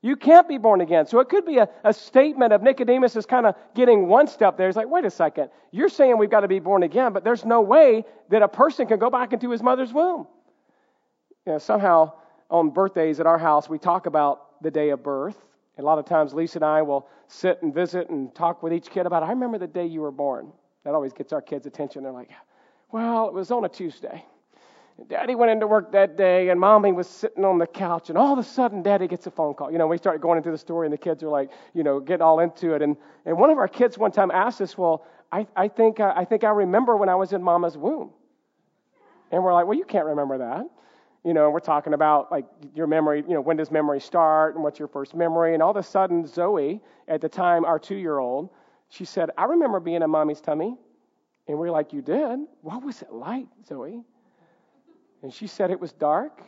You 0.00 0.14
can't 0.14 0.46
be 0.46 0.58
born 0.58 0.80
again. 0.80 1.06
So 1.06 1.18
it 1.18 1.28
could 1.28 1.44
be 1.44 1.58
a, 1.58 1.68
a 1.82 1.92
statement 1.92 2.52
of 2.52 2.62
Nicodemus 2.62 3.16
is 3.16 3.26
kind 3.26 3.46
of 3.46 3.56
getting 3.74 4.06
one 4.06 4.28
step 4.28 4.56
there. 4.56 4.68
He's 4.68 4.76
like, 4.76 4.88
wait 4.88 5.04
a 5.04 5.10
second. 5.10 5.50
You're 5.72 5.88
saying 5.88 6.16
we've 6.18 6.30
got 6.30 6.40
to 6.40 6.48
be 6.48 6.60
born 6.60 6.84
again, 6.84 7.12
but 7.12 7.24
there's 7.24 7.44
no 7.44 7.60
way 7.60 8.04
that 8.28 8.42
a 8.42 8.48
person 8.48 8.86
can 8.86 9.00
go 9.00 9.10
back 9.10 9.32
into 9.32 9.50
his 9.50 9.62
mother's 9.62 9.92
womb. 9.92 10.26
You 11.46 11.54
know, 11.54 11.58
somehow 11.58 12.12
on 12.48 12.70
birthdays 12.70 13.18
at 13.18 13.26
our 13.26 13.38
house, 13.38 13.68
we 13.68 13.78
talk 13.78 14.06
about 14.06 14.62
the 14.62 14.70
day 14.70 14.90
of 14.90 15.02
birth. 15.02 15.36
a 15.78 15.82
lot 15.82 15.98
of 15.98 16.04
times, 16.04 16.32
Lisa 16.32 16.58
and 16.58 16.64
I 16.64 16.82
will 16.82 17.08
sit 17.26 17.60
and 17.62 17.74
visit 17.74 18.08
and 18.08 18.32
talk 18.34 18.62
with 18.62 18.72
each 18.72 18.90
kid 18.90 19.04
about, 19.04 19.22
I 19.22 19.30
remember 19.30 19.58
the 19.58 19.66
day 19.66 19.86
you 19.86 20.00
were 20.00 20.12
born. 20.12 20.52
That 20.84 20.94
always 20.94 21.12
gets 21.12 21.32
our 21.32 21.42
kids' 21.42 21.66
attention. 21.66 22.04
They're 22.04 22.12
like, 22.12 22.30
well, 22.92 23.26
it 23.28 23.34
was 23.34 23.50
on 23.50 23.64
a 23.64 23.68
Tuesday. 23.68 24.24
Daddy 25.06 25.36
went 25.36 25.52
into 25.52 25.66
work 25.66 25.92
that 25.92 26.16
day, 26.16 26.48
and 26.48 26.58
mommy 26.58 26.90
was 26.90 27.06
sitting 27.06 27.44
on 27.44 27.58
the 27.58 27.68
couch, 27.68 28.08
and 28.08 28.18
all 28.18 28.32
of 28.32 28.38
a 28.38 28.42
sudden, 28.42 28.82
daddy 28.82 29.06
gets 29.06 29.28
a 29.28 29.30
phone 29.30 29.54
call. 29.54 29.70
You 29.70 29.78
know, 29.78 29.86
we 29.86 29.96
started 29.96 30.20
going 30.20 30.38
into 30.38 30.50
the 30.50 30.58
story, 30.58 30.88
and 30.88 30.92
the 30.92 30.98
kids 30.98 31.22
are 31.22 31.28
like, 31.28 31.50
you 31.72 31.84
know, 31.84 32.00
get 32.00 32.20
all 32.20 32.40
into 32.40 32.74
it. 32.74 32.82
And, 32.82 32.96
and 33.24 33.38
one 33.38 33.50
of 33.50 33.58
our 33.58 33.68
kids 33.68 33.96
one 33.96 34.10
time 34.10 34.32
asked 34.32 34.60
us, 34.60 34.76
Well, 34.76 35.06
I, 35.30 35.46
I, 35.54 35.68
think, 35.68 36.00
uh, 36.00 36.12
I 36.16 36.24
think 36.24 36.42
I 36.42 36.50
remember 36.50 36.96
when 36.96 37.08
I 37.08 37.14
was 37.14 37.32
in 37.32 37.42
mama's 37.42 37.76
womb. 37.76 38.10
And 39.30 39.44
we're 39.44 39.54
like, 39.54 39.66
Well, 39.66 39.78
you 39.78 39.84
can't 39.84 40.06
remember 40.06 40.38
that. 40.38 40.64
You 41.24 41.32
know, 41.32 41.50
we're 41.50 41.60
talking 41.60 41.94
about 41.94 42.32
like 42.32 42.46
your 42.74 42.86
memory, 42.88 43.22
you 43.26 43.34
know, 43.34 43.40
when 43.40 43.56
does 43.56 43.70
memory 43.70 44.00
start 44.00 44.56
and 44.56 44.64
what's 44.64 44.80
your 44.80 44.88
first 44.88 45.14
memory? 45.14 45.54
And 45.54 45.62
all 45.62 45.70
of 45.70 45.76
a 45.76 45.82
sudden, 45.82 46.26
Zoe, 46.26 46.80
at 47.06 47.20
the 47.20 47.28
time, 47.28 47.64
our 47.64 47.78
two 47.78 47.96
year 47.96 48.18
old, 48.18 48.50
she 48.88 49.04
said, 49.04 49.30
I 49.38 49.44
remember 49.44 49.78
being 49.78 50.02
in 50.02 50.10
mommy's 50.10 50.40
tummy. 50.40 50.76
And 51.46 51.56
we're 51.56 51.70
like, 51.70 51.92
You 51.92 52.02
did? 52.02 52.40
What 52.62 52.82
was 52.82 53.02
it 53.02 53.12
like, 53.12 53.46
Zoe? 53.64 54.02
And 55.22 55.32
she 55.32 55.46
said 55.46 55.70
it 55.70 55.80
was 55.80 55.92
dark 55.92 56.40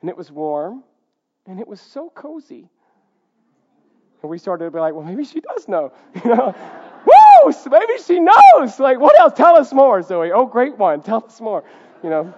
and 0.00 0.08
it 0.08 0.16
was 0.16 0.30
warm 0.30 0.82
and 1.46 1.60
it 1.60 1.68
was 1.68 1.80
so 1.80 2.10
cozy. 2.10 2.68
And 4.22 4.30
we 4.30 4.38
started 4.38 4.64
to 4.64 4.70
be 4.70 4.78
like, 4.78 4.94
well, 4.94 5.04
maybe 5.04 5.24
she 5.24 5.40
does 5.40 5.68
know. 5.68 5.92
You 6.24 6.34
know? 6.34 6.54
Woo! 7.06 7.52
Maybe 7.70 7.98
she 8.06 8.20
knows. 8.20 8.80
Like, 8.80 8.98
what 8.98 9.18
else? 9.20 9.34
Tell 9.34 9.58
us 9.58 9.72
more, 9.72 10.00
Zoe. 10.00 10.32
Oh, 10.32 10.46
great 10.46 10.78
one. 10.78 11.02
Tell 11.02 11.22
us 11.24 11.40
more. 11.40 11.62
You 12.02 12.08
know. 12.08 12.34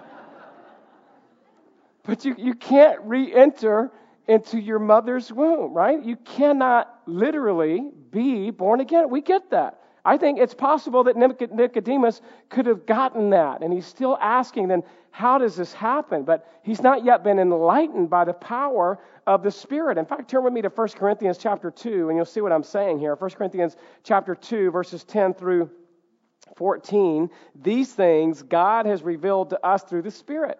But 2.03 2.25
you, 2.25 2.35
you 2.37 2.53
can't 2.53 2.99
re 3.03 3.33
enter 3.33 3.91
into 4.27 4.59
your 4.59 4.79
mother's 4.79 5.31
womb, 5.31 5.73
right? 5.73 6.03
You 6.03 6.17
cannot 6.17 6.93
literally 7.05 7.89
be 8.11 8.49
born 8.49 8.81
again. 8.81 9.09
We 9.09 9.21
get 9.21 9.51
that. 9.51 9.79
I 10.07 10.17
think 10.17 10.39
it's 10.39 10.53
possible 10.53 11.03
that 11.03 11.17
Nicodemus 11.17 12.21
could 12.47 12.65
have 12.65 12.85
gotten 12.85 13.31
that, 13.31 13.61
and 13.61 13.73
he's 13.73 13.85
still 13.85 14.17
asking, 14.21 14.69
then, 14.69 14.83
how 15.11 15.37
does 15.37 15.57
this 15.57 15.73
happen? 15.73 16.23
But 16.23 16.49
he's 16.63 16.81
not 16.81 17.03
yet 17.03 17.25
been 17.25 17.39
enlightened 17.39 18.09
by 18.09 18.23
the 18.23 18.31
power 18.33 18.99
of 19.25 19.43
the 19.43 19.51
Spirit. 19.51 19.97
In 19.97 20.05
fact, 20.05 20.29
turn 20.29 20.45
with 20.45 20.53
me 20.53 20.61
to 20.61 20.69
1 20.69 20.87
Corinthians 20.89 21.37
chapter 21.37 21.69
2, 21.69 22.07
and 22.07 22.15
you'll 22.15 22.23
see 22.23 22.39
what 22.39 22.53
I'm 22.53 22.63
saying 22.63 22.99
here. 22.99 23.15
1 23.15 23.29
Corinthians 23.31 23.75
chapter 24.03 24.33
2, 24.33 24.71
verses 24.71 25.03
10 25.03 25.33
through 25.33 25.69
14. 26.55 27.29
These 27.61 27.91
things 27.93 28.43
God 28.43 28.85
has 28.85 29.03
revealed 29.03 29.49
to 29.49 29.65
us 29.65 29.83
through 29.83 30.03
the 30.03 30.11
Spirit. 30.11 30.57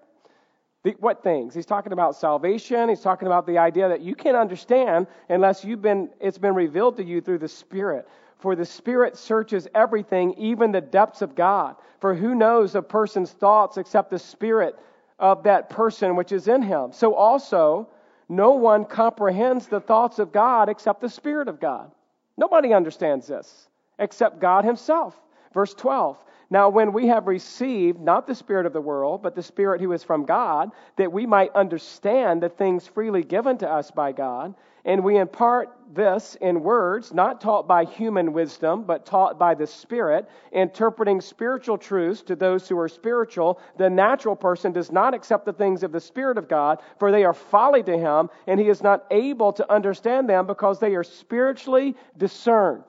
What 0.99 1.23
things? 1.23 1.53
He's 1.53 1.65
talking 1.65 1.93
about 1.93 2.17
salvation. 2.17 2.89
He's 2.89 3.01
talking 3.01 3.27
about 3.27 3.47
the 3.47 3.59
idea 3.59 3.87
that 3.87 4.01
you 4.01 4.13
can't 4.13 4.37
understand 4.37 5.07
unless 5.29 5.63
you've 5.63 5.81
been, 5.81 6.09
it's 6.19 6.37
been 6.37 6.55
revealed 6.55 6.97
to 6.97 7.03
you 7.03 7.21
through 7.21 7.39
the 7.39 7.47
Spirit. 7.47 8.07
For 8.39 8.55
the 8.55 8.65
Spirit 8.65 9.17
searches 9.17 9.67
everything, 9.73 10.33
even 10.37 10.71
the 10.71 10.81
depths 10.81 11.21
of 11.21 11.35
God. 11.35 11.75
For 11.99 12.13
who 12.13 12.35
knows 12.35 12.75
a 12.75 12.81
person's 12.81 13.31
thoughts 13.31 13.77
except 13.77 14.11
the 14.11 14.19
Spirit 14.19 14.77
of 15.19 15.43
that 15.43 15.69
person 15.69 16.15
which 16.15 16.31
is 16.31 16.47
in 16.47 16.61
him? 16.61 16.91
So 16.91 17.15
also, 17.15 17.89
no 18.29 18.51
one 18.51 18.85
comprehends 18.85 19.67
the 19.67 19.79
thoughts 19.79 20.19
of 20.19 20.31
God 20.31 20.69
except 20.69 21.01
the 21.01 21.09
Spirit 21.09 21.47
of 21.47 21.59
God. 21.59 21.91
Nobody 22.37 22.73
understands 22.73 23.27
this 23.27 23.67
except 23.99 24.39
God 24.39 24.63
Himself. 24.63 25.19
Verse 25.53 25.73
12. 25.73 26.17
Now, 26.49 26.69
when 26.69 26.93
we 26.93 27.07
have 27.07 27.27
received 27.27 27.99
not 27.99 28.27
the 28.27 28.35
Spirit 28.35 28.65
of 28.65 28.73
the 28.73 28.81
world, 28.81 29.21
but 29.21 29.35
the 29.35 29.43
Spirit 29.43 29.81
who 29.81 29.91
is 29.91 30.03
from 30.03 30.25
God, 30.25 30.71
that 30.95 31.11
we 31.11 31.25
might 31.25 31.53
understand 31.55 32.41
the 32.41 32.49
things 32.49 32.87
freely 32.87 33.23
given 33.23 33.57
to 33.57 33.69
us 33.69 33.91
by 33.91 34.11
God, 34.11 34.53
and 34.85 35.03
we 35.03 35.17
impart 35.17 35.76
this 35.93 36.35
in 36.41 36.61
words, 36.61 37.13
not 37.13 37.41
taught 37.41 37.67
by 37.67 37.85
human 37.85 38.33
wisdom, 38.33 38.83
but 38.83 39.05
taught 39.05 39.39
by 39.39 39.55
the 39.55 39.67
Spirit, 39.67 40.29
interpreting 40.51 41.21
spiritual 41.21 41.77
truths 41.77 42.21
to 42.23 42.35
those 42.35 42.67
who 42.67 42.77
are 42.77 42.89
spiritual. 42.89 43.59
The 43.77 43.89
natural 43.89 44.35
person 44.35 44.71
does 44.71 44.91
not 44.91 45.13
accept 45.13 45.45
the 45.45 45.53
things 45.53 45.83
of 45.83 45.91
the 45.91 45.99
Spirit 45.99 46.37
of 46.37 46.47
God, 46.47 46.79
for 46.99 47.11
they 47.11 47.23
are 47.23 47.33
folly 47.33 47.83
to 47.83 47.97
him, 47.97 48.29
and 48.47 48.59
he 48.59 48.69
is 48.69 48.83
not 48.83 49.05
able 49.11 49.53
to 49.53 49.71
understand 49.71 50.29
them 50.29 50.47
because 50.47 50.79
they 50.79 50.95
are 50.95 51.03
spiritually 51.03 51.95
discerned. 52.17 52.85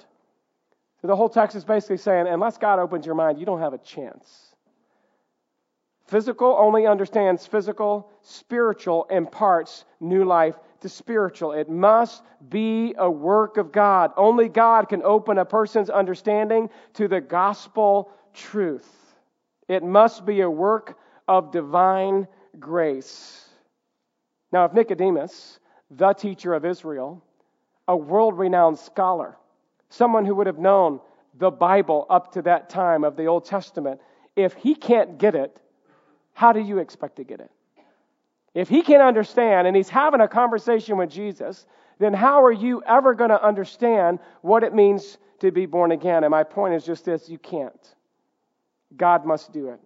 So 1.00 1.06
the 1.06 1.16
whole 1.16 1.28
text 1.28 1.56
is 1.56 1.64
basically 1.64 1.98
saying, 1.98 2.26
unless 2.26 2.58
God 2.58 2.78
opens 2.78 3.06
your 3.06 3.14
mind, 3.14 3.38
you 3.38 3.46
don't 3.46 3.60
have 3.60 3.74
a 3.74 3.78
chance. 3.78 4.54
Physical 6.06 6.56
only 6.58 6.86
understands 6.86 7.46
physical, 7.46 8.10
spiritual 8.22 9.06
imparts 9.10 9.84
new 10.00 10.24
life 10.24 10.56
to 10.80 10.88
spiritual. 10.88 11.52
It 11.52 11.68
must 11.68 12.22
be 12.48 12.94
a 12.96 13.10
work 13.10 13.56
of 13.56 13.72
God. 13.72 14.12
Only 14.16 14.48
God 14.48 14.88
can 14.88 15.02
open 15.02 15.38
a 15.38 15.44
person's 15.44 15.90
understanding 15.90 16.70
to 16.94 17.08
the 17.08 17.20
gospel 17.20 18.10
truth. 18.34 18.88
It 19.68 19.82
must 19.82 20.24
be 20.24 20.40
a 20.40 20.50
work 20.50 20.98
of 21.26 21.52
divine 21.52 22.26
grace. 22.58 23.44
Now, 24.52 24.64
if 24.64 24.72
Nicodemus, 24.72 25.58
the 25.90 26.12
teacher 26.12 26.54
of 26.54 26.64
Israel, 26.64 27.22
a 27.86 27.96
world 27.96 28.38
renowned 28.38 28.78
scholar, 28.78 29.36
someone 29.90 30.24
who 30.24 30.34
would 30.36 30.46
have 30.46 30.58
known 30.58 31.00
the 31.38 31.50
Bible 31.50 32.06
up 32.08 32.32
to 32.32 32.42
that 32.42 32.70
time 32.70 33.04
of 33.04 33.16
the 33.16 33.26
Old 33.26 33.44
Testament, 33.44 34.00
if 34.36 34.54
he 34.54 34.74
can't 34.74 35.18
get 35.18 35.34
it, 35.34 35.60
how 36.32 36.52
do 36.52 36.60
you 36.60 36.78
expect 36.78 37.16
to 37.16 37.24
get 37.24 37.40
it? 37.40 37.50
If 38.58 38.68
he 38.68 38.82
can't 38.82 39.04
understand 39.04 39.68
and 39.68 39.76
he's 39.76 39.88
having 39.88 40.20
a 40.20 40.26
conversation 40.26 40.96
with 40.96 41.10
Jesus, 41.10 41.64
then 42.00 42.12
how 42.12 42.42
are 42.42 42.50
you 42.50 42.82
ever 42.84 43.14
going 43.14 43.30
to 43.30 43.40
understand 43.40 44.18
what 44.42 44.64
it 44.64 44.74
means 44.74 45.16
to 45.38 45.52
be 45.52 45.64
born 45.64 45.92
again? 45.92 46.24
And 46.24 46.32
my 46.32 46.42
point 46.42 46.74
is 46.74 46.84
just 46.84 47.04
this 47.04 47.28
you 47.28 47.38
can't. 47.38 47.94
God 48.96 49.24
must 49.24 49.52
do 49.52 49.68
it. 49.68 49.78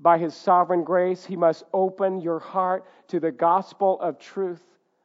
By 0.00 0.18
his 0.18 0.34
sovereign 0.34 0.84
grace, 0.84 1.24
he 1.24 1.34
must 1.34 1.64
open 1.72 2.20
your 2.20 2.40
heart 2.40 2.84
to 3.08 3.20
the 3.20 3.32
gospel 3.32 3.98
of 4.02 4.18
truth 4.18 4.62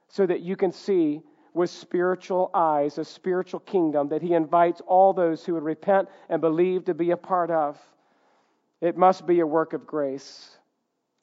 so 0.09 0.25
that 0.25 0.41
you 0.41 0.57
can 0.57 0.73
see 0.73 1.21
with 1.53 1.69
spiritual 1.69 2.51
eyes 2.53 2.97
a 2.97 3.05
spiritual 3.05 3.61
kingdom 3.61 4.09
that 4.09 4.21
he 4.21 4.33
invites 4.33 4.81
all 4.85 5.13
those 5.13 5.45
who 5.45 5.53
would 5.53 5.63
repent 5.63 6.09
and 6.27 6.41
believe 6.41 6.83
to 6.83 6.93
be 6.93 7.11
a 7.11 7.17
part 7.17 7.49
of. 7.49 7.79
It 8.81 8.97
must 8.97 9.25
be 9.25 9.39
a 9.39 9.47
work 9.47 9.71
of 9.71 9.87
grace. 9.87 10.58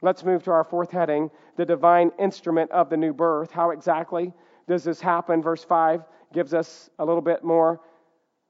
Let's 0.02 0.24
move 0.24 0.42
to 0.44 0.50
our 0.50 0.64
fourth 0.64 0.90
heading 0.90 1.30
the 1.56 1.64
divine 1.64 2.10
instrument 2.18 2.70
of 2.70 2.90
the 2.90 2.96
new 2.96 3.12
birth. 3.12 3.50
How 3.50 3.70
exactly 3.70 4.32
does 4.68 4.84
this 4.84 5.00
happen? 5.00 5.42
Verse 5.42 5.64
5 5.64 6.04
gives 6.32 6.52
us 6.52 6.90
a 6.98 7.04
little 7.04 7.22
bit 7.22 7.42
more 7.42 7.80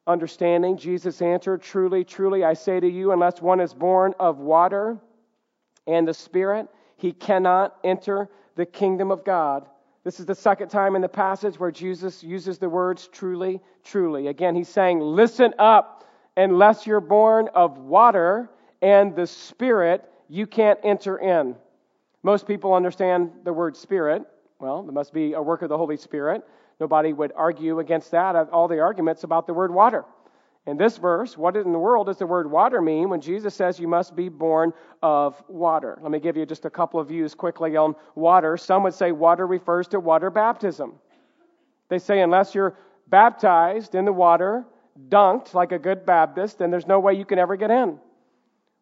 understanding. 0.07 0.77
Jesus 0.77 1.23
answered, 1.23 1.63
Truly, 1.63 2.05
truly, 2.05 2.45
I 2.45 2.55
say 2.55 2.81
to 2.81 2.89
you, 2.89 3.13
unless 3.13 3.41
one 3.41 3.61
is 3.61 3.75
born 3.75 4.15
of 4.19 4.39
water 4.39 4.99
and 5.87 6.07
the 6.07 6.15
Spirit, 6.15 6.69
he 6.97 7.13
cannot 7.13 7.77
enter 7.85 8.29
the 8.57 8.67
kingdom 8.67 9.11
of 9.11 9.25
God. 9.25 9.69
This 10.03 10.21
is 10.21 10.27
the 10.27 10.35
second 10.35 10.69
time 10.69 10.97
in 10.97 11.03
the 11.03 11.09
passage 11.09 11.59
where 11.59 11.71
Jesus 11.71 12.23
uses 12.23 12.59
the 12.59 12.69
words 12.69 13.09
truly, 13.09 13.61
truly. 13.85 14.29
Again, 14.29 14.55
he's 14.55 14.69
saying, 14.69 15.01
Listen 15.01 15.53
up, 15.59 16.05
unless 16.37 16.87
you're 16.87 17.01
born 17.01 17.49
of 17.55 17.79
water 17.79 18.49
and 18.83 19.15
the 19.15 19.27
Spirit, 19.27 20.09
you 20.29 20.47
can't 20.47 20.79
enter 20.83 21.19
in. 21.19 21.57
Most 22.23 22.47
people 22.47 22.75
understand 22.75 23.31
the 23.45 23.53
word 23.53 23.77
spirit 23.77 24.23
Well, 24.59 24.83
there 24.83 24.93
must 24.93 25.13
be 25.13 25.35
a 25.35 25.43
work 25.43 25.63
of 25.63 25.69
the 25.69 25.77
Holy 25.77 25.97
Spirit. 25.97 26.43
Nobody 26.81 27.13
would 27.13 27.33
argue 27.37 27.79
against 27.79 28.11
that, 28.13 28.37
uh, 28.37 28.47
all 28.51 28.69
the 28.69 28.81
arguments 28.81 29.23
about 29.25 29.47
the 29.47 29.55
word 29.55 29.73
water. 29.73 30.05
In 30.67 30.77
this 30.77 30.97
verse, 30.97 31.39
what 31.39 31.57
in 31.57 31.73
the 31.73 31.79
world 31.79 32.07
does 32.07 32.19
the 32.19 32.27
word 32.27 32.51
water 32.51 32.83
mean 32.83 33.09
when 33.09 33.21
Jesus 33.21 33.55
says 33.55 33.79
you 33.79 33.87
must 33.87 34.17
be 34.17 34.29
born 34.29 34.73
of 35.03 35.41
water? 35.49 35.99
Let 36.03 36.11
me 36.11 36.19
give 36.19 36.37
you 36.37 36.45
just 36.45 36.65
a 36.65 36.71
couple 36.71 36.99
of 36.99 37.09
views 37.09 37.35
quickly 37.35 37.77
on 37.77 37.95
water. 38.15 38.57
Some 38.57 38.83
would 38.83 38.95
say 38.95 39.13
water 39.13 39.47
refers 39.47 39.87
to 39.89 40.01
water 40.01 40.31
baptism. 40.31 40.95
They 41.89 41.99
say 41.99 42.21
unless 42.21 42.55
you're 42.55 42.77
baptized 43.09 43.95
in 43.95 44.05
the 44.05 44.13
water, 44.13 44.65
dunked 45.09 45.55
like 45.55 45.73
a 45.73 45.79
good 45.79 46.05
Baptist, 46.05 46.59
then 46.59 46.71
there's 46.71 46.87
no 46.87 46.99
way 46.99 47.15
you 47.15 47.25
can 47.25 47.39
ever 47.39 47.57
get 47.57 47.71
in. 47.71 48.01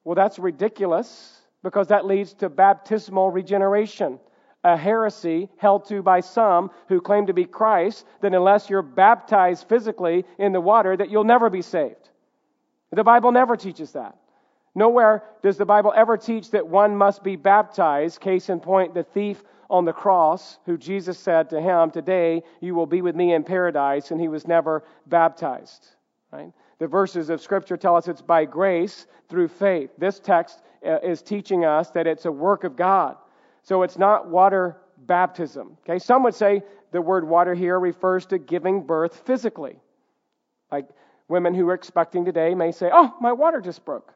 Well, 0.05 0.14
that's 0.14 0.38
ridiculous 0.38 1.40
because 1.62 1.88
that 1.88 2.07
leads 2.07 2.34
to 2.34 2.48
baptismal 2.48 3.30
regeneration 3.30 4.20
a 4.64 4.76
heresy 4.78 5.50
held 5.59 5.86
to 5.86 6.02
by 6.02 6.20
some 6.20 6.70
who 6.88 7.00
claim 7.00 7.26
to 7.26 7.34
be 7.34 7.44
Christ 7.44 8.07
that 8.22 8.34
unless 8.34 8.70
you're 8.70 8.82
baptized 8.82 9.68
physically 9.68 10.24
in 10.38 10.52
the 10.52 10.61
water 10.61 10.96
that 10.96 11.11
you'll 11.11 11.24
never 11.24 11.50
be 11.50 11.61
saved. 11.61 12.09
The 12.90 13.05
Bible 13.05 13.30
never 13.30 13.57
teaches 13.57 13.92
that. 13.92 14.16
Nowhere 14.74 15.22
does 15.42 15.59
the 15.59 15.66
Bible 15.66 15.92
ever 15.94 16.16
teach 16.16 16.50
that 16.52 16.66
one 16.66 16.96
must 16.96 17.22
be 17.22 17.36
baptized. 17.36 18.20
Case 18.20 18.48
in 18.48 18.59
point, 18.59 18.94
the 18.94 19.05
thief 19.05 19.44
on 19.68 19.84
the 19.84 19.92
cross, 19.92 20.59
who 20.64 20.78
Jesus 20.78 21.18
said 21.18 21.50
to 21.50 21.61
him, 21.61 21.90
Today 21.90 22.42
you 22.61 22.74
will 22.74 22.86
be 22.86 23.02
with 23.02 23.14
me 23.14 23.34
in 23.34 23.44
paradise, 23.44 24.11
and 24.11 24.20
he 24.20 24.28
was 24.28 24.48
never 24.48 24.82
baptized. 25.07 25.86
Right? 26.32 26.52
The 26.79 26.87
verses 26.87 27.31
of 27.31 27.41
Scripture 27.41 27.77
tell 27.77 27.97
us 27.97 28.09
it's 28.09 28.22
by 28.22 28.45
grace 28.45 29.07
through 29.29 29.49
faith. 29.49 29.91
This 29.99 30.18
text 30.18 30.62
uh, 30.87 30.99
is 31.03 31.22
teaching 31.22 31.64
us 31.64 31.91
that 31.91 32.07
it's 32.07 32.25
a 32.25 32.33
work 32.33 32.64
of 32.64 32.77
God. 32.77 33.16
So 33.62 33.83
it's 33.83 33.97
not 33.97 34.29
water 34.29 34.77
baptism. 35.07 35.77
Okay, 35.83 35.99
some 35.99 36.22
would 36.25 36.35
say 36.35 36.62
the 36.93 37.01
word 37.01 37.27
water 37.27 37.55
here 37.55 37.79
refers 37.79 38.27
to 38.27 38.39
giving 38.39 38.83
birth 38.83 39.22
physically. 39.25 39.77
Like 40.70 40.87
women 41.29 41.55
who 41.55 41.68
are 41.68 41.75
expecting 41.75 42.25
today 42.25 42.55
may 42.55 42.72
say, 42.72 42.91
"Oh, 42.93 43.14
my 43.20 43.33
water 43.33 43.61
just 43.61 43.85
broke." 43.85 44.12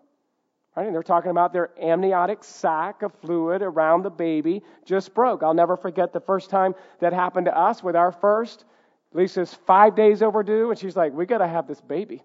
Right? 0.76 0.86
And 0.86 0.94
they're 0.94 1.02
talking 1.02 1.30
about 1.30 1.52
their 1.52 1.70
amniotic 1.80 2.44
sac 2.44 3.02
of 3.02 3.12
fluid 3.14 3.62
around 3.62 4.02
the 4.02 4.10
baby 4.10 4.62
just 4.84 5.12
broke. 5.12 5.42
I'll 5.42 5.54
never 5.54 5.76
forget 5.76 6.12
the 6.12 6.20
first 6.20 6.50
time 6.50 6.74
that 7.00 7.12
happened 7.12 7.46
to 7.46 7.56
us 7.56 7.82
with 7.82 7.96
our 7.96 8.12
first. 8.12 8.64
Lisa's 9.12 9.54
five 9.54 9.96
days 9.96 10.22
overdue, 10.22 10.70
and 10.70 10.78
she's 10.78 10.96
like, 10.96 11.12
"We 11.12 11.26
got 11.26 11.38
to 11.38 11.48
have 11.48 11.66
this 11.66 11.80
baby." 11.80 12.22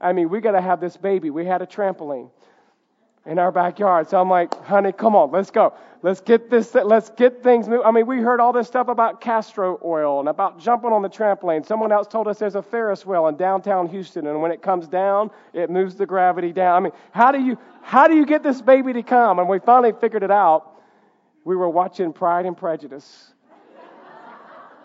I 0.00 0.12
mean, 0.12 0.28
we 0.28 0.40
got 0.40 0.52
to 0.52 0.60
have 0.60 0.80
this 0.80 0.96
baby. 0.96 1.30
We 1.30 1.46
had 1.46 1.62
a 1.62 1.66
trampoline 1.66 2.30
in 3.26 3.38
our 3.38 3.50
backyard. 3.50 4.08
So 4.08 4.20
I'm 4.20 4.30
like, 4.30 4.54
honey, 4.64 4.92
come 4.92 5.16
on, 5.16 5.32
let's 5.32 5.50
go. 5.50 5.74
Let's 6.02 6.20
get 6.20 6.48
this, 6.48 6.74
let's 6.74 7.10
get 7.10 7.42
things 7.42 7.68
moving. 7.68 7.84
I 7.84 7.90
mean, 7.90 8.06
we 8.06 8.18
heard 8.18 8.38
all 8.38 8.52
this 8.52 8.68
stuff 8.68 8.86
about 8.86 9.20
castor 9.20 9.84
oil 9.84 10.20
and 10.20 10.28
about 10.28 10.60
jumping 10.60 10.92
on 10.92 11.02
the 11.02 11.08
trampoline. 11.08 11.66
Someone 11.66 11.90
else 11.90 12.06
told 12.06 12.28
us 12.28 12.38
there's 12.38 12.54
a 12.54 12.62
Ferris 12.62 13.04
wheel 13.04 13.26
in 13.26 13.36
downtown 13.36 13.88
Houston, 13.88 14.28
and 14.28 14.40
when 14.40 14.52
it 14.52 14.62
comes 14.62 14.86
down, 14.86 15.30
it 15.52 15.70
moves 15.70 15.96
the 15.96 16.06
gravity 16.06 16.52
down. 16.52 16.76
I 16.76 16.80
mean, 16.80 16.92
how 17.10 17.32
do 17.32 17.42
you, 17.42 17.58
how 17.82 18.06
do 18.06 18.14
you 18.14 18.24
get 18.24 18.44
this 18.44 18.62
baby 18.62 18.92
to 18.92 19.02
come? 19.02 19.40
And 19.40 19.48
we 19.48 19.58
finally 19.58 19.92
figured 20.00 20.22
it 20.22 20.30
out. 20.30 20.80
We 21.44 21.56
were 21.56 21.68
watching 21.68 22.12
Pride 22.12 22.46
and 22.46 22.56
Prejudice, 22.56 23.32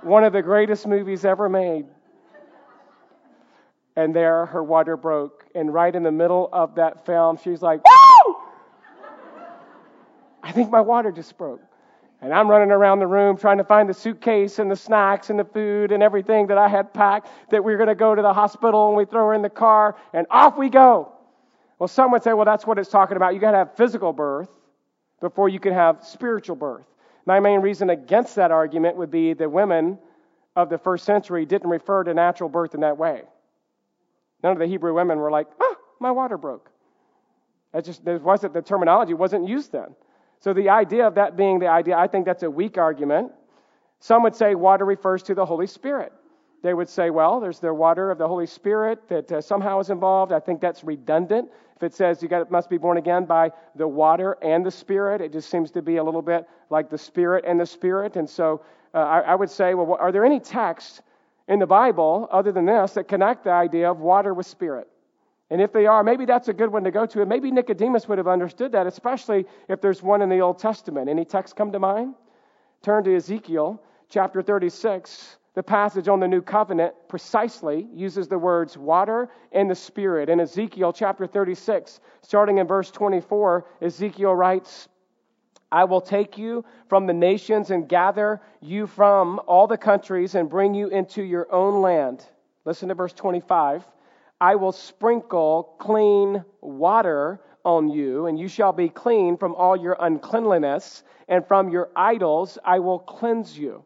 one 0.02 0.24
of 0.24 0.34
the 0.34 0.42
greatest 0.42 0.88
movies 0.88 1.26
ever 1.26 1.48
made. 1.50 1.86
And 3.96 4.16
there 4.16 4.46
her 4.48 4.64
water 4.64 4.96
broke. 4.98 5.46
And 5.54 5.74
right 5.74 5.94
in 5.94 6.04
the 6.04 6.12
middle 6.12 6.50
of 6.52 6.76
that 6.76 7.06
film, 7.06 7.38
she's 7.44 7.62
like, 7.62 7.82
Woo! 7.86 8.36
I 10.44 10.52
think 10.52 10.72
my 10.72 10.82
water 10.82 11.12
just 11.12 11.38
broke. 11.38 11.62
And 12.22 12.34
I'm 12.34 12.48
running 12.48 12.72
around 12.72 13.00
the 13.00 13.08
room 13.08 13.36
trying 13.36 13.58
to 13.58 13.64
find 13.64 13.90
the 13.90 13.94
suitcase 13.94 14.60
and 14.60 14.70
the 14.70 14.76
snacks 14.76 15.32
and 15.32 15.40
the 15.40 15.44
food 15.44 15.92
and 15.92 16.04
everything 16.04 16.48
that 16.48 16.58
I 16.58 16.68
had 16.68 16.94
packed 16.94 17.30
that 17.50 17.64
we 17.64 17.72
were 17.72 17.78
going 17.78 17.90
to 17.90 17.96
go 17.96 18.14
to 18.14 18.22
the 18.22 18.34
hospital 18.34 18.90
and 18.90 18.98
we 18.98 19.06
throw 19.06 19.28
her 19.28 19.34
in 19.34 19.42
the 19.42 19.50
car 19.50 19.96
and 20.14 20.28
off 20.30 20.56
we 20.56 20.70
go. 20.70 21.12
Well, 21.80 21.88
some 21.88 22.12
would 22.12 22.22
say, 22.22 22.34
well, 22.34 22.46
that's 22.46 22.66
what 22.66 22.78
it's 22.78 22.90
talking 22.90 23.18
about. 23.18 23.34
You 23.34 23.40
got 23.40 23.52
to 23.52 23.58
have 23.58 23.76
physical 23.76 24.14
birth 24.14 24.50
before 25.20 25.50
you 25.50 25.60
can 25.60 25.74
have 25.74 26.04
spiritual 26.04 26.56
birth. 26.56 26.86
My 27.26 27.40
main 27.40 27.60
reason 27.62 27.90
against 27.90 28.36
that 28.36 28.52
argument 28.52 28.98
would 28.98 29.10
be 29.10 29.34
that 29.34 29.52
women 29.52 29.98
of 30.56 30.70
the 30.70 30.78
first 30.78 31.06
century 31.06 31.46
didn't 31.46 31.70
refer 31.70 32.04
to 32.04 32.14
natural 32.14 32.50
birth 32.50 32.76
in 32.76 32.82
that 32.82 32.98
way. 32.98 33.24
None 34.44 34.54
of 34.54 34.60
the 34.60 34.68
Hebrew 34.68 34.94
women 34.94 35.20
were 35.20 35.32
like, 35.32 35.48
oh, 35.60 35.76
my 36.00 36.12
water 36.12 36.38
broke. 36.38 36.72
That 37.74 37.86
just 37.86 38.04
there 38.04 38.18
wasn't 38.18 38.54
the 38.54 38.62
terminology 38.62 39.14
wasn't 39.14 39.48
used 39.48 39.72
then. 39.72 39.96
So 40.40 40.54
the 40.54 40.70
idea 40.70 41.06
of 41.08 41.16
that 41.16 41.38
being 41.38 41.60
the 41.60 41.68
idea, 41.68 41.96
I 41.96 42.08
think 42.08 42.26
that's 42.26 42.44
a 42.44 42.50
weak 42.50 42.78
argument. 42.78 43.32
Some 44.00 44.24
would 44.24 44.36
say 44.36 44.56
water 44.56 44.86
refers 44.86 45.22
to 45.24 45.36
the 45.36 45.46
Holy 45.46 45.68
Spirit. 45.68 46.12
They 46.64 46.74
would 46.74 46.90
say, 46.90 47.10
well, 47.10 47.40
there's 47.40 47.60
the 47.60 47.74
water 47.74 48.12
of 48.12 48.18
the 48.18 48.28
Holy 48.28 48.48
Spirit 48.48 49.08
that 49.10 49.32
uh, 49.32 49.42
somehow 49.42 49.80
is 49.80 49.90
involved. 49.90 50.32
I 50.32 50.40
think 50.40 50.62
that's 50.62 50.84
redundant. 50.84 51.50
If 51.76 51.84
it 51.84 51.94
says 51.94 52.22
you 52.22 52.28
got, 52.28 52.52
must 52.52 52.70
be 52.70 52.78
born 52.78 52.98
again 52.98 53.26
by 53.26 53.52
the 53.76 53.88
water 53.88 54.38
and 54.44 54.64
the 54.66 54.72
Spirit, 54.72 55.22
it 55.22 55.32
just 55.32 55.50
seems 55.50 55.72
to 55.72 55.82
be 55.82 55.98
a 55.98 56.04
little 56.04 56.22
bit 56.22 56.48
like 56.70 56.90
the 56.90 56.98
Spirit 56.98 57.46
and 57.48 57.60
the 57.60 57.66
Spirit. 57.66 58.16
And 58.16 58.30
so 58.30 58.64
uh, 58.94 59.00
I, 59.00 59.20
I 59.22 59.36
would 59.36 59.50
say, 59.50 59.74
well, 59.74 59.98
are 60.00 60.12
there 60.12 60.26
any 60.26 60.40
texts 60.40 61.02
in 61.48 61.60
the 61.60 61.68
Bible 61.68 62.28
other 62.32 62.52
than 62.52 62.66
this 62.66 62.94
that 62.94 63.08
connect 63.08 63.44
the 63.44 63.52
idea 63.52 63.90
of 63.90 64.00
water 64.00 64.34
with 64.34 64.46
Spirit? 64.46 64.88
And 65.50 65.62
if 65.62 65.74
they 65.74 65.86
are, 65.86 66.02
maybe 66.02 66.24
that's 66.26 66.48
a 66.48 66.54
good 66.54 66.72
one 66.72 66.86
to 66.86 66.92
go 66.92 67.06
to. 67.06 67.20
And 67.20 67.28
maybe 67.28 67.52
Nicodemus 67.52 68.08
would 68.08 68.18
have 68.18 68.28
understood 68.28 68.72
that, 68.72 68.88
especially 68.88 69.46
if 69.68 69.82
there's 69.82 70.02
one 70.02 70.22
in 70.22 70.30
the 70.30 70.40
Old 70.40 70.60
Testament. 70.60 71.10
Any 71.10 71.26
text 71.26 71.58
come 71.58 71.74
to 71.74 71.80
mind? 71.80 72.16
Turn 72.82 73.04
to 73.04 73.16
Ezekiel 73.16 73.82
chapter 74.10 74.42
36. 74.42 75.38
The 75.54 75.62
passage 75.62 76.08
on 76.08 76.22
the 76.22 76.28
new 76.28 76.42
covenant 76.42 76.94
precisely 77.10 77.90
uses 77.94 78.30
the 78.30 78.38
words 78.38 78.78
water 78.78 79.30
and 79.52 79.70
the 79.70 79.76
spirit. 79.76 80.30
In 80.30 80.40
Ezekiel 80.40 80.94
chapter 80.94 81.28
36, 81.28 82.00
starting 82.22 82.60
in 82.60 82.68
verse 82.68 82.90
24, 82.90 83.66
Ezekiel 83.82 84.34
writes, 84.34 84.88
I 85.72 85.86
will 85.86 86.02
take 86.02 86.38
you 86.38 86.66
from 86.88 87.08
the 87.08 87.14
nations 87.14 87.72
and 87.72 87.88
gather 87.88 88.42
you 88.62 88.88
from 88.88 89.40
all 89.48 89.68
the 89.68 89.78
countries 89.78 90.36
and 90.36 90.50
bring 90.50 90.74
you 90.74 90.88
into 90.88 91.24
your 91.24 91.52
own 91.54 91.82
land. 91.82 92.26
Listen 92.66 92.90
to 92.90 92.96
verse 92.96 93.14
25. 93.14 93.84
I 94.40 94.56
will 94.56 94.72
sprinkle 94.72 95.76
clean 95.80 96.44
water 96.62 97.42
on 97.64 97.90
you, 97.90 98.26
and 98.26 98.40
you 98.40 98.48
shall 98.48 98.74
be 98.74 98.90
clean 98.90 99.38
from 99.38 99.54
all 99.54 99.78
your 99.78 99.96
uncleanliness, 100.00 101.04
and 101.28 101.48
from 101.48 101.70
your 101.70 101.90
idols 101.96 102.58
I 102.66 102.80
will 102.80 103.00
cleanse 103.00 103.58
you. 103.58 103.84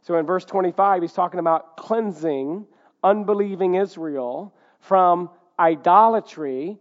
So 0.00 0.16
in 0.16 0.24
verse 0.24 0.46
25, 0.46 1.02
he's 1.02 1.12
talking 1.12 1.40
about 1.40 1.76
cleansing 1.76 2.66
unbelieving 3.02 3.74
Israel 3.74 4.54
from 4.80 5.30
idolatry 5.58 6.78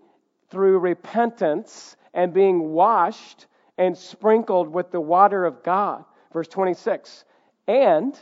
through 0.50 0.80
repentance 0.80 1.96
and 2.14 2.34
being 2.34 2.70
washed 2.70 3.48
and 3.78 3.98
sprinkled 3.98 4.68
with 4.68 4.92
the 4.92 5.02
water 5.02 5.46
of 5.46 5.64
God. 5.64 6.04
Verse 6.34 6.48
26. 6.48 7.26
And 7.68 8.18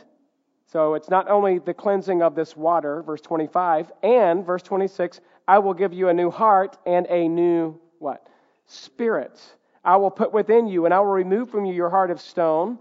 so 0.66 0.94
it's 0.94 1.08
not 1.08 1.28
only 1.28 1.58
the 1.58 1.74
cleansing 1.74 2.22
of 2.22 2.34
this 2.34 2.56
water, 2.56 3.02
verse 3.02 3.20
25, 3.20 3.92
and 4.02 4.44
verse 4.44 4.62
26, 4.62 5.20
I 5.46 5.58
will 5.58 5.74
give 5.74 5.92
you 5.92 6.08
a 6.08 6.14
new 6.14 6.30
heart 6.30 6.76
and 6.86 7.06
a 7.06 7.28
new 7.28 7.78
what? 7.98 8.26
Spirit. 8.66 9.40
I 9.84 9.96
will 9.96 10.10
put 10.10 10.32
within 10.32 10.66
you, 10.66 10.84
and 10.84 10.92
I 10.92 10.98
will 10.98 11.06
remove 11.06 11.50
from 11.50 11.64
you 11.64 11.72
your 11.72 11.90
heart 11.90 12.10
of 12.10 12.20
stone 12.20 12.78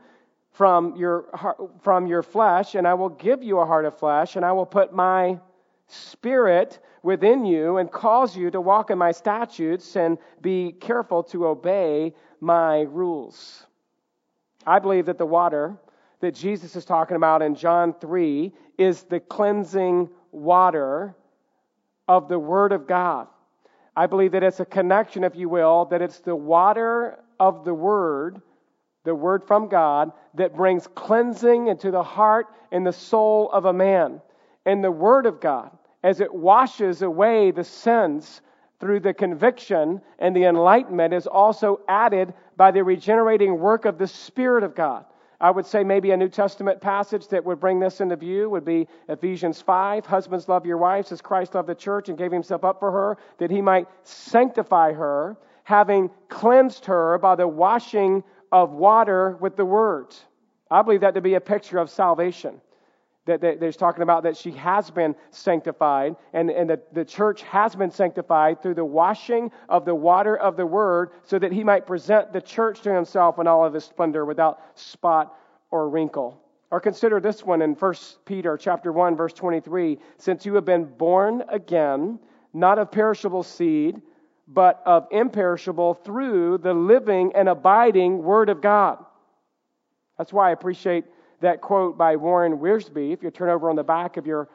from 0.56 0.96
your 0.96 1.26
from 1.82 2.08
your 2.08 2.24
flesh, 2.24 2.76
and 2.76 2.88
I 2.88 2.94
will 2.94 3.10
give 3.10 3.44
you 3.44 3.60
a 3.60 3.66
heart 3.66 3.84
of 3.84 3.98
flesh, 4.00 4.38
and 4.38 4.46
I 4.46 4.54
will 4.54 4.66
put 4.66 4.94
my 4.94 5.38
spirit 5.88 6.80
within 7.04 7.46
you 7.46 7.78
and 7.78 7.92
cause 7.92 8.36
you 8.36 8.50
to 8.50 8.62
walk 8.62 8.90
in 8.90 8.98
my 8.98 9.12
statutes 9.12 9.96
and 9.98 10.18
be 10.42 10.72
careful 10.72 11.24
to 11.24 11.46
obey 11.46 12.14
my 12.46 12.82
rules. 12.82 13.66
I 14.68 14.78
believe 14.78 15.08
that 15.08 15.18
the 15.18 15.26
water 15.26 15.76
that 16.20 16.36
Jesus 16.36 16.76
is 16.76 16.86
talking 16.86 17.18
about 17.18 17.42
in 17.42 17.56
John 17.56 17.94
3 18.00 18.54
is 18.78 19.02
the 19.04 19.20
cleansing 19.20 20.10
water 20.32 21.16
of 22.08 22.30
the 22.30 22.38
Word 22.38 22.72
of 22.72 22.88
God. 22.88 23.28
I 23.96 24.06
believe 24.06 24.32
that 24.34 24.44
it's 24.44 24.60
a 24.60 24.66
connection, 24.66 25.24
if 25.24 25.36
you 25.36 25.50
will, 25.50 25.86
that 25.86 26.04
it's 26.04 26.20
the 26.20 26.36
water 26.36 27.18
of 27.40 27.66
the 27.66 27.74
Word, 27.74 28.42
the 29.06 29.16
Word 29.16 29.44
from 29.44 29.68
God, 29.68 30.12
that 30.36 30.56
brings 30.56 30.86
cleansing 30.86 31.68
into 31.68 31.90
the 31.90 32.04
heart 32.04 32.48
and 32.72 32.86
the 32.86 32.94
soul 32.94 33.50
of 33.52 33.66
a 33.66 33.74
man. 33.74 34.22
And 34.68 34.84
the 34.84 34.92
Word 34.92 35.26
of 35.26 35.42
God, 35.42 35.72
as 36.04 36.20
it 36.20 36.34
washes 36.34 37.02
away 37.02 37.50
the 37.50 37.64
sins 37.64 38.42
through 38.86 39.00
the 39.00 39.16
conviction 39.16 40.00
and 40.20 40.36
the 40.36 40.44
enlightenment, 40.44 41.12
is 41.12 41.26
also 41.26 41.82
added 41.88 42.32
by 42.56 42.70
the 42.70 42.84
regenerating 42.84 43.58
work 43.58 43.86
of 43.86 43.98
the 43.98 44.06
Spirit 44.06 44.64
of 44.64 44.76
God. 44.76 45.06
I 45.42 45.50
would 45.50 45.66
say 45.66 45.84
maybe 45.84 46.12
a 46.12 46.18
New 46.18 46.30
Testament 46.30 46.80
passage 46.80 47.28
that 47.30 47.44
would 47.44 47.60
bring 47.60 47.80
this 47.80 48.00
into 48.00 48.16
view 48.16 48.48
would 48.52 48.64
be 48.64 48.88
Ephesians 49.10 49.60
5. 49.60 50.06
Husbands, 50.06 50.48
love 50.48 50.68
your 50.68 50.78
wives 50.78 51.12
as 51.12 51.20
Christ 51.20 51.56
loved 51.56 51.68
the 51.68 51.74
church 51.74 52.10
and 52.10 52.18
gave 52.18 52.32
himself 52.32 52.64
up 52.64 52.80
for 52.80 52.92
her, 52.92 53.18
that 53.40 53.50
he 53.50 53.60
might 53.60 53.88
sanctify 54.04 54.94
her, 54.94 55.36
having 55.64 56.12
cleansed 56.30 56.86
her 56.86 57.18
by 57.18 57.36
the 57.36 57.48
washing 57.48 58.24
of 58.52 58.70
water 58.70 59.36
with 59.42 59.56
the 59.56 59.66
word. 59.66 60.16
I 60.70 60.84
believe 60.84 61.02
that 61.02 61.16
to 61.16 61.22
be 61.22 61.34
a 61.34 61.42
picture 61.42 61.80
of 61.80 61.90
salvation. 61.90 62.62
That, 63.26 63.42
that 63.42 63.60
there's 63.60 63.76
talking 63.76 64.04
about 64.04 64.24
that 64.24 64.38
she 64.38 64.52
has 64.52 64.92
been 64.92 65.16
sanctified, 65.32 66.16
and, 66.34 66.52
and 66.52 66.70
that 66.70 66.94
the 66.94 67.04
church 67.04 67.42
has 67.44 67.76
been 67.76 67.90
sanctified 67.90 68.62
through 68.62 68.76
the 68.76 68.86
washing 68.86 69.52
of 69.68 69.84
the 69.84 69.96
water 69.96 70.38
of 70.38 70.58
the 70.58 70.66
word, 70.66 71.10
so 71.24 71.40
that 71.40 71.52
he 71.52 71.64
might 71.64 71.88
present 71.88 72.34
the 72.34 72.42
church 72.42 72.82
to 72.82 72.94
himself 72.94 73.40
in 73.40 73.48
all 73.48 73.66
of 73.66 73.74
his 73.74 73.84
splendor 73.84 74.26
without 74.26 74.60
spot 74.78 75.36
or 75.72 75.90
wrinkle. 75.90 76.40
Or 76.72 76.80
consider 76.80 77.20
this 77.20 77.44
one 77.44 77.62
in 77.62 77.74
1 77.74 77.94
Peter 78.26 78.58
chapter 78.58 78.92
1 78.92 79.16
verse 79.16 79.34
23, 79.34 79.98
since 80.18 80.46
you 80.46 80.56
have 80.56 80.66
been 80.66 80.86
born 80.86 81.44
again, 81.50 82.20
not 82.54 82.80
of 82.80 82.92
perishable 82.92 83.44
seed, 83.44 84.02
but 84.48 84.82
of 84.86 85.08
imperishable 85.12 85.96
through 85.96 86.60
the 86.60 86.74
living 86.74 87.32
and 87.36 87.50
abiding 87.50 88.22
word 88.22 88.50
of 88.50 88.62
God. 88.62 89.04
That's 90.18 90.32
why 90.32 90.50
I 90.50 90.52
appreciate 90.52 91.06
that 91.46 91.62
quote 91.62 91.98
by 91.98 92.16
Warren 92.16 92.58
Wiersbe. 92.58 93.14
If 93.14 93.22
you 93.24 93.30
turn 93.30 93.50
over 93.50 93.70
on 93.70 93.76
the 93.76 93.84
back 93.84 94.18
of 94.18 94.26
your 94.26 94.50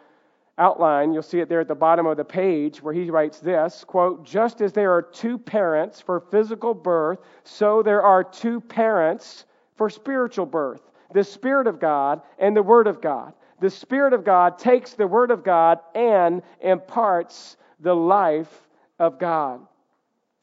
outline, 0.59 1.12
you'll 1.12 1.22
see 1.22 1.38
it 1.38 1.49
there 1.49 1.61
at 1.61 1.68
the 1.68 1.74
bottom 1.74 2.05
of 2.07 2.16
the 2.16 2.24
page 2.24 2.82
where 2.82 2.93
he 2.93 3.11
writes 3.11 3.38
this 3.38 3.84
quote, 3.84 4.24
just 4.24 4.61
as 4.61 4.72
there 4.72 4.93
are 4.93 5.01
two 5.01 5.38
parents 5.38 6.01
for 6.01 6.20
physical 6.20 6.74
birth, 6.74 7.20
so 7.45 7.82
there 7.82 8.03
are 8.03 8.24
two 8.24 8.61
parents 8.61 9.47
for 9.76 9.88
spiritual 9.88 10.47
birth 10.47 10.82
the 11.12 11.24
Spirit 11.24 11.66
of 11.66 11.80
God 11.80 12.22
and 12.38 12.57
the 12.57 12.62
Word 12.62 12.86
of 12.86 13.01
God. 13.01 13.32
The 13.61 13.70
Spirit 13.70 14.12
of 14.12 14.24
God 14.24 14.59
takes 14.59 14.95
the 14.95 15.07
Word 15.07 15.30
of 15.30 15.43
God 15.43 15.80
and 15.95 16.43
imparts 16.61 17.57
the 17.80 17.95
life 17.95 18.68
of 18.99 19.18
God. 19.18 19.61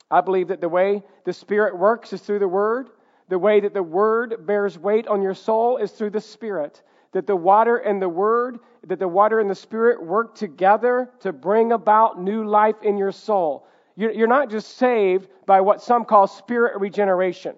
I 0.10 0.22
believe 0.22 0.50
that 0.50 0.62
the 0.62 0.70
way 0.70 1.04
the 1.26 1.34
Spirit 1.34 1.78
works 1.78 2.14
is 2.14 2.22
through 2.22 2.40
the 2.40 2.48
Word. 2.48 2.90
The 3.30 3.40
way 3.40 3.60
that 3.60 3.74
the 3.74 3.84
Word 3.84 4.46
bears 4.46 4.78
weight 4.78 5.08
on 5.08 5.22
your 5.22 5.34
soul 5.34 5.78
is 5.78 5.92
through 5.92 6.12
the 6.12 6.22
Spirit. 6.22 6.82
That 7.12 7.28
the 7.28 7.36
water 7.36 7.78
and 7.78 8.02
the 8.02 8.10
Word, 8.10 8.60
that 8.86 9.00
the 9.00 9.08
water 9.08 9.40
and 9.40 9.50
the 9.50 9.56
Spirit 9.56 10.04
work 10.04 10.36
together 10.36 11.10
to 11.22 11.34
bring 11.34 11.72
about 11.72 12.22
new 12.22 12.46
life 12.46 12.76
in 12.84 12.98
your 12.98 13.12
soul. 13.12 13.68
You're 13.98 14.28
not 14.28 14.52
just 14.52 14.78
saved 14.78 15.28
by 15.48 15.62
what 15.62 15.82
some 15.82 16.06
call 16.06 16.28
spirit 16.28 16.80
regeneration. 16.80 17.56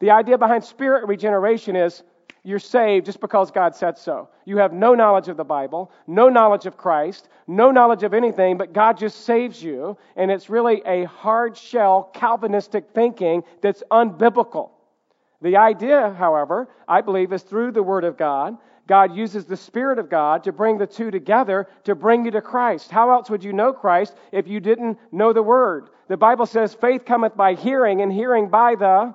The 0.00 0.10
idea 0.10 0.36
behind 0.36 0.62
spirit 0.62 1.08
regeneration 1.08 1.76
is 1.76 2.02
you're 2.44 2.58
saved 2.58 3.06
just 3.06 3.20
because 3.20 3.50
God 3.50 3.74
said 3.74 3.96
so. 3.96 4.28
You 4.44 4.58
have 4.58 4.74
no 4.74 4.94
knowledge 4.94 5.28
of 5.28 5.38
the 5.38 5.44
Bible, 5.44 5.90
no 6.06 6.28
knowledge 6.28 6.66
of 6.66 6.76
Christ, 6.76 7.30
no 7.46 7.70
knowledge 7.70 8.02
of 8.02 8.12
anything, 8.12 8.58
but 8.58 8.74
God 8.74 8.98
just 8.98 9.24
saves 9.24 9.62
you. 9.62 9.96
And 10.14 10.30
it's 10.30 10.50
really 10.50 10.82
a 10.84 11.04
hard 11.04 11.56
shell 11.56 12.10
Calvinistic 12.12 12.90
thinking 12.94 13.42
that's 13.62 13.82
unbiblical. 13.90 14.70
The 15.40 15.56
idea, 15.56 16.14
however, 16.18 16.68
I 16.86 17.00
believe, 17.00 17.32
is 17.32 17.42
through 17.42 17.72
the 17.72 17.82
Word 17.82 18.04
of 18.04 18.16
God. 18.16 18.56
God 18.88 19.14
uses 19.14 19.44
the 19.44 19.56
Spirit 19.56 19.98
of 19.98 20.08
God 20.08 20.44
to 20.44 20.52
bring 20.52 20.78
the 20.78 20.86
two 20.86 21.10
together 21.10 21.68
to 21.84 21.94
bring 21.94 22.24
you 22.24 22.30
to 22.32 22.40
Christ. 22.40 22.90
How 22.90 23.12
else 23.12 23.28
would 23.30 23.44
you 23.44 23.52
know 23.52 23.72
Christ 23.72 24.16
if 24.32 24.48
you 24.48 24.60
didn't 24.60 24.98
know 25.12 25.32
the 25.32 25.42
Word? 25.42 25.90
The 26.08 26.16
Bible 26.16 26.46
says 26.46 26.74
faith 26.74 27.04
cometh 27.04 27.36
by 27.36 27.54
hearing, 27.54 28.00
and 28.00 28.12
hearing 28.12 28.48
by 28.48 28.74
the 28.74 29.14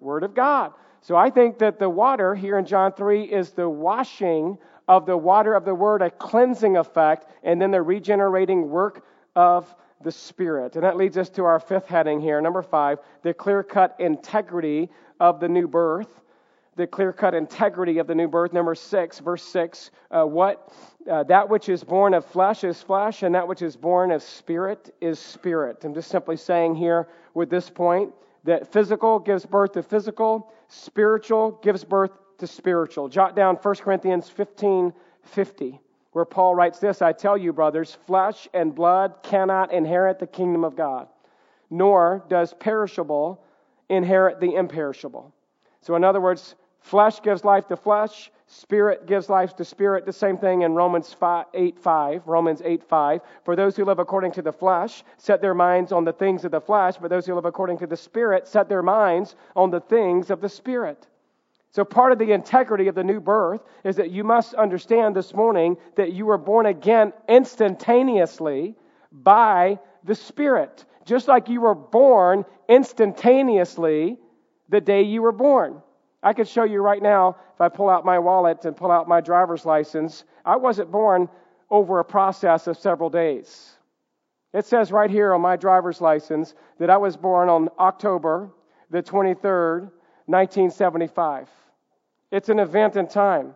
Word 0.00 0.24
of 0.24 0.34
God. 0.34 0.72
So 1.00 1.16
I 1.16 1.30
think 1.30 1.58
that 1.58 1.78
the 1.78 1.88
water 1.88 2.34
here 2.34 2.58
in 2.58 2.66
John 2.66 2.92
3 2.92 3.24
is 3.24 3.52
the 3.52 3.68
washing 3.68 4.58
of 4.88 5.06
the 5.06 5.16
water 5.16 5.54
of 5.54 5.64
the 5.64 5.74
Word, 5.74 6.02
a 6.02 6.10
cleansing 6.10 6.76
effect, 6.76 7.26
and 7.44 7.62
then 7.62 7.70
the 7.70 7.80
regenerating 7.80 8.68
work 8.68 9.04
of 9.34 9.72
the 10.02 10.12
Spirit. 10.12 10.74
And 10.74 10.84
that 10.84 10.96
leads 10.96 11.16
us 11.16 11.28
to 11.30 11.44
our 11.44 11.60
fifth 11.60 11.86
heading 11.86 12.20
here, 12.20 12.40
number 12.40 12.62
five, 12.62 12.98
the 13.22 13.32
clear 13.32 13.62
cut 13.62 13.96
integrity 14.00 14.90
of 15.22 15.38
the 15.38 15.48
new 15.48 15.68
birth. 15.68 16.20
The 16.74 16.86
clear 16.86 17.12
cut 17.12 17.32
integrity 17.32 17.98
of 17.98 18.08
the 18.08 18.14
new 18.14 18.26
birth. 18.26 18.52
Number 18.52 18.74
six, 18.74 19.20
verse 19.20 19.44
six, 19.44 19.92
uh, 20.10 20.24
what? 20.24 20.72
Uh, 21.08 21.22
that 21.24 21.48
which 21.48 21.68
is 21.68 21.84
born 21.84 22.12
of 22.12 22.26
flesh 22.26 22.64
is 22.64 22.82
flesh, 22.82 23.22
and 23.22 23.34
that 23.34 23.46
which 23.46 23.62
is 23.62 23.76
born 23.76 24.10
of 24.10 24.22
spirit 24.22 24.92
is 25.00 25.20
spirit. 25.20 25.84
I'm 25.84 25.94
just 25.94 26.10
simply 26.10 26.36
saying 26.36 26.74
here 26.74 27.08
with 27.34 27.50
this 27.50 27.70
point 27.70 28.12
that 28.44 28.72
physical 28.72 29.20
gives 29.20 29.46
birth 29.46 29.72
to 29.72 29.82
physical, 29.82 30.52
spiritual 30.66 31.60
gives 31.62 31.84
birth 31.84 32.10
to 32.38 32.46
spiritual. 32.48 33.08
Jot 33.08 33.36
down 33.36 33.54
1 33.56 33.74
Corinthians 33.76 34.28
15 34.28 34.92
50 35.22 35.80
where 36.12 36.24
Paul 36.24 36.56
writes 36.56 36.80
this 36.80 37.00
I 37.00 37.12
tell 37.12 37.38
you, 37.38 37.52
brothers, 37.52 37.96
flesh 38.06 38.48
and 38.52 38.74
blood 38.74 39.14
cannot 39.22 39.72
inherit 39.72 40.18
the 40.18 40.26
kingdom 40.26 40.64
of 40.64 40.74
God, 40.74 41.06
nor 41.70 42.24
does 42.28 42.54
perishable 42.54 43.44
inherit 43.92 44.40
the 44.40 44.54
imperishable. 44.54 45.32
So, 45.80 45.94
in 45.94 46.04
other 46.04 46.20
words, 46.20 46.54
flesh 46.80 47.20
gives 47.22 47.44
life 47.44 47.68
to 47.68 47.76
flesh, 47.76 48.30
spirit 48.46 49.06
gives 49.06 49.28
life 49.28 49.54
to 49.56 49.64
spirit. 49.64 50.06
The 50.06 50.12
same 50.12 50.38
thing 50.38 50.62
in 50.62 50.74
Romans 50.74 51.12
5, 51.12 51.46
8 51.54 51.78
5. 51.78 52.26
Romans 52.26 52.62
8 52.64 52.82
5. 52.82 53.20
For 53.44 53.54
those 53.54 53.76
who 53.76 53.84
live 53.84 53.98
according 53.98 54.32
to 54.32 54.42
the 54.42 54.52
flesh 54.52 55.04
set 55.18 55.40
their 55.40 55.54
minds 55.54 55.92
on 55.92 56.04
the 56.04 56.12
things 56.12 56.44
of 56.44 56.50
the 56.50 56.60
flesh, 56.60 56.96
but 57.00 57.08
those 57.08 57.26
who 57.26 57.34
live 57.34 57.44
according 57.44 57.78
to 57.78 57.86
the 57.86 57.96
spirit 57.96 58.48
set 58.48 58.68
their 58.68 58.82
minds 58.82 59.36
on 59.54 59.70
the 59.70 59.80
things 59.80 60.30
of 60.30 60.40
the 60.40 60.48
spirit. 60.48 61.06
So, 61.70 61.84
part 61.84 62.12
of 62.12 62.18
the 62.18 62.32
integrity 62.32 62.88
of 62.88 62.94
the 62.94 63.04
new 63.04 63.20
birth 63.20 63.62
is 63.82 63.96
that 63.96 64.10
you 64.10 64.24
must 64.24 64.54
understand 64.54 65.16
this 65.16 65.32
morning 65.32 65.76
that 65.96 66.12
you 66.12 66.26
were 66.26 66.38
born 66.38 66.66
again 66.66 67.12
instantaneously 67.28 68.74
by 69.10 69.78
the 70.04 70.14
Spirit, 70.14 70.84
just 71.04 71.28
like 71.28 71.48
you 71.48 71.60
were 71.60 71.74
born 71.74 72.44
instantaneously 72.68 74.16
the 74.68 74.80
day 74.80 75.02
you 75.02 75.22
were 75.22 75.32
born. 75.32 75.82
I 76.22 76.32
could 76.32 76.48
show 76.48 76.64
you 76.64 76.80
right 76.80 77.02
now, 77.02 77.36
if 77.54 77.60
I 77.60 77.68
pull 77.68 77.90
out 77.90 78.04
my 78.04 78.18
wallet 78.18 78.64
and 78.64 78.76
pull 78.76 78.90
out 78.90 79.08
my 79.08 79.20
driver's 79.20 79.66
license, 79.66 80.24
I 80.44 80.56
wasn't 80.56 80.90
born 80.90 81.28
over 81.70 81.98
a 81.98 82.04
process 82.04 82.66
of 82.66 82.78
several 82.78 83.10
days. 83.10 83.72
It 84.52 84.66
says 84.66 84.92
right 84.92 85.10
here 85.10 85.32
on 85.34 85.40
my 85.40 85.56
driver's 85.56 86.00
license 86.00 86.54
that 86.78 86.90
I 86.90 86.96
was 86.96 87.16
born 87.16 87.48
on 87.48 87.68
October 87.78 88.50
the 88.90 89.02
23rd, 89.02 89.90
1975. 90.26 91.48
It's 92.30 92.50
an 92.50 92.58
event 92.60 92.96
in 92.96 93.08
time. 93.08 93.54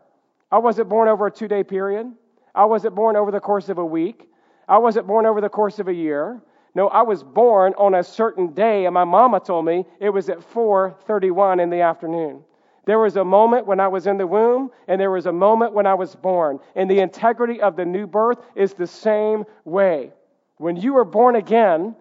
I 0.51 0.59
wasn't 0.59 0.89
born 0.89 1.09
over 1.09 1.27
a 1.27 1.31
two 1.31 1.47
day 1.47 1.63
period. 1.63 2.11
I 2.55 2.65
wasn't 2.65 2.95
born 2.95 3.17
over 3.17 3.31
the 3.31 3.41
course 3.41 3.69
of 3.69 3.79
a 3.79 3.85
week. 3.85 4.29
I 4.67 4.79
wasn't 4.79 5.07
born 5.07 5.27
over 5.27 5.41
the 5.41 5.49
course 5.49 5.79
of 5.79 5.89
a 5.89 5.95
year. 5.95 6.41
No, 6.77 6.89
I 6.89 7.01
was 7.01 7.23
born 7.23 7.73
on 7.79 7.95
a 7.95 8.05
certain 8.05 8.53
day, 8.53 8.85
and 8.85 8.93
my 8.93 9.05
mama 9.05 9.41
told 9.41 9.65
me 9.65 9.87
it 9.99 10.11
was 10.11 10.29
at 10.29 10.43
4:31 10.43 11.59
in 11.59 11.71
the 11.71 11.81
afternoon. 11.81 12.45
There 12.85 12.99
was 12.99 13.17
a 13.17 13.25
moment 13.25 13.67
when 13.67 13.81
I 13.81 13.89
was 13.89 14.07
in 14.07 14.19
the 14.19 14.27
womb, 14.27 14.71
and 14.87 15.01
there 15.01 15.11
was 15.11 15.25
a 15.25 15.33
moment 15.33 15.73
when 15.73 15.87
I 15.87 15.95
was 15.95 16.15
born. 16.15 16.61
And 16.75 16.91
the 16.91 17.01
integrity 17.01 17.63
of 17.63 17.77
the 17.77 17.87
new 17.87 18.07
birth 18.07 18.43
is 18.55 18.75
the 18.75 18.87
same 18.87 19.47
way. 19.65 20.13
When 20.59 20.77
you 20.77 20.93
were 20.93 21.07
born 21.07 21.37
again, 21.37 21.97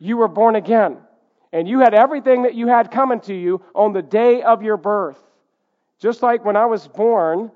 you 0.00 0.16
were 0.16 0.26
born 0.26 0.56
again. 0.56 0.98
And 1.52 1.68
you 1.68 1.78
had 1.78 1.94
everything 1.94 2.42
that 2.42 2.56
you 2.56 2.66
had 2.66 2.90
coming 2.90 3.20
to 3.20 3.34
you 3.34 3.62
on 3.72 3.92
the 3.92 4.02
day 4.02 4.42
of 4.42 4.64
your 4.64 4.78
birth. 4.78 5.22
Just 6.00 6.24
like 6.24 6.44
when 6.44 6.56
I 6.56 6.66
was 6.66 6.88
born, 6.88 7.52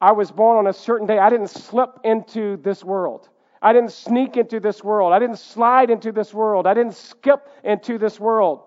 I 0.00 0.12
was 0.12 0.30
born 0.30 0.58
on 0.58 0.66
a 0.68 0.72
certain 0.72 1.08
day. 1.08 1.18
I 1.18 1.30
didn't 1.30 1.50
slip 1.50 1.98
into 2.04 2.58
this 2.58 2.84
world. 2.84 3.28
I 3.62 3.72
didn't 3.72 3.92
sneak 3.92 4.36
into 4.36 4.58
this 4.58 4.82
world. 4.82 5.12
I 5.12 5.20
didn't 5.20 5.38
slide 5.38 5.88
into 5.88 6.10
this 6.10 6.34
world. 6.34 6.66
I 6.66 6.74
didn't 6.74 6.96
skip 6.96 7.48
into 7.62 7.96
this 7.96 8.18
world. 8.18 8.64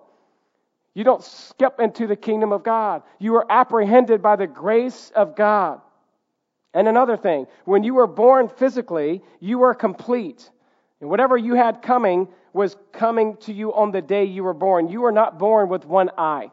You 0.94 1.04
don't 1.04 1.22
skip 1.22 1.82
into 1.82 2.08
the 2.08 2.16
kingdom 2.16 2.54
of 2.54 2.64
God. 2.64 3.04
You 3.20 3.36
are 3.36 3.46
apprehended 3.52 4.22
by 4.22 4.38
the 4.38 4.48
grace 4.48 5.12
of 5.14 5.36
God. 5.36 5.82
And 6.74 6.88
another 6.88 7.18
thing, 7.18 7.48
when 7.66 7.84
you 7.84 7.96
were 7.96 8.08
born 8.08 8.48
physically, 8.48 9.22
you 9.42 9.60
were 9.60 9.74
complete. 9.74 10.50
And 11.02 11.10
whatever 11.10 11.38
you 11.38 11.56
had 11.56 11.82
coming 11.82 12.30
was 12.54 12.78
coming 12.94 13.36
to 13.42 13.54
you 13.54 13.74
on 13.74 13.92
the 13.92 14.02
day 14.02 14.24
you 14.24 14.46
were 14.46 14.54
born. 14.54 14.88
You 14.88 15.02
were 15.02 15.12
not 15.12 15.38
born 15.38 15.68
with 15.68 15.86
one 15.86 16.10
eye. 16.18 16.52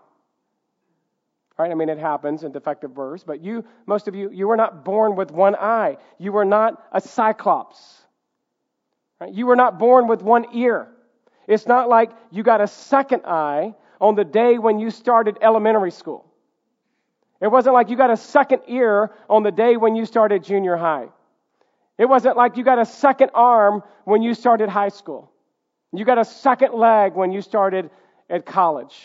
Right? 1.57 1.71
I 1.71 1.75
mean, 1.75 1.89
it 1.89 1.99
happens 1.99 2.43
in 2.43 2.51
defective 2.51 2.93
births, 2.93 3.23
but 3.25 3.41
you, 3.41 3.65
most 3.87 4.09
of 4.09 4.17
you, 4.17 4.31
you 4.33 4.49
were 4.49 4.57
not 4.57 4.85
born 4.85 5.15
with 5.15 5.31
one 5.31 5.55
eye. 5.55 5.99
You 6.19 6.33
were 6.33 6.45
not 6.45 6.83
a 6.91 7.01
cyclops. 7.01 8.02
You 9.31 9.47
were 9.47 9.57
not 9.57 9.79
born 9.79 10.09
with 10.09 10.23
one 10.23 10.47
ear. 10.55 10.89
It's 11.47 11.67
not 11.67 11.89
like 11.89 12.11
you 12.31 12.43
got 12.43 12.61
a 12.61 12.67
second 12.67 13.23
eye 13.27 13.75
on 14.01 14.15
the 14.15 14.25
day 14.25 14.59
when 14.59 14.79
you 14.79 14.91
started 14.91 15.39
elementary 15.41 15.91
school. 15.91 16.25
It 17.41 17.49
wasn't 17.49 17.75
like 17.75 17.91
you 17.91 17.97
got 17.97 18.11
a 18.11 18.17
second 18.17 18.63
ear 18.69 19.11
on 19.29 19.43
the 19.43 19.51
day 19.51 19.77
when 19.77 19.97
you 19.97 20.07
started 20.07 20.45
junior 20.45 20.77
high. 20.77 21.09
It 21.99 22.07
wasn't 22.07 22.37
like 22.37 22.57
you 22.57 22.65
got 22.65 22.79
a 22.79 22.85
second 22.85 23.31
arm 23.35 23.83
when 24.05 24.23
you 24.23 24.35
started 24.35 24.69
high 24.69 24.89
school. 24.89 25.31
You 25.93 26.05
got 26.05 26.19
a 26.19 26.25
second 26.25 26.75
leg 26.75 27.15
when 27.15 27.33
you 27.33 27.43
started 27.43 27.91
at 28.31 28.47
college. 28.47 28.97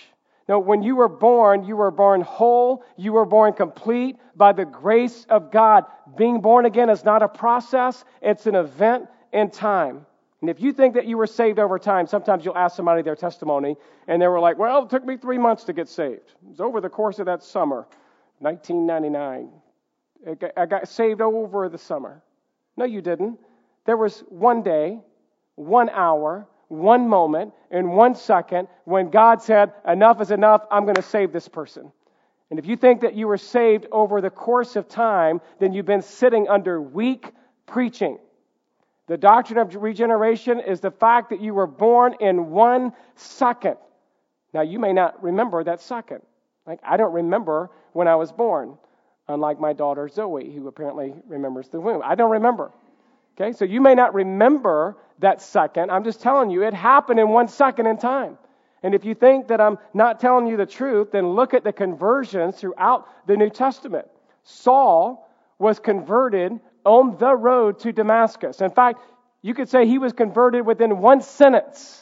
No, 0.48 0.60
when 0.60 0.82
you 0.82 0.96
were 0.96 1.10
born, 1.10 1.66
you 1.66 1.76
were 1.76 1.92
born 1.92 2.22
whole, 2.22 2.84
you 2.96 3.12
were 3.12 3.26
born 3.26 3.54
complete 3.54 4.16
by 4.36 4.54
the 4.54 4.64
grace 4.64 5.26
of 5.30 5.52
God. 5.52 5.84
Being 6.16 6.40
born 6.40 6.66
again 6.66 6.90
is 6.90 7.04
not 7.04 7.22
a 7.22 7.28
process, 7.28 8.06
it's 8.22 8.48
an 8.48 8.56
event 8.56 9.08
in 9.34 9.50
time. 9.50 10.06
And 10.42 10.50
if 10.50 10.62
you 10.62 10.72
think 10.72 10.94
that 10.94 11.06
you 11.06 11.18
were 11.18 11.28
saved 11.28 11.58
over 11.58 11.80
time, 11.80 12.06
sometimes 12.06 12.46
you'll 12.46 12.58
ask 12.58 12.76
somebody 12.76 13.02
their 13.02 13.16
testimony, 13.16 13.76
and 14.08 14.22
they 14.22 14.28
were 14.28 14.40
like, 14.40 14.58
Well, 14.58 14.84
it 14.84 14.90
took 14.90 15.06
me 15.06 15.18
three 15.18 15.38
months 15.38 15.64
to 15.66 15.74
get 15.74 15.90
saved. 15.90 16.34
It 16.44 16.50
was 16.50 16.62
over 16.62 16.80
the 16.80 16.90
course 16.90 17.20
of 17.20 17.26
that 17.26 17.44
summer 17.44 17.88
1999. 18.40 19.50
I 20.56 20.66
got 20.66 20.88
saved 20.88 21.22
over 21.22 21.70
the 21.70 21.78
summer. 21.78 22.22
No, 22.76 22.86
you 22.86 23.02
didn't. 23.02 23.40
There 23.86 23.98
was 23.98 24.20
one 24.30 24.62
day, 24.62 25.00
one 25.56 25.90
hour, 25.90 26.48
one 26.68 27.08
moment, 27.08 27.54
and 27.72 27.94
one 27.94 28.16
second 28.16 28.68
when 28.86 29.10
God 29.10 29.42
said, 29.42 29.74
Enough 29.88 30.22
is 30.22 30.32
enough, 30.32 30.66
I'm 30.70 30.84
going 30.84 30.96
to 30.96 31.02
save 31.02 31.32
this 31.32 31.48
person. 31.48 31.92
And 32.50 32.60
if 32.60 32.66
you 32.66 32.78
think 32.78 33.02
that 33.02 33.16
you 33.16 33.28
were 33.28 33.38
saved 33.38 33.88
over 33.92 34.22
the 34.22 34.30
course 34.30 34.76
of 34.76 34.88
time, 34.88 35.42
then 35.60 35.74
you've 35.74 35.86
been 35.86 36.02
sitting 36.02 36.48
under 36.48 36.82
weak 36.82 37.32
preaching. 37.66 38.20
The 39.08 39.18
doctrine 39.18 39.58
of 39.58 39.74
regeneration 39.76 40.60
is 40.60 40.82
the 40.82 40.92
fact 40.92 41.30
that 41.30 41.42
you 41.42 41.54
were 41.54 41.68
born 41.68 42.16
in 42.20 42.50
one 42.50 42.94
second. 43.16 43.78
Now, 44.54 44.62
you 44.62 44.80
may 44.80 44.94
not 44.94 45.24
remember 45.24 45.64
that 45.64 45.82
second. 45.82 46.22
Like, 46.66 46.80
I 46.84 46.98
don't 46.98 47.14
remember 47.14 47.70
when 47.94 48.08
I 48.08 48.16
was 48.16 48.32
born, 48.32 48.78
unlike 49.28 49.60
my 49.60 49.72
daughter 49.72 50.10
Zoe, 50.10 50.52
who 50.52 50.68
apparently 50.68 51.14
remembers 51.28 51.70
the 51.70 51.80
womb. 51.80 52.02
I 52.04 52.16
don't 52.16 52.32
remember. 52.32 52.72
Okay, 53.40 53.54
so 53.54 53.64
you 53.64 53.80
may 53.80 53.96
not 53.96 54.14
remember 54.14 54.98
that 55.20 55.42
second. 55.42 55.90
I'm 55.90 56.04
just 56.04 56.22
telling 56.22 56.50
you, 56.50 56.64
it 56.64 56.74
happened 56.74 57.20
in 57.20 57.30
one 57.30 57.48
second 57.48 57.86
in 57.86 57.98
time. 57.98 58.38
And 58.84 58.94
if 58.94 59.06
you 59.06 59.16
think 59.16 59.48
that 59.48 59.62
I'm 59.62 59.78
not 59.94 60.20
telling 60.20 60.48
you 60.48 60.58
the 60.58 60.66
truth, 60.66 61.12
then 61.12 61.30
look 61.30 61.54
at 61.54 61.64
the 61.64 61.74
conversions 61.74 62.58
throughout 62.58 63.08
the 63.26 63.38
New 63.38 63.50
Testament. 63.50 64.08
Saul 64.44 65.30
was 65.60 65.80
converted 65.80 66.60
on 66.88 67.18
the 67.18 67.36
road 67.36 67.80
to 67.80 67.92
Damascus. 67.92 68.62
In 68.62 68.72
fact, 68.72 69.02
you 69.42 69.54
could 69.54 69.70
say 69.70 69.86
he 69.86 70.00
was 70.00 70.14
converted 70.14 70.66
within 70.66 71.00
one 71.00 71.22
sentence 71.22 72.02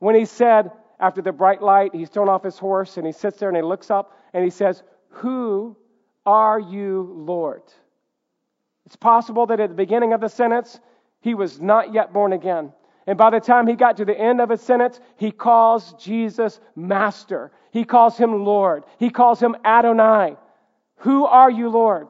when 0.00 0.14
he 0.14 0.24
said, 0.24 0.70
after 1.00 1.22
the 1.22 1.32
bright 1.32 1.62
light, 1.62 1.94
he's 1.94 2.08
thrown 2.08 2.28
off 2.28 2.42
his 2.42 2.58
horse 2.58 2.96
and 2.96 3.06
he 3.06 3.12
sits 3.12 3.38
there 3.38 3.48
and 3.48 3.56
he 3.56 3.62
looks 3.62 3.90
up 3.90 4.18
and 4.34 4.42
he 4.42 4.50
says, 4.50 4.82
Who 5.10 5.76
are 6.26 6.58
you, 6.58 7.14
Lord? 7.16 7.62
It's 8.84 8.96
possible 8.96 9.46
that 9.46 9.60
at 9.60 9.68
the 9.68 9.76
beginning 9.76 10.12
of 10.12 10.20
the 10.20 10.28
sentence, 10.28 10.80
he 11.20 11.34
was 11.34 11.60
not 11.60 11.94
yet 11.94 12.12
born 12.12 12.32
again. 12.32 12.72
And 13.06 13.16
by 13.16 13.30
the 13.30 13.40
time 13.40 13.66
he 13.66 13.74
got 13.74 13.98
to 13.98 14.04
the 14.04 14.18
end 14.18 14.40
of 14.40 14.50
his 14.50 14.60
sentence, 14.60 15.00
he 15.16 15.30
calls 15.30 15.94
Jesus 15.94 16.60
Master. 16.74 17.52
He 17.70 17.84
calls 17.84 18.18
him 18.18 18.44
Lord. 18.44 18.84
He 18.98 19.10
calls 19.10 19.40
him 19.40 19.56
Adonai. 19.64 20.36
Who 20.96 21.24
are 21.24 21.50
you, 21.50 21.68
Lord? 21.68 22.08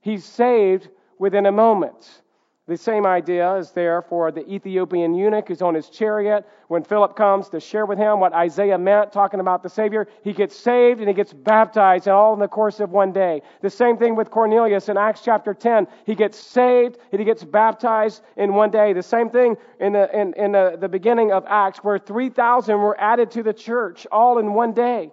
He's 0.00 0.24
saved 0.24 0.88
within 1.18 1.46
a 1.46 1.52
moment. 1.52 2.22
The 2.66 2.78
same 2.78 3.04
idea 3.04 3.56
is 3.56 3.72
there 3.72 4.00
for 4.00 4.32
the 4.32 4.50
Ethiopian 4.50 5.14
eunuch 5.14 5.48
who's 5.48 5.60
on 5.60 5.74
his 5.74 5.90
chariot. 5.90 6.48
When 6.68 6.82
Philip 6.82 7.14
comes 7.14 7.50
to 7.50 7.60
share 7.60 7.84
with 7.84 7.98
him 7.98 8.20
what 8.20 8.32
Isaiah 8.32 8.78
meant, 8.78 9.12
talking 9.12 9.40
about 9.40 9.62
the 9.62 9.68
Savior, 9.68 10.08
he 10.22 10.32
gets 10.32 10.56
saved 10.56 11.00
and 11.00 11.06
he 11.06 11.14
gets 11.14 11.34
baptized, 11.34 12.06
and 12.06 12.16
all 12.16 12.32
in 12.32 12.40
the 12.40 12.48
course 12.48 12.80
of 12.80 12.90
one 12.90 13.12
day. 13.12 13.42
The 13.60 13.68
same 13.68 13.98
thing 13.98 14.16
with 14.16 14.30
Cornelius 14.30 14.88
in 14.88 14.96
Acts 14.96 15.20
chapter 15.22 15.52
10. 15.52 15.86
He 16.06 16.14
gets 16.14 16.38
saved 16.38 16.96
and 17.12 17.20
he 17.20 17.26
gets 17.26 17.44
baptized 17.44 18.22
in 18.38 18.54
one 18.54 18.70
day. 18.70 18.94
The 18.94 19.02
same 19.02 19.28
thing 19.28 19.56
in 19.78 19.92
the, 19.92 20.18
in, 20.18 20.32
in 20.32 20.52
the, 20.52 20.78
the 20.80 20.88
beginning 20.88 21.32
of 21.32 21.44
Acts, 21.46 21.84
where 21.84 21.98
3,000 21.98 22.78
were 22.78 22.98
added 22.98 23.30
to 23.32 23.42
the 23.42 23.52
church 23.52 24.06
all 24.10 24.38
in 24.38 24.54
one 24.54 24.72
day. 24.72 25.12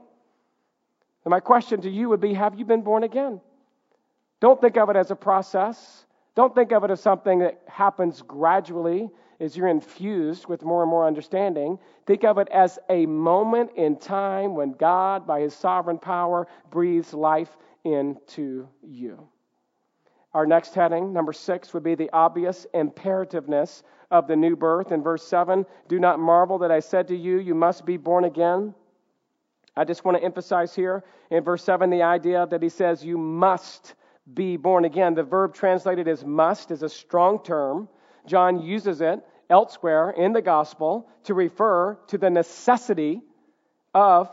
And 1.26 1.32
my 1.32 1.42
question 1.42 1.82
to 1.82 1.90
you 1.90 2.08
would 2.08 2.22
be 2.22 2.34
Have 2.34 2.58
you 2.58 2.64
been 2.64 2.82
born 2.82 3.04
again? 3.04 3.42
Don't 4.42 4.60
think 4.60 4.76
of 4.76 4.90
it 4.90 4.98
as 4.98 5.12
a 5.12 5.16
process. 5.16 6.06
Don't 6.36 6.54
think 6.54 6.72
of 6.72 6.84
it 6.84 6.92
as 6.92 7.00
something 7.00 7.40
that 7.40 7.62
happens 7.68 8.22
gradually 8.22 9.10
as 9.40 9.56
you're 9.56 9.68
infused 9.68 10.48
with 10.48 10.64
more 10.64 10.82
and 10.82 10.90
more 10.90 11.08
understanding. 11.08 11.80
Think 12.06 12.24
of 12.24 12.38
it 12.38 12.48
as 12.50 12.78
a 12.90 13.06
moment 13.06 13.72
in 13.76 13.98
time 13.98 14.56
when 14.56 14.72
God, 14.74 15.26
by 15.26 15.42
his 15.42 15.54
sovereign 15.54 15.98
power, 15.98 16.48
breathes 16.70 17.14
life 17.14 17.56
into 17.84 18.68
you. 18.84 19.28
Our 20.34 20.46
next 20.46 20.74
heading, 20.74 21.12
number 21.12 21.34
six, 21.34 21.74
would 21.74 21.84
be 21.84 21.96
the 21.96 22.10
obvious 22.12 22.66
imperativeness 22.74 23.84
of 24.12 24.28
the 24.28 24.36
new 24.36 24.56
birth. 24.56 24.92
In 24.92 25.04
verse 25.04 25.28
7, 25.28 25.66
do 25.88 26.00
not 26.00 26.20
marvel 26.20 26.58
that 26.60 26.72
I 26.72 26.80
said 26.80 27.08
to 27.10 27.16
you, 27.16 27.40
you 27.40 27.54
must 27.54 27.86
be 27.86 27.98
born 27.98 28.24
again. 28.24 28.74
I 29.76 29.84
just 29.84 30.06
want 30.06 30.18
to 30.18 30.24
emphasize 30.24 30.74
here 30.74 31.04
in 31.30 31.44
verse 31.44 31.64
7 31.64 31.90
the 31.90 32.04
idea 32.04 32.48
that 32.50 32.62
he 32.62 32.70
says, 32.70 33.04
you 33.04 33.18
must 33.18 33.96
be 34.34 34.58
born 34.58 34.86
again. 34.86 35.16
The 35.16 35.24
verb 35.24 35.54
translated 35.54 36.08
as 36.08 36.24
must 36.24 36.72
is 36.72 36.84
a 36.84 36.90
strong 36.90 37.44
term. 37.44 37.90
John 38.26 38.62
uses 38.62 39.02
it 39.02 39.20
elsewhere 39.50 40.12
in 40.12 40.34
the 40.34 40.42
gospel 40.42 41.10
to 41.24 41.34
refer 41.34 41.96
to 42.08 42.18
the 42.18 42.30
necessity 42.30 43.22
of 43.94 44.30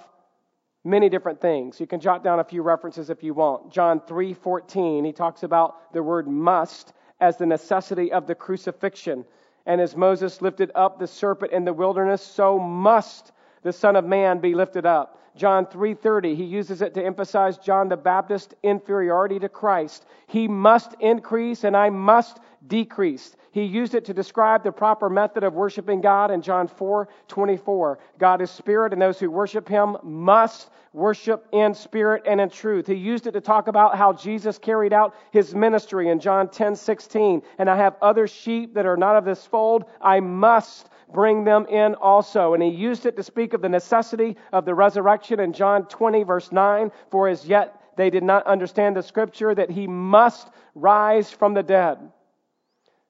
many 0.84 1.09
different 1.09 1.41
things. 1.41 1.80
You 1.80 1.86
can 1.86 2.01
jot 2.01 2.22
down 2.22 2.39
a 2.39 2.45
few 2.45 2.62
references 2.62 3.11
if 3.11 3.22
you 3.22 3.34
want. 3.34 3.70
John 3.70 4.01
3:14, 4.01 5.05
he 5.05 5.12
talks 5.12 5.43
about 5.43 5.93
the 5.93 6.03
word 6.03 6.28
must 6.28 6.93
as 7.20 7.36
the 7.36 7.47
necessity 7.47 8.12
of 8.12 8.26
the 8.26 8.34
crucifixion. 8.34 9.24
And 9.66 9.80
as 9.80 9.97
Moses 9.97 10.41
lifted 10.41 10.70
up 10.74 10.99
the 10.99 11.07
serpent 11.07 11.53
in 11.53 11.64
the 11.64 11.72
wilderness, 11.72 12.22
so 12.22 12.59
must 12.59 13.32
the 13.62 13.72
son 13.72 13.97
of 13.97 14.05
man 14.05 14.39
be 14.39 14.55
lifted 14.55 14.86
up. 14.86 15.20
John 15.39 15.66
3:30 15.66 16.34
he 16.34 16.45
uses 16.45 16.82
it 16.82 16.95
to 16.95 17.05
emphasize 17.05 17.57
John 17.57 17.89
the 17.89 17.97
Baptist's 17.97 18.55
inferiority 18.62 19.39
to 19.39 19.49
Christ. 19.49 20.05
He 20.26 20.49
must 20.49 20.95
increase 21.01 21.64
and 21.64 21.76
I 21.76 21.91
must 21.91 22.41
decrease. 22.66 23.36
He 23.53 23.62
used 23.62 23.95
it 23.95 24.05
to 24.07 24.14
describe 24.14 24.62
the 24.64 24.72
proper 24.72 25.09
method 25.09 25.45
of 25.45 25.55
worshiping 25.55 26.01
God 26.01 26.30
in 26.30 26.43
John 26.43 26.66
4:24. 26.68 27.99
God 28.18 28.43
is 28.43 28.51
spirit 28.51 28.93
and 28.93 29.01
those 29.01 29.20
who 29.20 29.30
worship 29.30 29.68
him 29.68 29.97
must 30.03 30.70
worship 30.93 31.47
in 31.53 31.74
spirit 31.74 32.24
and 32.26 32.41
in 32.41 32.51
truth. 32.51 32.86
He 32.86 32.95
used 32.95 33.26
it 33.26 33.32
to 33.32 33.41
talk 33.41 33.68
about 33.68 33.97
how 33.97 34.12
Jesus 34.12 34.59
carried 34.59 34.93
out 34.93 35.14
his 35.30 35.55
ministry 35.55 36.09
in 36.09 36.18
John 36.18 36.49
10:16. 36.49 37.43
And 37.59 37.70
I 37.70 37.76
have 37.76 37.97
other 38.03 38.26
sheep 38.26 38.74
that 38.74 38.86
are 38.86 38.97
not 38.97 39.16
of 39.16 39.24
this 39.24 39.47
fold. 39.47 39.84
I 40.01 40.20
must 40.20 40.91
bring 41.13 41.45
them 41.45 41.67
in 41.67 41.95
also. 41.95 42.55
And 42.55 42.63
he 42.63 42.69
used 42.69 43.07
it 43.07 43.17
to 43.17 43.23
speak 43.23 43.55
of 43.55 43.63
the 43.63 43.69
necessity 43.69 44.37
of 44.53 44.65
the 44.65 44.75
resurrection 44.75 45.41
in 45.41 45.53
John 45.53 45.87
20, 45.87 46.23
verse 46.25 46.53
9. 46.53 46.91
For 47.11 47.29
as 47.29 47.47
yet 47.47 47.81
they 47.97 48.11
did 48.11 48.23
not 48.23 48.47
understand 48.47 48.97
the 48.97 49.03
scripture 49.03 49.55
that 49.55 49.71
he 49.71 49.87
must 49.87 50.49
rise 50.75 51.31
from 51.31 51.55
the 51.55 51.63
dead. 51.63 51.99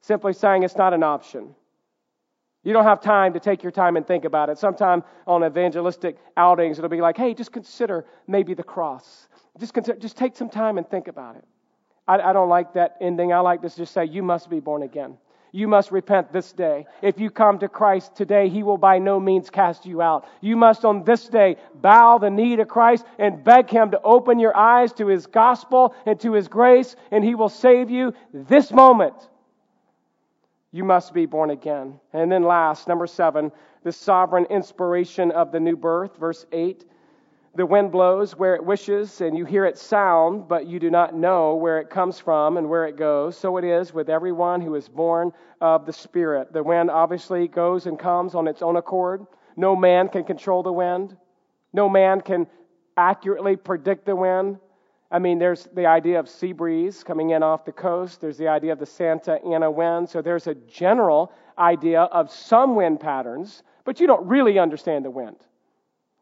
Simply 0.01 0.32
saying 0.32 0.62
it's 0.62 0.76
not 0.76 0.94
an 0.94 1.03
option. 1.03 1.55
You 2.64 2.72
don't 2.72 2.84
have 2.84 3.01
time 3.01 3.34
to 3.34 3.40
take 3.40 3.62
your 3.62 3.72
time 3.72 3.96
and 3.96 4.07
think 4.07 4.24
about 4.24 4.51
it. 4.51 4.59
Sometime 4.59 5.05
on 5.26 5.44
evangelistic 5.44 6.16
outings, 6.36 6.78
it'll 6.78 6.90
be 6.90 7.01
like, 7.01 7.16
hey, 7.16 7.34
just 7.34 7.53
consider 7.53 8.05
maybe 8.26 8.55
the 8.55 8.62
cross. 8.62 9.28
Just, 9.59 9.74
consider, 9.74 9.99
just 9.99 10.16
take 10.16 10.36
some 10.36 10.51
time 10.51 10.78
and 10.78 10.88
think 10.88 11.09
about 11.09 11.36
it. 11.36 11.44
I, 12.07 12.18
I 12.18 12.32
don't 12.32 12.49
like 12.49 12.74
that 12.74 12.96
ending. 13.01 13.32
I 13.32 13.40
like 13.40 13.62
to 13.62 13.74
just 13.74 13.92
say, 13.92 14.05
you 14.07 14.22
must 14.22 14.51
be 14.51 14.61
born 14.61 14.82
again. 14.82 15.18
You 15.53 15.68
must 15.68 15.90
repent 15.90 16.32
this 16.32 16.53
day. 16.53 16.86
If 17.03 17.18
you 17.18 17.30
come 17.30 17.59
to 17.61 17.68
Christ 17.68 18.14
today, 18.14 18.49
He 18.49 18.62
will 18.62 18.76
by 18.76 18.99
no 18.99 19.18
means 19.18 19.51
cast 19.51 19.86
you 19.86 20.03
out. 20.03 20.26
You 20.40 20.57
must 20.57 20.84
on 20.84 21.05
this 21.05 21.26
day 21.28 21.57
bow 21.74 22.18
the 22.18 22.30
knee 22.30 22.57
to 22.57 22.64
Christ 22.64 23.05
and 23.18 23.42
beg 23.42 23.70
Him 23.70 23.90
to 23.92 24.01
open 24.03 24.38
your 24.38 24.57
eyes 24.57 24.92
to 24.94 25.07
His 25.07 25.26
gospel 25.26 25.94
and 26.07 26.20
to 26.20 26.32
His 26.32 26.49
grace, 26.49 26.96
and 27.11 27.24
He 27.24 27.34
will 27.34 27.49
save 27.49 27.90
you 27.90 28.12
this 28.32 28.70
moment. 28.70 29.14
You 30.70 30.84
must 30.84 31.14
be 31.14 31.26
born 31.26 31.51
again. 31.51 31.99
And 32.12 32.30
then 32.30 32.42
last, 32.42 32.88
number 32.88 33.07
seven, 33.07 33.51
the 33.84 33.92
sovereign 33.92 34.46
inspiration 34.51 35.30
of 35.30 35.51
the 35.51 35.61
new 35.61 35.76
birth, 35.76 36.16
verse 36.18 36.44
8. 36.53 36.84
The 37.55 37.66
wind 37.66 37.90
blows 37.90 38.36
where 38.36 38.55
it 38.55 38.64
wishes, 38.64 39.20
and 39.20 39.36
you 39.36 39.44
hear 39.44 39.64
its 39.64 39.82
sound, 39.82 40.46
but 40.49 40.66
you 40.66 40.78
do 40.78 40.90
not 40.90 41.14
know 41.14 41.55
where 41.55 41.80
it 41.80 41.90
comes 41.90 42.18
from 42.18 42.57
and 42.57 42.68
where 42.68 42.86
it 42.86 42.96
goes. 42.96 43.36
So 43.36 43.57
it 43.57 43.64
is 43.64 43.92
with 43.92 44.09
everyone 44.09 44.61
who 44.61 44.74
is 44.74 44.88
born 44.88 45.32
of 45.61 45.86
the 45.86 45.92
Spirit. 45.92 46.53
The 46.53 46.62
wind 46.62 46.90
obviously 46.90 47.49
goes 47.49 47.86
and 47.86 47.99
comes 47.99 48.34
on 48.34 48.46
its 48.46 48.62
own 48.62 48.76
accord. 48.76 49.26
No 49.57 49.74
man 49.74 50.09
can 50.09 50.24
control 50.24 50.62
the 50.62 50.72
wind, 50.72 51.16
no 51.72 51.88
man 51.88 52.20
can 52.20 52.46
accurately 52.96 53.57
predict 53.57 54.07
the 54.07 54.14
wind. 54.14 54.59
I 55.11 55.18
mean, 55.18 55.38
there's 55.38 55.68
the 55.74 55.86
idea 55.86 56.20
of 56.20 56.28
sea 56.28 56.53
breeze 56.53 57.03
coming 57.03 57.30
in 57.30 57.42
off 57.42 57.64
the 57.64 57.72
coast. 57.72 58.20
There's 58.20 58.36
the 58.36 58.49
idea 58.49 58.72
of 58.72 58.78
the 58.78 58.86
Santa 58.86 59.42
Ana 59.42 59.70
wind. 59.70 60.09
So 60.09 60.20
there's 60.20 60.46
a 60.46 60.55
general 60.55 61.32
idea 61.59 62.03
of 62.03 62.30
some 62.30 62.76
wind 62.76 63.01
patterns, 63.01 63.62
but 63.84 64.01
you 64.01 64.07
don't 64.07 64.26
really 64.26 64.59
understand 64.59 65.05
the 65.05 65.11
wind. 65.11 65.36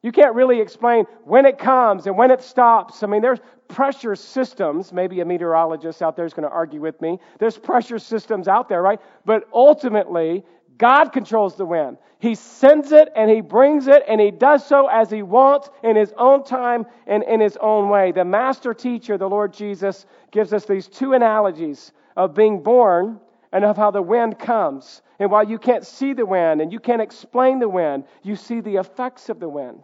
You 0.07 0.13
can't 0.13 0.37
really 0.37 0.61
explain 0.61 1.07
when 1.25 1.47
it 1.47 1.59
comes 1.59 2.07
and 2.07 2.17
when 2.17 2.31
it 2.31 2.41
stops. 2.41 3.03
I 3.03 3.09
mean, 3.09 3.23
there's 3.23 3.41
pressure 3.67 4.15
systems. 4.15 4.93
Maybe 4.93 5.19
a 5.19 5.25
meteorologist 5.25 6.01
out 6.01 6.15
there 6.15 6.25
is 6.25 6.33
going 6.33 6.49
to 6.49 6.55
argue 6.55 6.81
with 6.81 7.01
me. 7.01 7.19
There's 7.41 7.59
pressure 7.59 7.99
systems 7.99 8.47
out 8.47 8.69
there, 8.69 8.83
right? 8.83 9.01
But 9.25 9.49
ultimately, 9.53 10.45
God 10.79 11.09
controls 11.09 11.57
the 11.57 11.67
wind. 11.67 11.99
He 12.21 12.37
sends 12.37 12.93
it 12.93 13.09
and 13.17 13.29
He 13.29 13.41
brings 13.41 13.89
it 13.89 14.05
and 14.07 14.21
He 14.21 14.31
does 14.31 14.65
so 14.65 14.87
as 14.87 15.11
He 15.11 15.25
wants 15.25 15.71
in 15.83 15.97
His 15.97 16.15
own 16.17 16.45
time 16.45 16.87
and 17.09 17.25
in 17.25 17.41
His 17.41 17.59
own 17.61 17.89
way. 17.89 18.13
The 18.13 18.25
master 18.25 18.75
teacher, 18.75 19.19
the 19.19 19.29
Lord 19.29 19.53
Jesus, 19.53 20.07
gives 20.31 20.53
us 20.53 20.67
these 20.67 20.87
two 20.87 21.15
analogies 21.15 21.91
of 22.17 22.33
being 22.33 22.63
born 22.63 23.19
and 23.51 23.65
of 23.65 23.77
how 23.77 23.91
the 23.91 24.03
wind 24.03 24.39
comes. 24.39 25.03
And 25.19 25.33
while 25.33 25.51
you 25.51 25.59
can't 25.59 25.85
see 25.85 26.13
the 26.13 26.27
wind 26.27 26.61
and 26.61 26.73
you 26.73 26.79
can't 26.79 27.03
explain 27.03 27.59
the 27.59 27.69
wind, 27.69 28.05
you 28.23 28.37
see 28.37 28.61
the 28.61 28.77
effects 28.77 29.29
of 29.31 29.41
the 29.41 29.49
wind. 29.49 29.83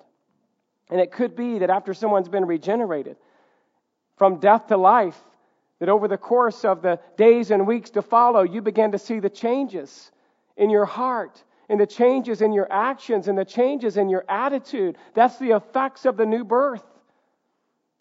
And 0.92 1.00
it 1.00 1.10
could 1.10 1.34
be 1.34 1.60
that 1.60 1.70
after 1.70 1.94
someone's 1.94 2.28
been 2.28 2.44
regenerated, 2.44 3.16
from 4.18 4.40
death 4.40 4.66
to 4.66 4.76
life, 4.76 5.16
that 5.78 5.88
over 5.88 6.06
the 6.06 6.18
course 6.18 6.66
of 6.66 6.82
the 6.82 7.00
days 7.16 7.50
and 7.50 7.66
weeks 7.66 7.88
to 7.90 8.02
follow, 8.02 8.42
you 8.42 8.60
begin 8.60 8.92
to 8.92 8.98
see 8.98 9.18
the 9.18 9.30
changes 9.30 10.12
in 10.58 10.68
your 10.68 10.84
heart, 10.84 11.42
and 11.70 11.80
the 11.80 11.86
changes 11.86 12.42
in 12.42 12.52
your 12.52 12.70
actions, 12.70 13.26
and 13.26 13.38
the 13.38 13.44
changes 13.44 13.96
in 13.96 14.10
your 14.10 14.22
attitude. 14.28 14.98
That's 15.14 15.38
the 15.38 15.52
effects 15.52 16.04
of 16.04 16.18
the 16.18 16.26
new 16.26 16.44
birth. 16.44 16.84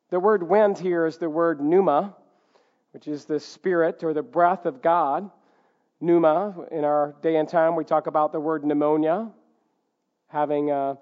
The 0.10 0.20
word 0.20 0.44
wind 0.44 0.78
here 0.78 1.06
is 1.06 1.18
the 1.18 1.30
word 1.30 1.62
pneuma, 1.62 2.14
which 2.92 3.08
is 3.08 3.24
the 3.24 3.40
spirit 3.40 4.04
or 4.04 4.14
the 4.14 4.22
breath 4.22 4.66
of 4.66 4.82
God. 4.82 5.32
Pneuma, 6.02 6.68
in 6.72 6.84
our 6.84 7.16
day 7.22 7.38
and 7.38 7.48
time, 7.48 7.78
we 7.78 7.86
talk 7.86 8.08
about 8.08 8.34
the 8.34 8.40
word 8.42 8.66
pneumonia, 8.66 9.32
having 10.28 10.72
a, 10.72 10.98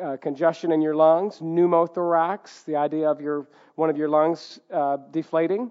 a 0.00 0.16
congestion 0.16 0.72
in 0.72 0.80
your 0.80 0.94
lungs, 0.94 1.38
pneumothorax, 1.38 2.64
the 2.64 2.76
idea 2.76 3.08
of 3.08 3.20
your, 3.20 3.46
one 3.74 3.90
of 3.90 3.96
your 3.96 4.08
lungs 4.08 4.60
uh, 4.72 4.96
deflating. 5.10 5.70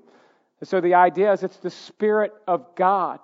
So 0.63 0.79
the 0.79 0.93
idea 0.93 1.33
is 1.33 1.43
it's 1.43 1.57
the 1.57 1.69
Spirit 1.69 2.33
of 2.47 2.75
God. 2.75 3.19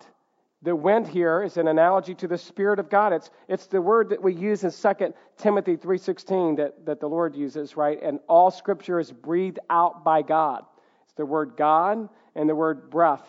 The 0.62 0.76
wind 0.76 1.08
here 1.08 1.42
is 1.42 1.56
an 1.56 1.70
analogy 1.70 2.14
to 2.16 2.28
the 2.28 2.38
Spirit 2.38 2.80
of 2.80 2.90
God. 2.90 3.14
It's, 3.14 3.30
it's 3.48 3.68
the 3.68 3.82
word 3.82 4.10
that 4.10 4.22
we 4.22 4.34
use 4.34 4.64
in 4.64 4.72
2 4.72 5.14
Timothy 5.38 5.78
3.16 5.78 6.58
that, 6.58 6.86
that 6.86 7.00
the 7.00 7.08
Lord 7.08 7.34
uses, 7.34 7.78
right? 7.78 8.02
And 8.02 8.20
all 8.28 8.52
Scripture 8.52 9.00
is 9.00 9.12
breathed 9.12 9.60
out 9.70 10.04
by 10.04 10.22
God. 10.22 10.66
It's 11.06 11.14
the 11.14 11.26
word 11.26 11.54
God 11.56 12.10
and 12.36 12.50
the 12.50 12.56
word 12.56 12.90
breath 12.90 13.26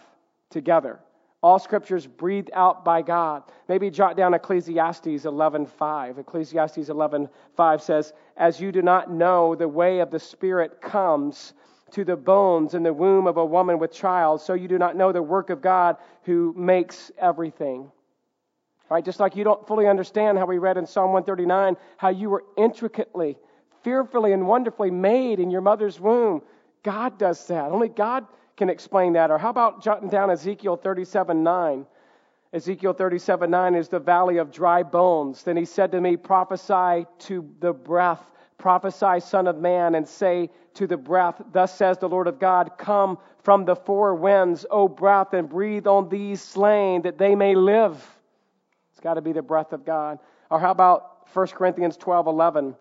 together. 0.51 0.99
All 1.43 1.59
scriptures 1.59 2.07
breathed 2.07 2.51
out 2.53 2.85
by 2.85 3.01
God. 3.01 3.45
Maybe 3.69 3.91
jot 3.91 4.17
down 4.17 4.35
Ecclesiastes 4.35 5.25
11.5. 5.25 6.19
Ecclesiastes 6.19 6.91
11.5 6.91 7.81
says, 7.81 8.13
As 8.37 8.61
you 8.61 8.71
do 8.73 8.83
not 8.83 9.11
know 9.11 9.55
the 9.55 9.69
way 9.69 10.01
of 10.01 10.11
the 10.11 10.19
Spirit 10.19 10.83
comes 10.83 11.55
to 11.93 12.05
the 12.05 12.17
bones 12.17 12.75
in 12.75 12.83
the 12.83 12.93
womb 12.93 13.27
of 13.27 13.39
a 13.39 13.45
woman 13.45 13.79
with 13.79 13.91
child, 13.91 14.43
so 14.43 14.53
you 14.53 14.69
do 14.69 14.79
not 14.79 14.97
know 14.97 15.13
the 15.13 15.23
work 15.23 15.49
of 15.49 15.63
God 15.63 15.97
who 16.25 16.55
makes 16.57 17.11
everything. 17.19 17.91
Right? 18.91 19.05
Just 19.05 19.19
like 19.19 19.35
you 19.35 19.45
don't 19.45 19.67
fully 19.67 19.87
understand 19.87 20.37
how 20.37 20.47
we 20.47 20.59
read 20.59 20.77
in 20.77 20.87
Psalm 20.87 21.13
139 21.13 21.77
how 21.97 22.09
you 22.11 22.29
were 22.29 22.45
intricately, 22.57 23.39
fearfully, 23.83 24.33
and 24.33 24.47
wonderfully 24.47 24.91
made 24.91 25.41
in 25.41 25.51
your 25.51 25.61
mother's 25.63 25.99
womb. 25.99 26.43
God 26.83 27.19
does 27.19 27.47
that. 27.47 27.73
Only 27.73 27.89
God 27.89 28.27
can 28.61 28.71
explain 28.71 29.15
that. 29.15 29.31
Or 29.31 29.39
how 29.39 29.51
about 29.51 29.83
jotting 29.83 30.09
down 30.09 30.31
Ezekiel 30.31 30.77
37 30.77 31.43
9? 31.43 31.87
Ezekiel 32.53 32.93
37 32.93 33.51
9 33.51 33.75
is 33.75 33.89
the 33.89 33.99
valley 33.99 34.37
of 34.37 34.53
dry 34.53 34.83
bones. 34.83 35.43
Then 35.43 35.57
he 35.57 35.65
said 35.65 35.91
to 35.93 36.01
me, 36.01 36.17
Prophesy 36.17 37.07
to 37.21 37.49
the 37.61 37.73
breath 37.73 38.23
Prophesy, 38.61 39.21
Son 39.21 39.47
of 39.47 39.57
Man, 39.57 39.95
and 39.95 40.07
say 40.07 40.51
to 40.75 40.87
the 40.87 40.97
breath, 40.97 41.41
Thus 41.53 41.75
says 41.75 41.99
the 41.99 42.09
Lord 42.09 42.29
of 42.29 42.39
God, 42.39 42.73
Come 42.79 43.19
from 43.43 43.65
the 43.65 43.75
four 43.75 44.15
winds, 44.15 44.67
O 44.71 44.87
breath, 44.87 45.33
and 45.33 45.49
breathe 45.49 45.87
on 45.87 46.09
these 46.09 46.41
slain 46.43 47.03
that 47.03 47.19
they 47.19 47.35
may 47.35 47.55
live. 47.55 47.97
It's 48.93 49.01
got 49.01 49.15
to 49.15 49.23
be 49.23 49.33
the 49.33 49.43
breath 49.43 49.73
of 49.73 49.85
God. 49.85 50.19
Or 50.51 50.61
how 50.61 50.71
about 50.71 51.27
1 51.33 51.47
Corinthians 51.49 51.97
12 51.97 52.27
11? 52.27 52.77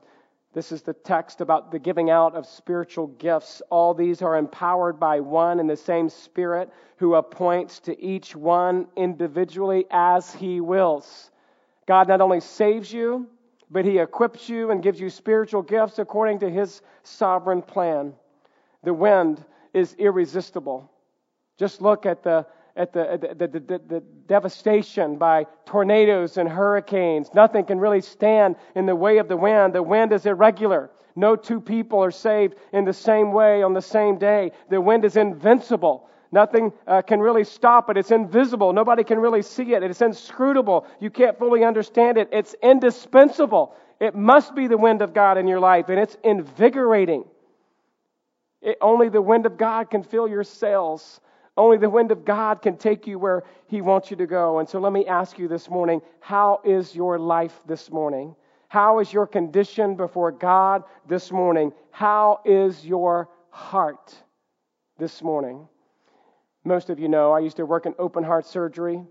This 0.54 0.72
is 0.72 0.82
the 0.82 0.93
text 0.93 1.41
about 1.41 1.72
the 1.72 1.78
giving 1.78 2.10
out 2.10 2.36
of 2.36 2.47
spiritual 2.47 3.08
gifts. 3.08 3.62
All 3.70 3.93
these 3.93 4.22
are 4.22 4.36
empowered 4.36 5.00
by 5.00 5.20
one 5.20 5.60
and 5.60 5.70
the 5.70 5.78
same 5.78 6.10
Spirit 6.10 6.72
who 6.97 7.16
appoints 7.16 7.80
to 7.82 8.02
each 8.04 8.36
one 8.36 8.88
individually 8.95 9.86
as 9.91 10.34
he 10.34 10.60
wills. 10.60 11.30
God 11.88 12.08
not 12.08 12.22
only 12.22 12.39
saves 12.39 12.91
you, 12.91 13.28
but 13.70 13.86
he 13.86 14.00
equips 14.00 14.50
you 14.50 14.72
and 14.72 14.82
gives 14.82 15.00
you 15.00 15.12
spiritual 15.12 15.62
gifts 15.62 16.00
according 16.00 16.39
to 16.39 16.50
his 16.50 16.82
sovereign 17.04 17.62
plan. 17.62 18.14
The 18.84 18.93
wind 18.93 19.43
is 19.74 19.93
irresistible. 19.93 20.89
Just 21.58 21.82
look 21.82 22.08
at 22.08 22.24
the 22.24 22.47
at 22.76 22.93
the, 22.93 23.36
the, 23.38 23.47
the, 23.47 23.59
the, 23.59 23.82
the 23.88 24.03
devastation 24.28 25.17
by 25.17 25.45
tornadoes 25.65 26.38
and 26.38 26.47
hurricanes. 26.47 27.30
Nothing 27.34 27.65
can 27.65 27.80
really 27.80 28.01
stand 28.01 28.55
in 28.76 28.86
the 28.86 28.95
way 28.95 29.17
of 29.17 29.28
the 29.28 29.38
wind. 29.38 29.74
The 29.74 29.84
wind 29.84 30.13
is 30.13 30.26
irregular. 30.26 30.91
No 31.15 31.36
two 31.36 31.59
people 31.59 32.03
are 32.03 32.11
saved 32.11 32.55
in 32.72 32.86
the 32.86 32.93
same 32.93 33.32
way 33.34 33.63
on 33.63 33.74
the 33.74 33.82
same 33.82 34.17
day. 34.17 34.51
The 34.70 34.80
wind 34.80 35.03
is 35.03 35.17
invincible. 35.17 36.09
Nothing 36.32 36.72
uh, 36.88 37.01
can 37.01 37.20
really 37.20 37.43
stop 37.43 37.89
it. 37.89 37.97
It's 37.97 38.11
invisible. 38.11 38.72
Nobody 38.72 39.03
can 39.03 39.17
really 39.20 39.41
see 39.41 39.74
it. 39.74 39.84
It's 39.84 40.01
inscrutable. 40.01 40.86
You 40.99 41.09
can't 41.09 41.38
fully 41.38 41.63
understand 41.63 42.17
it. 42.17 42.30
It's 42.32 42.55
indispensable. 42.61 43.76
It 43.99 44.15
must 44.15 44.55
be 44.55 44.67
the 44.67 44.78
wind 44.78 45.01
of 45.01 45.13
God 45.13 45.38
in 45.38 45.47
your 45.47 45.59
life, 45.59 45.89
and 45.89 45.99
it's 45.99 46.15
invigorating. 46.24 47.26
It, 48.61 48.78
only 48.80 49.09
the 49.09 49.22
wind 49.22 49.45
of 49.45 49.57
God 49.57 49.89
can 49.89 50.03
fill 50.03 50.28
your 50.28 50.43
sails. 50.43 51.20
Only 51.60 51.76
the 51.76 51.89
wind 51.89 52.14
of 52.14 52.24
God 52.24 52.62
can 52.62 52.78
take 52.78 53.05
you 53.05 53.20
where 53.20 53.43
He 53.68 53.82
wants 53.82 54.10
you 54.10 54.16
to 54.16 54.26
go. 54.26 54.60
And 54.60 54.70
so 54.70 54.80
let 54.80 54.93
me 54.93 55.05
ask 55.05 55.38
you 55.38 55.49
this 55.49 55.70
morning 55.70 56.01
how 56.22 56.62
is 56.64 56.95
your 56.95 57.20
life 57.20 57.60
this 57.68 57.91
morning? 57.91 58.34
How 58.70 58.99
is 58.99 59.12
your 59.12 59.28
condition 59.28 59.97
before 59.97 60.32
God 60.32 60.84
this 61.05 61.34
morning? 61.34 61.74
How 61.91 62.39
is 62.45 62.86
your 62.86 63.28
heart 63.49 64.16
this 64.97 65.22
morning? 65.22 65.68
Most 66.64 66.89
of 66.89 66.97
you 66.97 67.10
know 67.10 67.34
I 67.34 67.39
used 67.39 67.57
to 67.57 67.66
work 67.66 67.86
in 67.86 67.93
open 67.99 68.24
heart 68.24 68.45
surgery. 68.45 69.03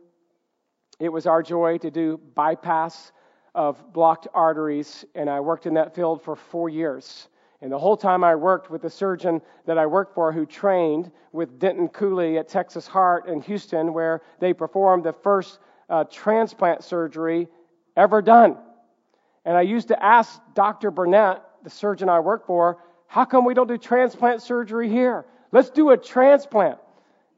It 0.98 1.10
was 1.10 1.26
our 1.26 1.42
joy 1.42 1.76
to 1.78 1.90
do 1.90 2.18
bypass 2.34 3.12
of 3.54 3.92
blocked 3.92 4.26
arteries, 4.32 5.04
and 5.14 5.28
I 5.28 5.40
worked 5.40 5.66
in 5.66 5.74
that 5.74 5.94
field 5.94 6.22
for 6.22 6.34
four 6.34 6.70
years. 6.70 7.28
And 7.60 7.72
the 7.72 7.78
whole 7.78 7.96
time 7.96 8.22
I 8.22 8.36
worked 8.36 8.70
with 8.70 8.82
the 8.82 8.90
surgeon 8.90 9.42
that 9.66 9.78
I 9.78 9.86
worked 9.86 10.14
for 10.14 10.32
who 10.32 10.46
trained 10.46 11.10
with 11.32 11.58
Denton 11.58 11.88
Cooley 11.88 12.38
at 12.38 12.48
Texas 12.48 12.86
Heart 12.86 13.26
in 13.26 13.40
Houston, 13.42 13.92
where 13.92 14.22
they 14.38 14.52
performed 14.52 15.04
the 15.04 15.12
first 15.12 15.58
uh, 15.90 16.04
transplant 16.04 16.84
surgery 16.84 17.48
ever 17.96 18.22
done. 18.22 18.56
And 19.44 19.56
I 19.56 19.62
used 19.62 19.88
to 19.88 20.02
ask 20.02 20.40
Dr. 20.54 20.90
Burnett, 20.90 21.42
the 21.64 21.70
surgeon 21.70 22.08
I 22.08 22.20
worked 22.20 22.46
for, 22.46 22.78
how 23.08 23.24
come 23.24 23.44
we 23.44 23.54
don't 23.54 23.66
do 23.66 23.78
transplant 23.78 24.42
surgery 24.42 24.88
here? 24.88 25.24
Let's 25.50 25.70
do 25.70 25.90
a 25.90 25.96
transplant. 25.96 26.78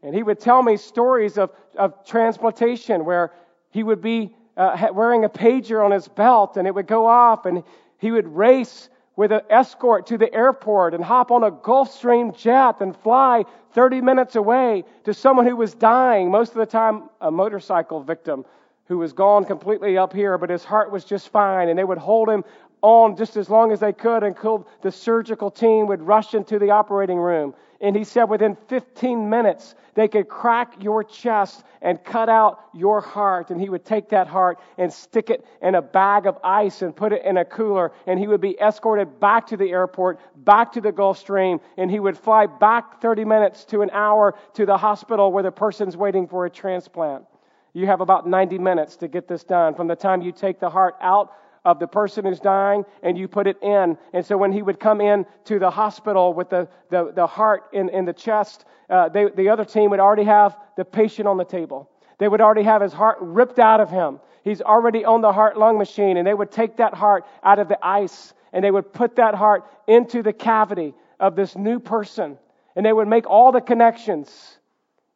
And 0.03 0.15
he 0.15 0.23
would 0.23 0.41
tell 0.41 0.63
me 0.63 0.77
stories 0.77 1.39
of, 1.39 1.51
of 1.77 2.05
transplantation 2.05 3.05
where 3.05 3.33
he 3.71 3.83
would 3.83 4.01
be 4.01 4.35
uh, 4.57 4.89
wearing 4.93 5.25
a 5.25 5.29
pager 5.29 5.83
on 5.85 5.93
his 5.93 6.09
belt 6.09 6.57
and 6.57 6.67
it 6.67 6.75
would 6.75 6.87
go 6.87 7.07
off 7.07 7.47
and 7.47 7.63
he 7.99 8.11
would 8.11 8.27
race 8.29 8.91
with 9.21 9.33
an 9.33 9.43
escort 9.51 10.07
to 10.07 10.17
the 10.17 10.33
airport 10.33 10.95
and 10.95 11.05
hop 11.05 11.31
on 11.31 11.45
a 11.45 11.51
Gulfstream 11.51 12.35
jet 12.35 12.81
and 12.81 12.97
fly 12.97 13.45
30 13.75 14.01
minutes 14.01 14.35
away 14.35 14.83
to 15.05 15.13
someone 15.13 15.47
who 15.47 15.55
was 15.55 15.75
dying, 15.75 16.31
most 16.31 16.53
of 16.53 16.55
the 16.55 16.65
time 16.65 17.11
a 17.21 17.31
motorcycle 17.31 18.03
victim 18.03 18.47
who 18.91 18.99
was 18.99 19.13
gone 19.13 19.45
completely 19.45 19.97
up 19.97 20.13
here, 20.13 20.37
but 20.37 20.51
his 20.51 20.65
heart 20.65 20.91
was 20.91 21.05
just 21.05 21.29
fine. 21.29 21.69
And 21.69 21.79
they 21.79 21.85
would 21.85 21.97
hold 21.97 22.29
him 22.29 22.43
on 22.83 23.17
just 23.17 23.37
as 23.37 23.49
long 23.49 23.71
as 23.71 23.79
they 23.79 23.93
could 23.93 24.25
until 24.25 24.67
the 24.83 24.91
surgical 24.91 25.49
team 25.49 25.87
would 25.87 26.03
rush 26.03 26.35
into 26.35 26.59
the 26.59 26.71
operating 26.71 27.19
room. 27.19 27.55
And 27.81 27.95
he 27.95 28.03
said 28.03 28.25
within 28.25 28.57
15 28.67 29.31
minutes, 29.31 29.77
they 29.95 30.09
could 30.09 30.29
crack 30.29 30.83
your 30.83 31.05
chest 31.05 31.63
and 31.81 32.03
cut 32.03 32.29
out 32.29 32.59
your 32.75 33.01
heart. 33.01 33.51
And 33.51 33.61
he 33.61 33.69
would 33.69 33.85
take 33.85 34.09
that 34.09 34.27
heart 34.27 34.59
and 34.77 34.93
stick 34.93 35.31
it 35.31 35.47
in 35.63 35.77
a 35.77 35.83
bag 35.83 36.27
of 36.27 36.37
ice 36.43 36.83
and 36.83 36.95
put 36.95 37.13
it 37.13 37.25
in 37.25 37.37
a 37.37 37.45
cooler. 37.45 37.93
And 38.09 38.19
he 38.19 38.27
would 38.27 38.41
be 38.41 38.59
escorted 38.61 39.21
back 39.21 39.47
to 39.47 39.57
the 39.57 39.71
airport, 39.71 40.19
back 40.45 40.73
to 40.73 40.81
the 40.81 40.91
Gulfstream. 40.91 41.61
And 41.77 41.93
he 41.93 42.01
would 42.01 42.19
fly 42.19 42.47
back 42.47 43.01
30 43.01 43.25
minutes 43.25 43.65
to 43.67 43.83
an 43.83 43.91
hour 43.93 44.35
to 44.55 44.67
the 44.67 44.77
hospital 44.77 45.31
where 45.31 45.45
the 45.45 45.53
person's 45.53 45.97
waiting 45.97 46.27
for 46.27 46.45
a 46.45 46.51
transplant. 46.51 47.25
You 47.73 47.87
have 47.87 48.01
about 48.01 48.29
90 48.29 48.59
minutes 48.59 48.97
to 48.97 49.09
get 49.09 49.29
this 49.29 49.45
done 49.45 49.75
from 49.75 49.87
the 49.87 49.97
time 49.97 50.23
you 50.23 50.33
take 50.33 50.61
the 50.61 50.71
heart 50.71 50.97
out 51.01 51.33
of 51.65 51.79
the 51.79 51.87
person 51.87 52.25
who's 52.25 52.41
dying 52.41 52.85
and 53.03 53.19
you 53.19 53.29
put 53.29 53.47
it 53.47 53.63
in. 53.63 53.97
And 54.13 54.25
so 54.25 54.37
when 54.37 54.53
he 54.53 54.63
would 54.63 54.81
come 54.81 55.01
in 55.01 55.27
to 55.45 55.59
the 55.59 55.71
hospital 55.71 56.33
with 56.33 56.51
the, 56.51 56.69
the, 56.91 57.13
the 57.15 57.27
heart 57.27 57.65
in, 57.73 57.89
in 57.91 58.05
the 58.05 58.13
chest, 58.13 58.65
uh, 58.89 59.09
they, 59.09 59.29
the 59.29 59.51
other 59.51 59.65
team 59.65 59.91
would 59.91 60.01
already 60.01 60.25
have 60.25 60.57
the 60.77 60.85
patient 60.85 61.29
on 61.29 61.37
the 61.37 61.45
table. 61.45 61.91
They 62.19 62.29
would 62.29 62.41
already 62.41 62.63
have 62.63 62.83
his 62.83 62.93
heart 62.93 63.19
ripped 63.21 63.59
out 63.59 63.81
of 63.81 63.91
him. 63.91 64.21
He's 64.43 64.63
already 64.63 65.05
on 65.05 65.21
the 65.21 65.33
heart 65.33 65.59
lung 65.59 65.79
machine, 65.79 66.17
and 66.17 66.27
they 66.27 66.35
would 66.35 66.51
take 66.51 66.79
that 66.79 66.95
heart 66.95 67.25
out 67.43 67.59
of 67.59 67.69
the 67.69 67.79
ice 67.85 68.33
and 68.53 68.65
they 68.65 68.71
would 68.71 68.93
put 68.93 69.17
that 69.17 69.35
heart 69.35 69.65
into 69.87 70.23
the 70.23 70.33
cavity 70.33 70.95
of 71.19 71.37
this 71.37 71.57
new 71.57 71.79
person. 71.79 72.39
And 72.75 72.85
they 72.85 72.93
would 72.93 73.09
make 73.09 73.27
all 73.27 73.53
the 73.53 73.61
connections. 73.61 74.59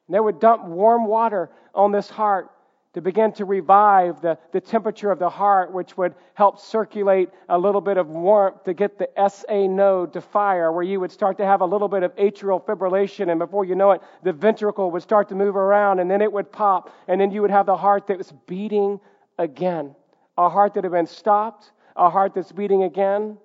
And 0.07 0.15
they 0.15 0.21
would 0.21 0.41
dump 0.41 0.65
warm 0.65 1.07
water 1.07 1.51
on 1.75 1.93
this 1.93 2.09
heart 2.09 2.51
to 2.95 3.01
begin 3.01 3.33
to 3.33 3.45
revive 3.45 4.21
the, 4.21 4.39
the 4.53 4.61
temperature 4.61 5.11
of 5.11 5.19
the 5.19 5.29
heart, 5.29 5.73
which 5.73 5.97
would 5.97 6.15
help 6.35 6.61
circulate 6.61 7.29
a 7.49 7.59
little 7.59 7.81
bit 7.81 7.97
of 7.97 8.09
warmth 8.09 8.63
to 8.65 8.73
get 8.73 8.99
the 8.99 9.09
SA 9.29 9.67
node 9.67 10.13
to 10.13 10.21
fire, 10.21 10.71
where 10.71 10.85
you 10.85 11.01
would 11.01 11.11
start 11.11 11.37
to 11.39 11.45
have 11.45 11.61
a 11.61 11.67
little 11.67 11.89
bit 11.89 12.05
of 12.05 12.15
atrial 12.15 12.65
fibrillation, 12.65 13.31
and 13.31 13.41
before 13.41 13.65
you 13.65 13.75
know 13.75 13.91
it, 13.91 14.03
the 14.23 14.33
ventricle 14.33 14.93
would 14.93 15.03
start 15.03 15.29
to 15.29 15.35
move 15.35 15.57
around, 15.57 15.99
and 15.99 16.09
then 16.09 16.23
it 16.23 16.33
would 16.33 16.53
pop, 16.53 16.95
and 17.09 17.21
then 17.21 17.33
you 17.33 17.43
would 17.43 17.51
have 17.51 17.67
the 17.67 17.77
heart 17.77 18.07
that 18.07 18.17
was 18.17 18.33
beating 18.47 19.01
again. 19.39 19.95
A 20.39 20.49
heart 20.49 20.75
that 20.75 20.85
had 20.85 20.93
been 20.93 21.07
stopped, 21.07 21.73
a 21.97 22.09
heart 22.09 22.33
that's 22.35 22.53
beating 22.53 22.85
again. 22.85 23.39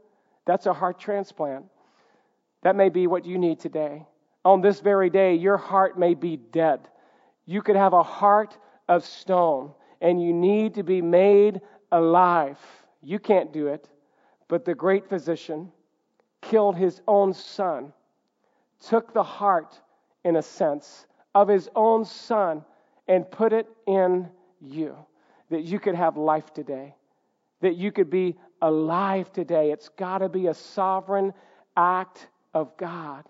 That's 0.45 0.67
a 0.67 0.73
heart 0.73 0.99
transplant. 0.99 1.65
That 2.61 2.75
may 2.75 2.89
be 2.89 3.07
what 3.07 3.25
you 3.25 3.39
need 3.39 3.59
today 3.59 4.05
on 4.45 4.61
this 4.61 4.79
very 4.79 5.09
day, 5.09 5.35
your 5.35 5.57
heart 5.57 5.97
may 5.97 6.13
be 6.13 6.37
dead. 6.37 6.79
You 7.49 7.63
could 7.63 7.75
have 7.75 7.93
a 7.93 8.03
heart 8.03 8.55
of 8.87 9.03
stone, 9.03 9.71
and 10.01 10.21
you 10.21 10.33
need 10.33 10.75
to 10.75 10.83
be 10.83 11.01
made 11.01 11.61
alive. 11.91 12.59
You 13.01 13.17
can't 13.17 13.51
do 13.51 13.65
it, 13.65 13.89
but 14.47 14.65
the 14.65 14.75
great 14.75 15.09
physician 15.09 15.71
killed 16.41 16.75
his 16.75 17.01
own 17.07 17.33
son, 17.33 17.91
took 18.87 19.15
the 19.15 19.23
heart, 19.23 19.81
in 20.23 20.35
a 20.35 20.43
sense, 20.43 21.07
of 21.33 21.47
his 21.47 21.67
own 21.75 22.05
son, 22.05 22.63
and 23.07 23.31
put 23.31 23.51
it 23.51 23.67
in 23.87 24.29
you, 24.61 24.95
that 25.49 25.63
you 25.63 25.79
could 25.79 25.95
have 25.95 26.17
life 26.17 26.53
today, 26.53 26.93
that 27.61 27.75
you 27.77 27.91
could 27.91 28.11
be 28.11 28.35
alive 28.61 29.33
today. 29.33 29.71
It's 29.71 29.89
got 29.89 30.19
to 30.19 30.29
be 30.29 30.45
a 30.45 30.53
sovereign 30.53 31.33
act 31.75 32.27
of 32.53 32.77
God. 32.77 33.25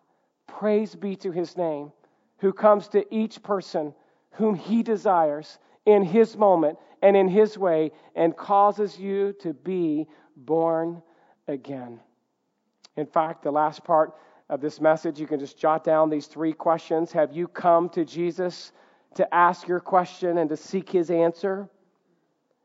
Praise 0.45 0.93
be 0.93 1.15
to 1.15 1.31
his 1.31 1.55
name, 1.55 1.93
who 2.39 2.51
comes 2.51 2.89
to 2.89 3.05
each 3.15 3.41
person 3.41 3.93
whom 4.31 4.55
he 4.55 4.83
desires 4.83 5.59
in 5.85 6.03
his 6.03 6.37
moment 6.37 6.77
and 7.01 7.15
in 7.15 7.27
his 7.27 7.57
way 7.57 7.91
and 8.15 8.35
causes 8.35 8.99
you 8.99 9.33
to 9.41 9.53
be 9.53 10.07
born 10.35 11.01
again. 11.47 11.99
In 12.97 13.05
fact, 13.05 13.43
the 13.43 13.51
last 13.51 13.83
part 13.83 14.15
of 14.49 14.61
this 14.61 14.81
message, 14.81 15.19
you 15.19 15.27
can 15.27 15.39
just 15.39 15.57
jot 15.57 15.83
down 15.83 16.09
these 16.09 16.27
three 16.27 16.53
questions. 16.53 17.11
Have 17.11 17.31
you 17.31 17.47
come 17.47 17.89
to 17.89 18.03
Jesus 18.03 18.71
to 19.15 19.33
ask 19.33 19.67
your 19.67 19.79
question 19.79 20.37
and 20.39 20.49
to 20.49 20.57
seek 20.57 20.89
his 20.89 21.09
answer? 21.09 21.69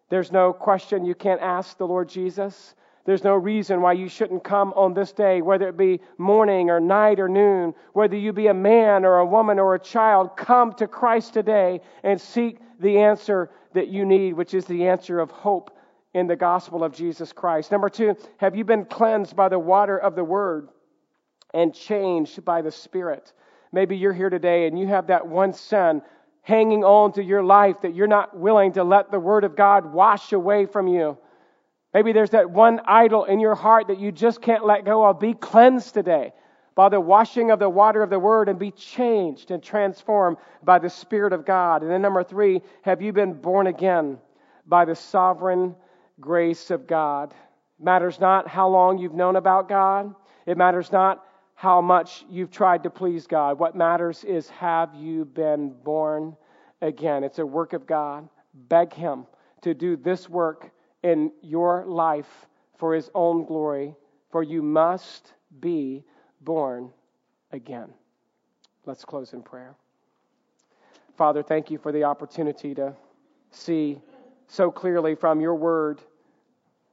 There's 0.08 0.32
no 0.32 0.52
question 0.52 1.04
you 1.04 1.14
can't 1.14 1.40
ask 1.40 1.76
the 1.78 1.86
Lord 1.86 2.08
Jesus. 2.08 2.74
There's 3.04 3.24
no 3.24 3.34
reason 3.34 3.82
why 3.82 3.92
you 3.92 4.08
shouldn't 4.08 4.44
come 4.44 4.72
on 4.74 4.94
this 4.94 5.12
day, 5.12 5.42
whether 5.42 5.68
it 5.68 5.76
be 5.76 6.00
morning 6.16 6.70
or 6.70 6.80
night 6.80 7.20
or 7.20 7.28
noon, 7.28 7.74
whether 7.92 8.16
you 8.16 8.32
be 8.32 8.46
a 8.46 8.54
man 8.54 9.04
or 9.04 9.18
a 9.18 9.26
woman 9.26 9.58
or 9.58 9.74
a 9.74 9.78
child. 9.78 10.36
Come 10.36 10.72
to 10.74 10.86
Christ 10.86 11.34
today 11.34 11.82
and 12.02 12.18
seek 12.18 12.58
the 12.80 12.98
answer 12.98 13.50
that 13.74 13.88
you 13.88 14.06
need, 14.06 14.32
which 14.32 14.54
is 14.54 14.64
the 14.64 14.86
answer 14.86 15.20
of 15.20 15.30
hope 15.30 15.76
in 16.14 16.26
the 16.26 16.36
gospel 16.36 16.82
of 16.82 16.94
Jesus 16.94 17.32
Christ. 17.32 17.70
Number 17.70 17.90
two, 17.90 18.16
have 18.38 18.56
you 18.56 18.64
been 18.64 18.86
cleansed 18.86 19.36
by 19.36 19.50
the 19.50 19.58
water 19.58 19.98
of 19.98 20.14
the 20.14 20.24
word 20.24 20.70
and 21.52 21.74
changed 21.74 22.42
by 22.44 22.62
the 22.62 22.70
Spirit? 22.70 23.32
Maybe 23.70 23.96
you're 23.96 24.14
here 24.14 24.30
today 24.30 24.66
and 24.66 24.78
you 24.78 24.86
have 24.86 25.08
that 25.08 25.26
one 25.26 25.52
sin 25.52 26.00
hanging 26.40 26.84
on 26.84 27.12
to 27.14 27.22
your 27.22 27.42
life 27.42 27.82
that 27.82 27.94
you're 27.94 28.06
not 28.06 28.38
willing 28.38 28.72
to 28.72 28.84
let 28.84 29.10
the 29.10 29.20
word 29.20 29.44
of 29.44 29.56
God 29.56 29.92
wash 29.92 30.32
away 30.32 30.66
from 30.66 30.86
you. 30.86 31.18
Maybe 31.94 32.12
there's 32.12 32.30
that 32.30 32.50
one 32.50 32.80
idol 32.86 33.24
in 33.24 33.38
your 33.38 33.54
heart 33.54 33.86
that 33.86 34.00
you 34.00 34.10
just 34.10 34.42
can't 34.42 34.66
let 34.66 34.84
go 34.84 35.06
of. 35.06 35.20
Be 35.20 35.32
cleansed 35.32 35.94
today 35.94 36.32
by 36.74 36.88
the 36.88 37.00
washing 37.00 37.52
of 37.52 37.60
the 37.60 37.68
water 37.68 38.02
of 38.02 38.10
the 38.10 38.18
word 38.18 38.48
and 38.48 38.58
be 38.58 38.72
changed 38.72 39.52
and 39.52 39.62
transformed 39.62 40.38
by 40.64 40.80
the 40.80 40.90
Spirit 40.90 41.32
of 41.32 41.46
God. 41.46 41.82
And 41.82 41.90
then, 41.90 42.02
number 42.02 42.24
three, 42.24 42.62
have 42.82 43.00
you 43.00 43.12
been 43.12 43.32
born 43.32 43.68
again 43.68 44.18
by 44.66 44.84
the 44.84 44.96
sovereign 44.96 45.76
grace 46.20 46.72
of 46.72 46.88
God? 46.88 47.32
It 47.78 47.84
matters 47.84 48.18
not 48.18 48.48
how 48.48 48.68
long 48.68 48.98
you've 48.98 49.14
known 49.14 49.36
about 49.36 49.68
God, 49.68 50.12
it 50.46 50.58
matters 50.58 50.90
not 50.90 51.24
how 51.54 51.80
much 51.80 52.24
you've 52.28 52.50
tried 52.50 52.82
to 52.82 52.90
please 52.90 53.28
God. 53.28 53.60
What 53.60 53.76
matters 53.76 54.24
is 54.24 54.48
have 54.50 54.92
you 54.96 55.24
been 55.24 55.70
born 55.84 56.36
again? 56.82 57.22
It's 57.22 57.38
a 57.38 57.46
work 57.46 57.72
of 57.72 57.86
God. 57.86 58.28
Beg 58.52 58.92
Him 58.92 59.26
to 59.62 59.72
do 59.72 59.96
this 59.96 60.28
work 60.28 60.72
in 61.04 61.30
your 61.42 61.84
life 61.86 62.46
for 62.78 62.94
his 62.94 63.10
own 63.14 63.44
glory, 63.44 63.94
for 64.32 64.42
you 64.42 64.62
must 64.62 65.32
be 65.60 66.02
born 66.40 66.90
again. 67.52 67.92
Let's 68.86 69.04
close 69.04 69.34
in 69.34 69.42
prayer. 69.42 69.76
Father, 71.16 71.42
thank 71.42 71.70
you 71.70 71.78
for 71.78 71.92
the 71.92 72.04
opportunity 72.04 72.74
to 72.74 72.94
see 73.50 74.00
so 74.48 74.70
clearly 74.70 75.14
from 75.14 75.40
your 75.40 75.54
word 75.54 76.00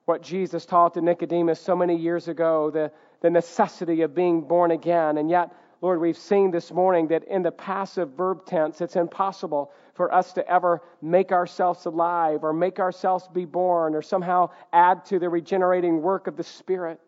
what 0.05 0.21
Jesus 0.21 0.65
taught 0.65 0.93
to 0.95 1.01
Nicodemus 1.01 1.59
so 1.59 1.75
many 1.75 1.95
years 1.95 2.27
ago 2.27 2.69
the, 2.69 2.91
the 3.21 3.29
necessity 3.29 4.01
of 4.01 4.13
being 4.13 4.41
born 4.41 4.71
again. 4.71 5.17
And 5.17 5.29
yet, 5.29 5.51
Lord, 5.79 6.01
we've 6.01 6.17
seen 6.17 6.51
this 6.51 6.71
morning 6.71 7.07
that 7.07 7.23
in 7.23 7.43
the 7.43 7.51
passive 7.51 8.11
verb 8.11 8.45
tense, 8.45 8.81
it's 8.81 8.97
impossible 8.97 9.71
for 9.93 10.13
us 10.13 10.33
to 10.33 10.47
ever 10.47 10.81
make 11.01 11.31
ourselves 11.31 11.85
alive 11.85 12.43
or 12.43 12.53
make 12.53 12.79
ourselves 12.79 13.27
be 13.33 13.45
born 13.45 13.95
or 13.95 14.01
somehow 14.01 14.49
add 14.73 15.05
to 15.05 15.19
the 15.19 15.29
regenerating 15.29 16.01
work 16.01 16.27
of 16.27 16.37
the 16.37 16.43
Spirit. 16.43 16.99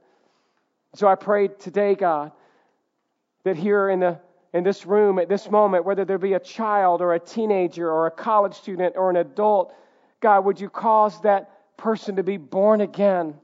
So 0.96 1.08
I 1.08 1.16
pray 1.16 1.48
today, 1.48 1.96
God, 1.96 2.32
that 3.44 3.56
here 3.56 3.90
in, 3.90 4.00
the, 4.00 4.20
in 4.54 4.64
this 4.64 4.86
room 4.86 5.20
at 5.20 5.30
this 5.30 5.50
moment, 5.50 5.86
whether 5.86 6.06
there 6.06 6.18
be 6.18 6.34
a 6.34 6.40
child 6.40 7.02
or 7.02 7.14
a 7.14 7.20
teenager 7.20 7.90
or 7.90 8.08
a 8.08 8.12
college 8.12 8.54
student 8.54 8.96
or 8.98 9.10
an 9.10 9.16
adult, 9.16 9.74
God, 10.20 10.46
would 10.46 10.60
you 10.60 10.70
cause 10.70 11.20
that 11.22 11.78
person 11.78 12.18
to 12.18 12.24
be 12.24 12.38
born 12.38 12.82
again? 12.82 13.36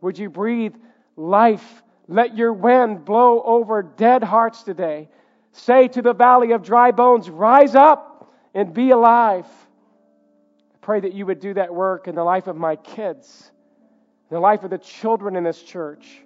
Would 0.00 0.18
you 0.18 0.30
breathe 0.30 0.74
life 1.16 1.82
let 2.08 2.36
your 2.36 2.54
wind 2.54 3.04
blow 3.04 3.42
over 3.42 3.82
dead 3.82 4.24
hearts 4.24 4.62
today. 4.62 5.08
Say 5.52 5.88
to 5.88 6.00
the 6.00 6.14
valley 6.14 6.52
of 6.52 6.62
dry 6.62 6.90
bones, 6.90 7.28
Rise 7.28 7.74
up 7.74 8.07
and 8.54 8.72
be 8.72 8.90
alive. 8.90 9.46
I 9.46 10.78
pray 10.80 11.00
that 11.00 11.12
you 11.12 11.26
would 11.26 11.40
do 11.40 11.54
that 11.54 11.74
work 11.74 12.08
in 12.08 12.14
the 12.14 12.24
life 12.24 12.46
of 12.46 12.56
my 12.56 12.76
kids, 12.76 13.50
the 14.30 14.40
life 14.40 14.64
of 14.64 14.70
the 14.70 14.78
children 14.78 15.36
in 15.36 15.44
this 15.44 15.62
church, 15.62 16.20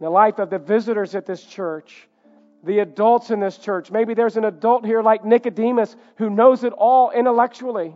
the 0.00 0.10
life 0.10 0.38
of 0.38 0.50
the 0.50 0.58
visitors 0.58 1.14
at 1.14 1.26
this 1.26 1.44
church, 1.44 2.08
the 2.64 2.80
adults 2.80 3.30
in 3.30 3.40
this 3.40 3.58
church. 3.58 3.90
Maybe 3.90 4.14
there's 4.14 4.36
an 4.36 4.44
adult 4.44 4.84
here 4.84 5.02
like 5.02 5.24
Nicodemus 5.24 5.96
who 6.16 6.30
knows 6.30 6.64
it 6.64 6.72
all 6.72 7.10
intellectually 7.10 7.94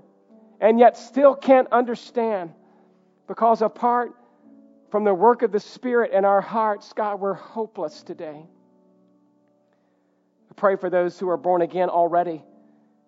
and 0.61 0.79
yet 0.79 0.97
still 0.97 1.35
can't 1.35 1.69
understand 1.73 2.53
because 3.27 3.63
apart 3.63 4.15
from 4.91 5.05
the 5.05 5.15
work 5.15 5.43
of 5.43 5.53
the 5.53 5.61
Spirit 5.61 6.13
in 6.13 6.25
our 6.25 6.41
hearts, 6.41 6.93
God, 6.93 7.21
we're 7.21 7.35
hopeless 7.35 8.03
today. 8.03 8.47
I 10.51 10.55
pray 10.55 10.77
for 10.77 10.89
those 10.89 11.19
who 11.19 11.29
are 11.29 11.37
born 11.37 11.63
again 11.63 11.89
already, 11.89 12.45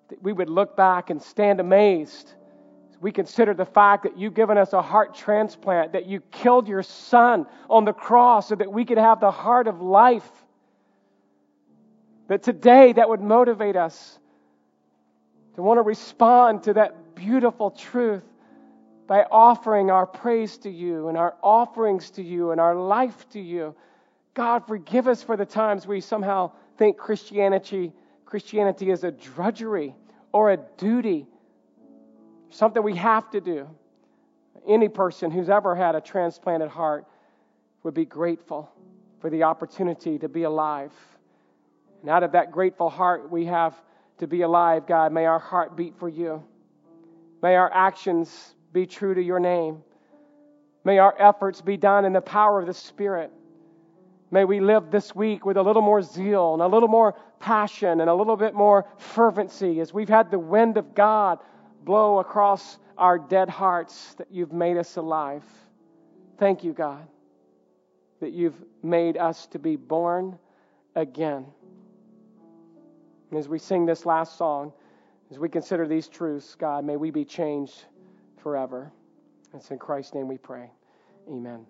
that 0.09 0.23
we 0.23 0.33
would 0.33 0.49
look 0.49 0.77
back 0.77 1.11
and 1.11 1.21
stand 1.21 1.61
amazed. 1.61 2.35
We 3.01 3.13
consider 3.13 3.55
the 3.55 3.65
fact 3.65 4.05
that 4.05 4.17
you've 4.17 4.35
given 4.35 4.57
us 4.57 4.73
a 4.73 4.81
heart 4.81 5.15
transplant, 5.15 5.93
that 5.93 6.07
you 6.07 6.21
killed 6.31 6.69
your 6.69 6.83
son 6.83 7.47
on 7.69 7.85
the 7.85 7.93
cross 7.93 8.49
so 8.49 8.55
that 8.55 8.73
we 8.73 8.85
could 8.85 8.99
have 8.99 9.21
the 9.21 9.31
heart 9.31 9.67
of 9.67 9.83
life. 9.83 10.29
That 12.29 12.43
today 12.43 12.93
that 12.93 13.09
would 13.09 13.21
motivate 13.21 13.77
us 13.77 14.19
to 15.55 15.63
want 15.63 15.79
to 15.79 15.83
respond 15.83 16.65
to 16.65 16.75
that 16.75 17.15
beautiful 17.15 17.71
truth 17.71 18.25
by 19.07 19.23
offering 19.31 19.91
our 19.91 20.07
praise 20.07 20.59
to 20.59 20.71
you 20.71 21.09
and 21.09 21.17
our 21.17 21.37
offerings 21.43 22.11
to 22.11 22.23
you 22.23 22.51
and 22.51 22.61
our 22.61 22.75
life 22.75 23.29
to 23.31 23.41
you. 23.41 23.75
God, 24.35 24.67
forgive 24.67 25.09
us 25.09 25.23
for 25.23 25.37
the 25.37 25.47
times 25.47 25.87
we 25.87 26.01
somehow 26.01 26.53
think 26.77 26.97
Christianity, 26.97 27.93
Christianity 28.27 28.91
is 28.91 29.05
a 29.05 29.13
drudgery 29.13 29.95
or 30.33 30.51
a 30.51 30.59
duty, 30.77 31.27
something 32.51 32.83
we 32.83 32.97
have 32.97 33.31
to 33.31 33.41
do. 33.41 33.69
Any 34.69 34.89
person 34.89 35.31
who's 35.31 35.49
ever 35.49 35.77
had 35.77 35.95
a 35.95 36.01
transplanted 36.01 36.69
heart 36.69 37.07
would 37.85 37.95
be 37.95 38.05
grateful 38.05 38.71
for 39.21 39.31
the 39.31 39.45
opportunity 39.45 40.19
to 40.19 40.29
be 40.29 40.43
alive. 40.43 40.93
And 42.03 42.11
out 42.11 42.25
of 42.25 42.33
that 42.33 42.51
grateful 42.51 42.91
heart 42.91 43.31
we 43.31 43.47
have 43.47 43.75
to 44.19 44.27
be 44.27 44.43
alive, 44.43 44.87
God, 44.87 45.13
may 45.13 45.25
our 45.25 45.39
heart 45.39 45.77
beat 45.77 45.95
for 45.97 46.09
you. 46.09 46.43
May 47.43 47.55
our 47.55 47.73
actions 47.73 48.55
be 48.73 48.87
true 48.87 49.15
to 49.15 49.23
your 49.23 49.39
name. 49.39 49.83
May 50.85 50.99
our 50.99 51.15
efforts 51.19 51.61
be 51.61 51.77
done 51.77 52.05
in 52.05 52.13
the 52.13 52.21
power 52.21 52.61
of 52.61 52.67
the 52.67 52.75
Spirit. 52.75 53.31
May 54.31 54.45
we 54.45 54.61
live 54.61 54.91
this 54.91 55.15
week 55.15 55.47
with 55.47 55.57
a 55.57 55.63
little 55.63 55.83
more 55.83 56.03
zeal 56.03 56.55
and 56.55 56.63
a 56.63 56.67
little 56.67 56.89
more 56.89 57.15
passion 57.39 58.01
and 58.01 58.11
a 58.11 58.15
little 58.15 58.37
bit 58.37 58.55
more 58.55 58.87
fervency 58.99 59.81
as 59.81 59.93
we've 59.93 60.09
had 60.09 60.31
the 60.31 60.39
wind 60.39 60.77
of 60.77 60.95
God 60.95 61.39
blow 61.85 62.19
across 62.19 62.79
our 62.99 63.19
dead 63.19 63.49
hearts 63.49 64.15
that 64.15 64.29
you've 64.31 64.53
made 64.53 64.77
us 64.77 64.97
alive. 64.97 65.45
Thank 66.39 66.65
you, 66.65 66.73
God, 66.73 67.07
that 68.21 68.33
you've 68.33 68.61
made 68.83 69.17
us 69.17 69.47
to 69.49 69.59
be 69.59 69.77
born 69.77 70.39
again. 70.95 71.47
And 73.31 73.39
as 73.39 73.49
we 73.49 73.59
sing 73.59 73.87
this 73.87 74.07
last 74.07 74.37
song, 74.37 74.73
as 75.31 75.39
we 75.39 75.49
consider 75.49 75.87
these 75.87 76.09
truths, 76.09 76.55
God, 76.55 76.85
may 76.85 76.97
we 76.97 77.11
be 77.11 77.25
changed 77.25 77.85
forever. 78.39 78.93
It's 79.55 79.71
in 79.71 79.79
Christ's 79.79 80.15
name 80.15 80.29
we 80.29 80.39
pray. 80.39 80.71
Amen. 81.29 81.67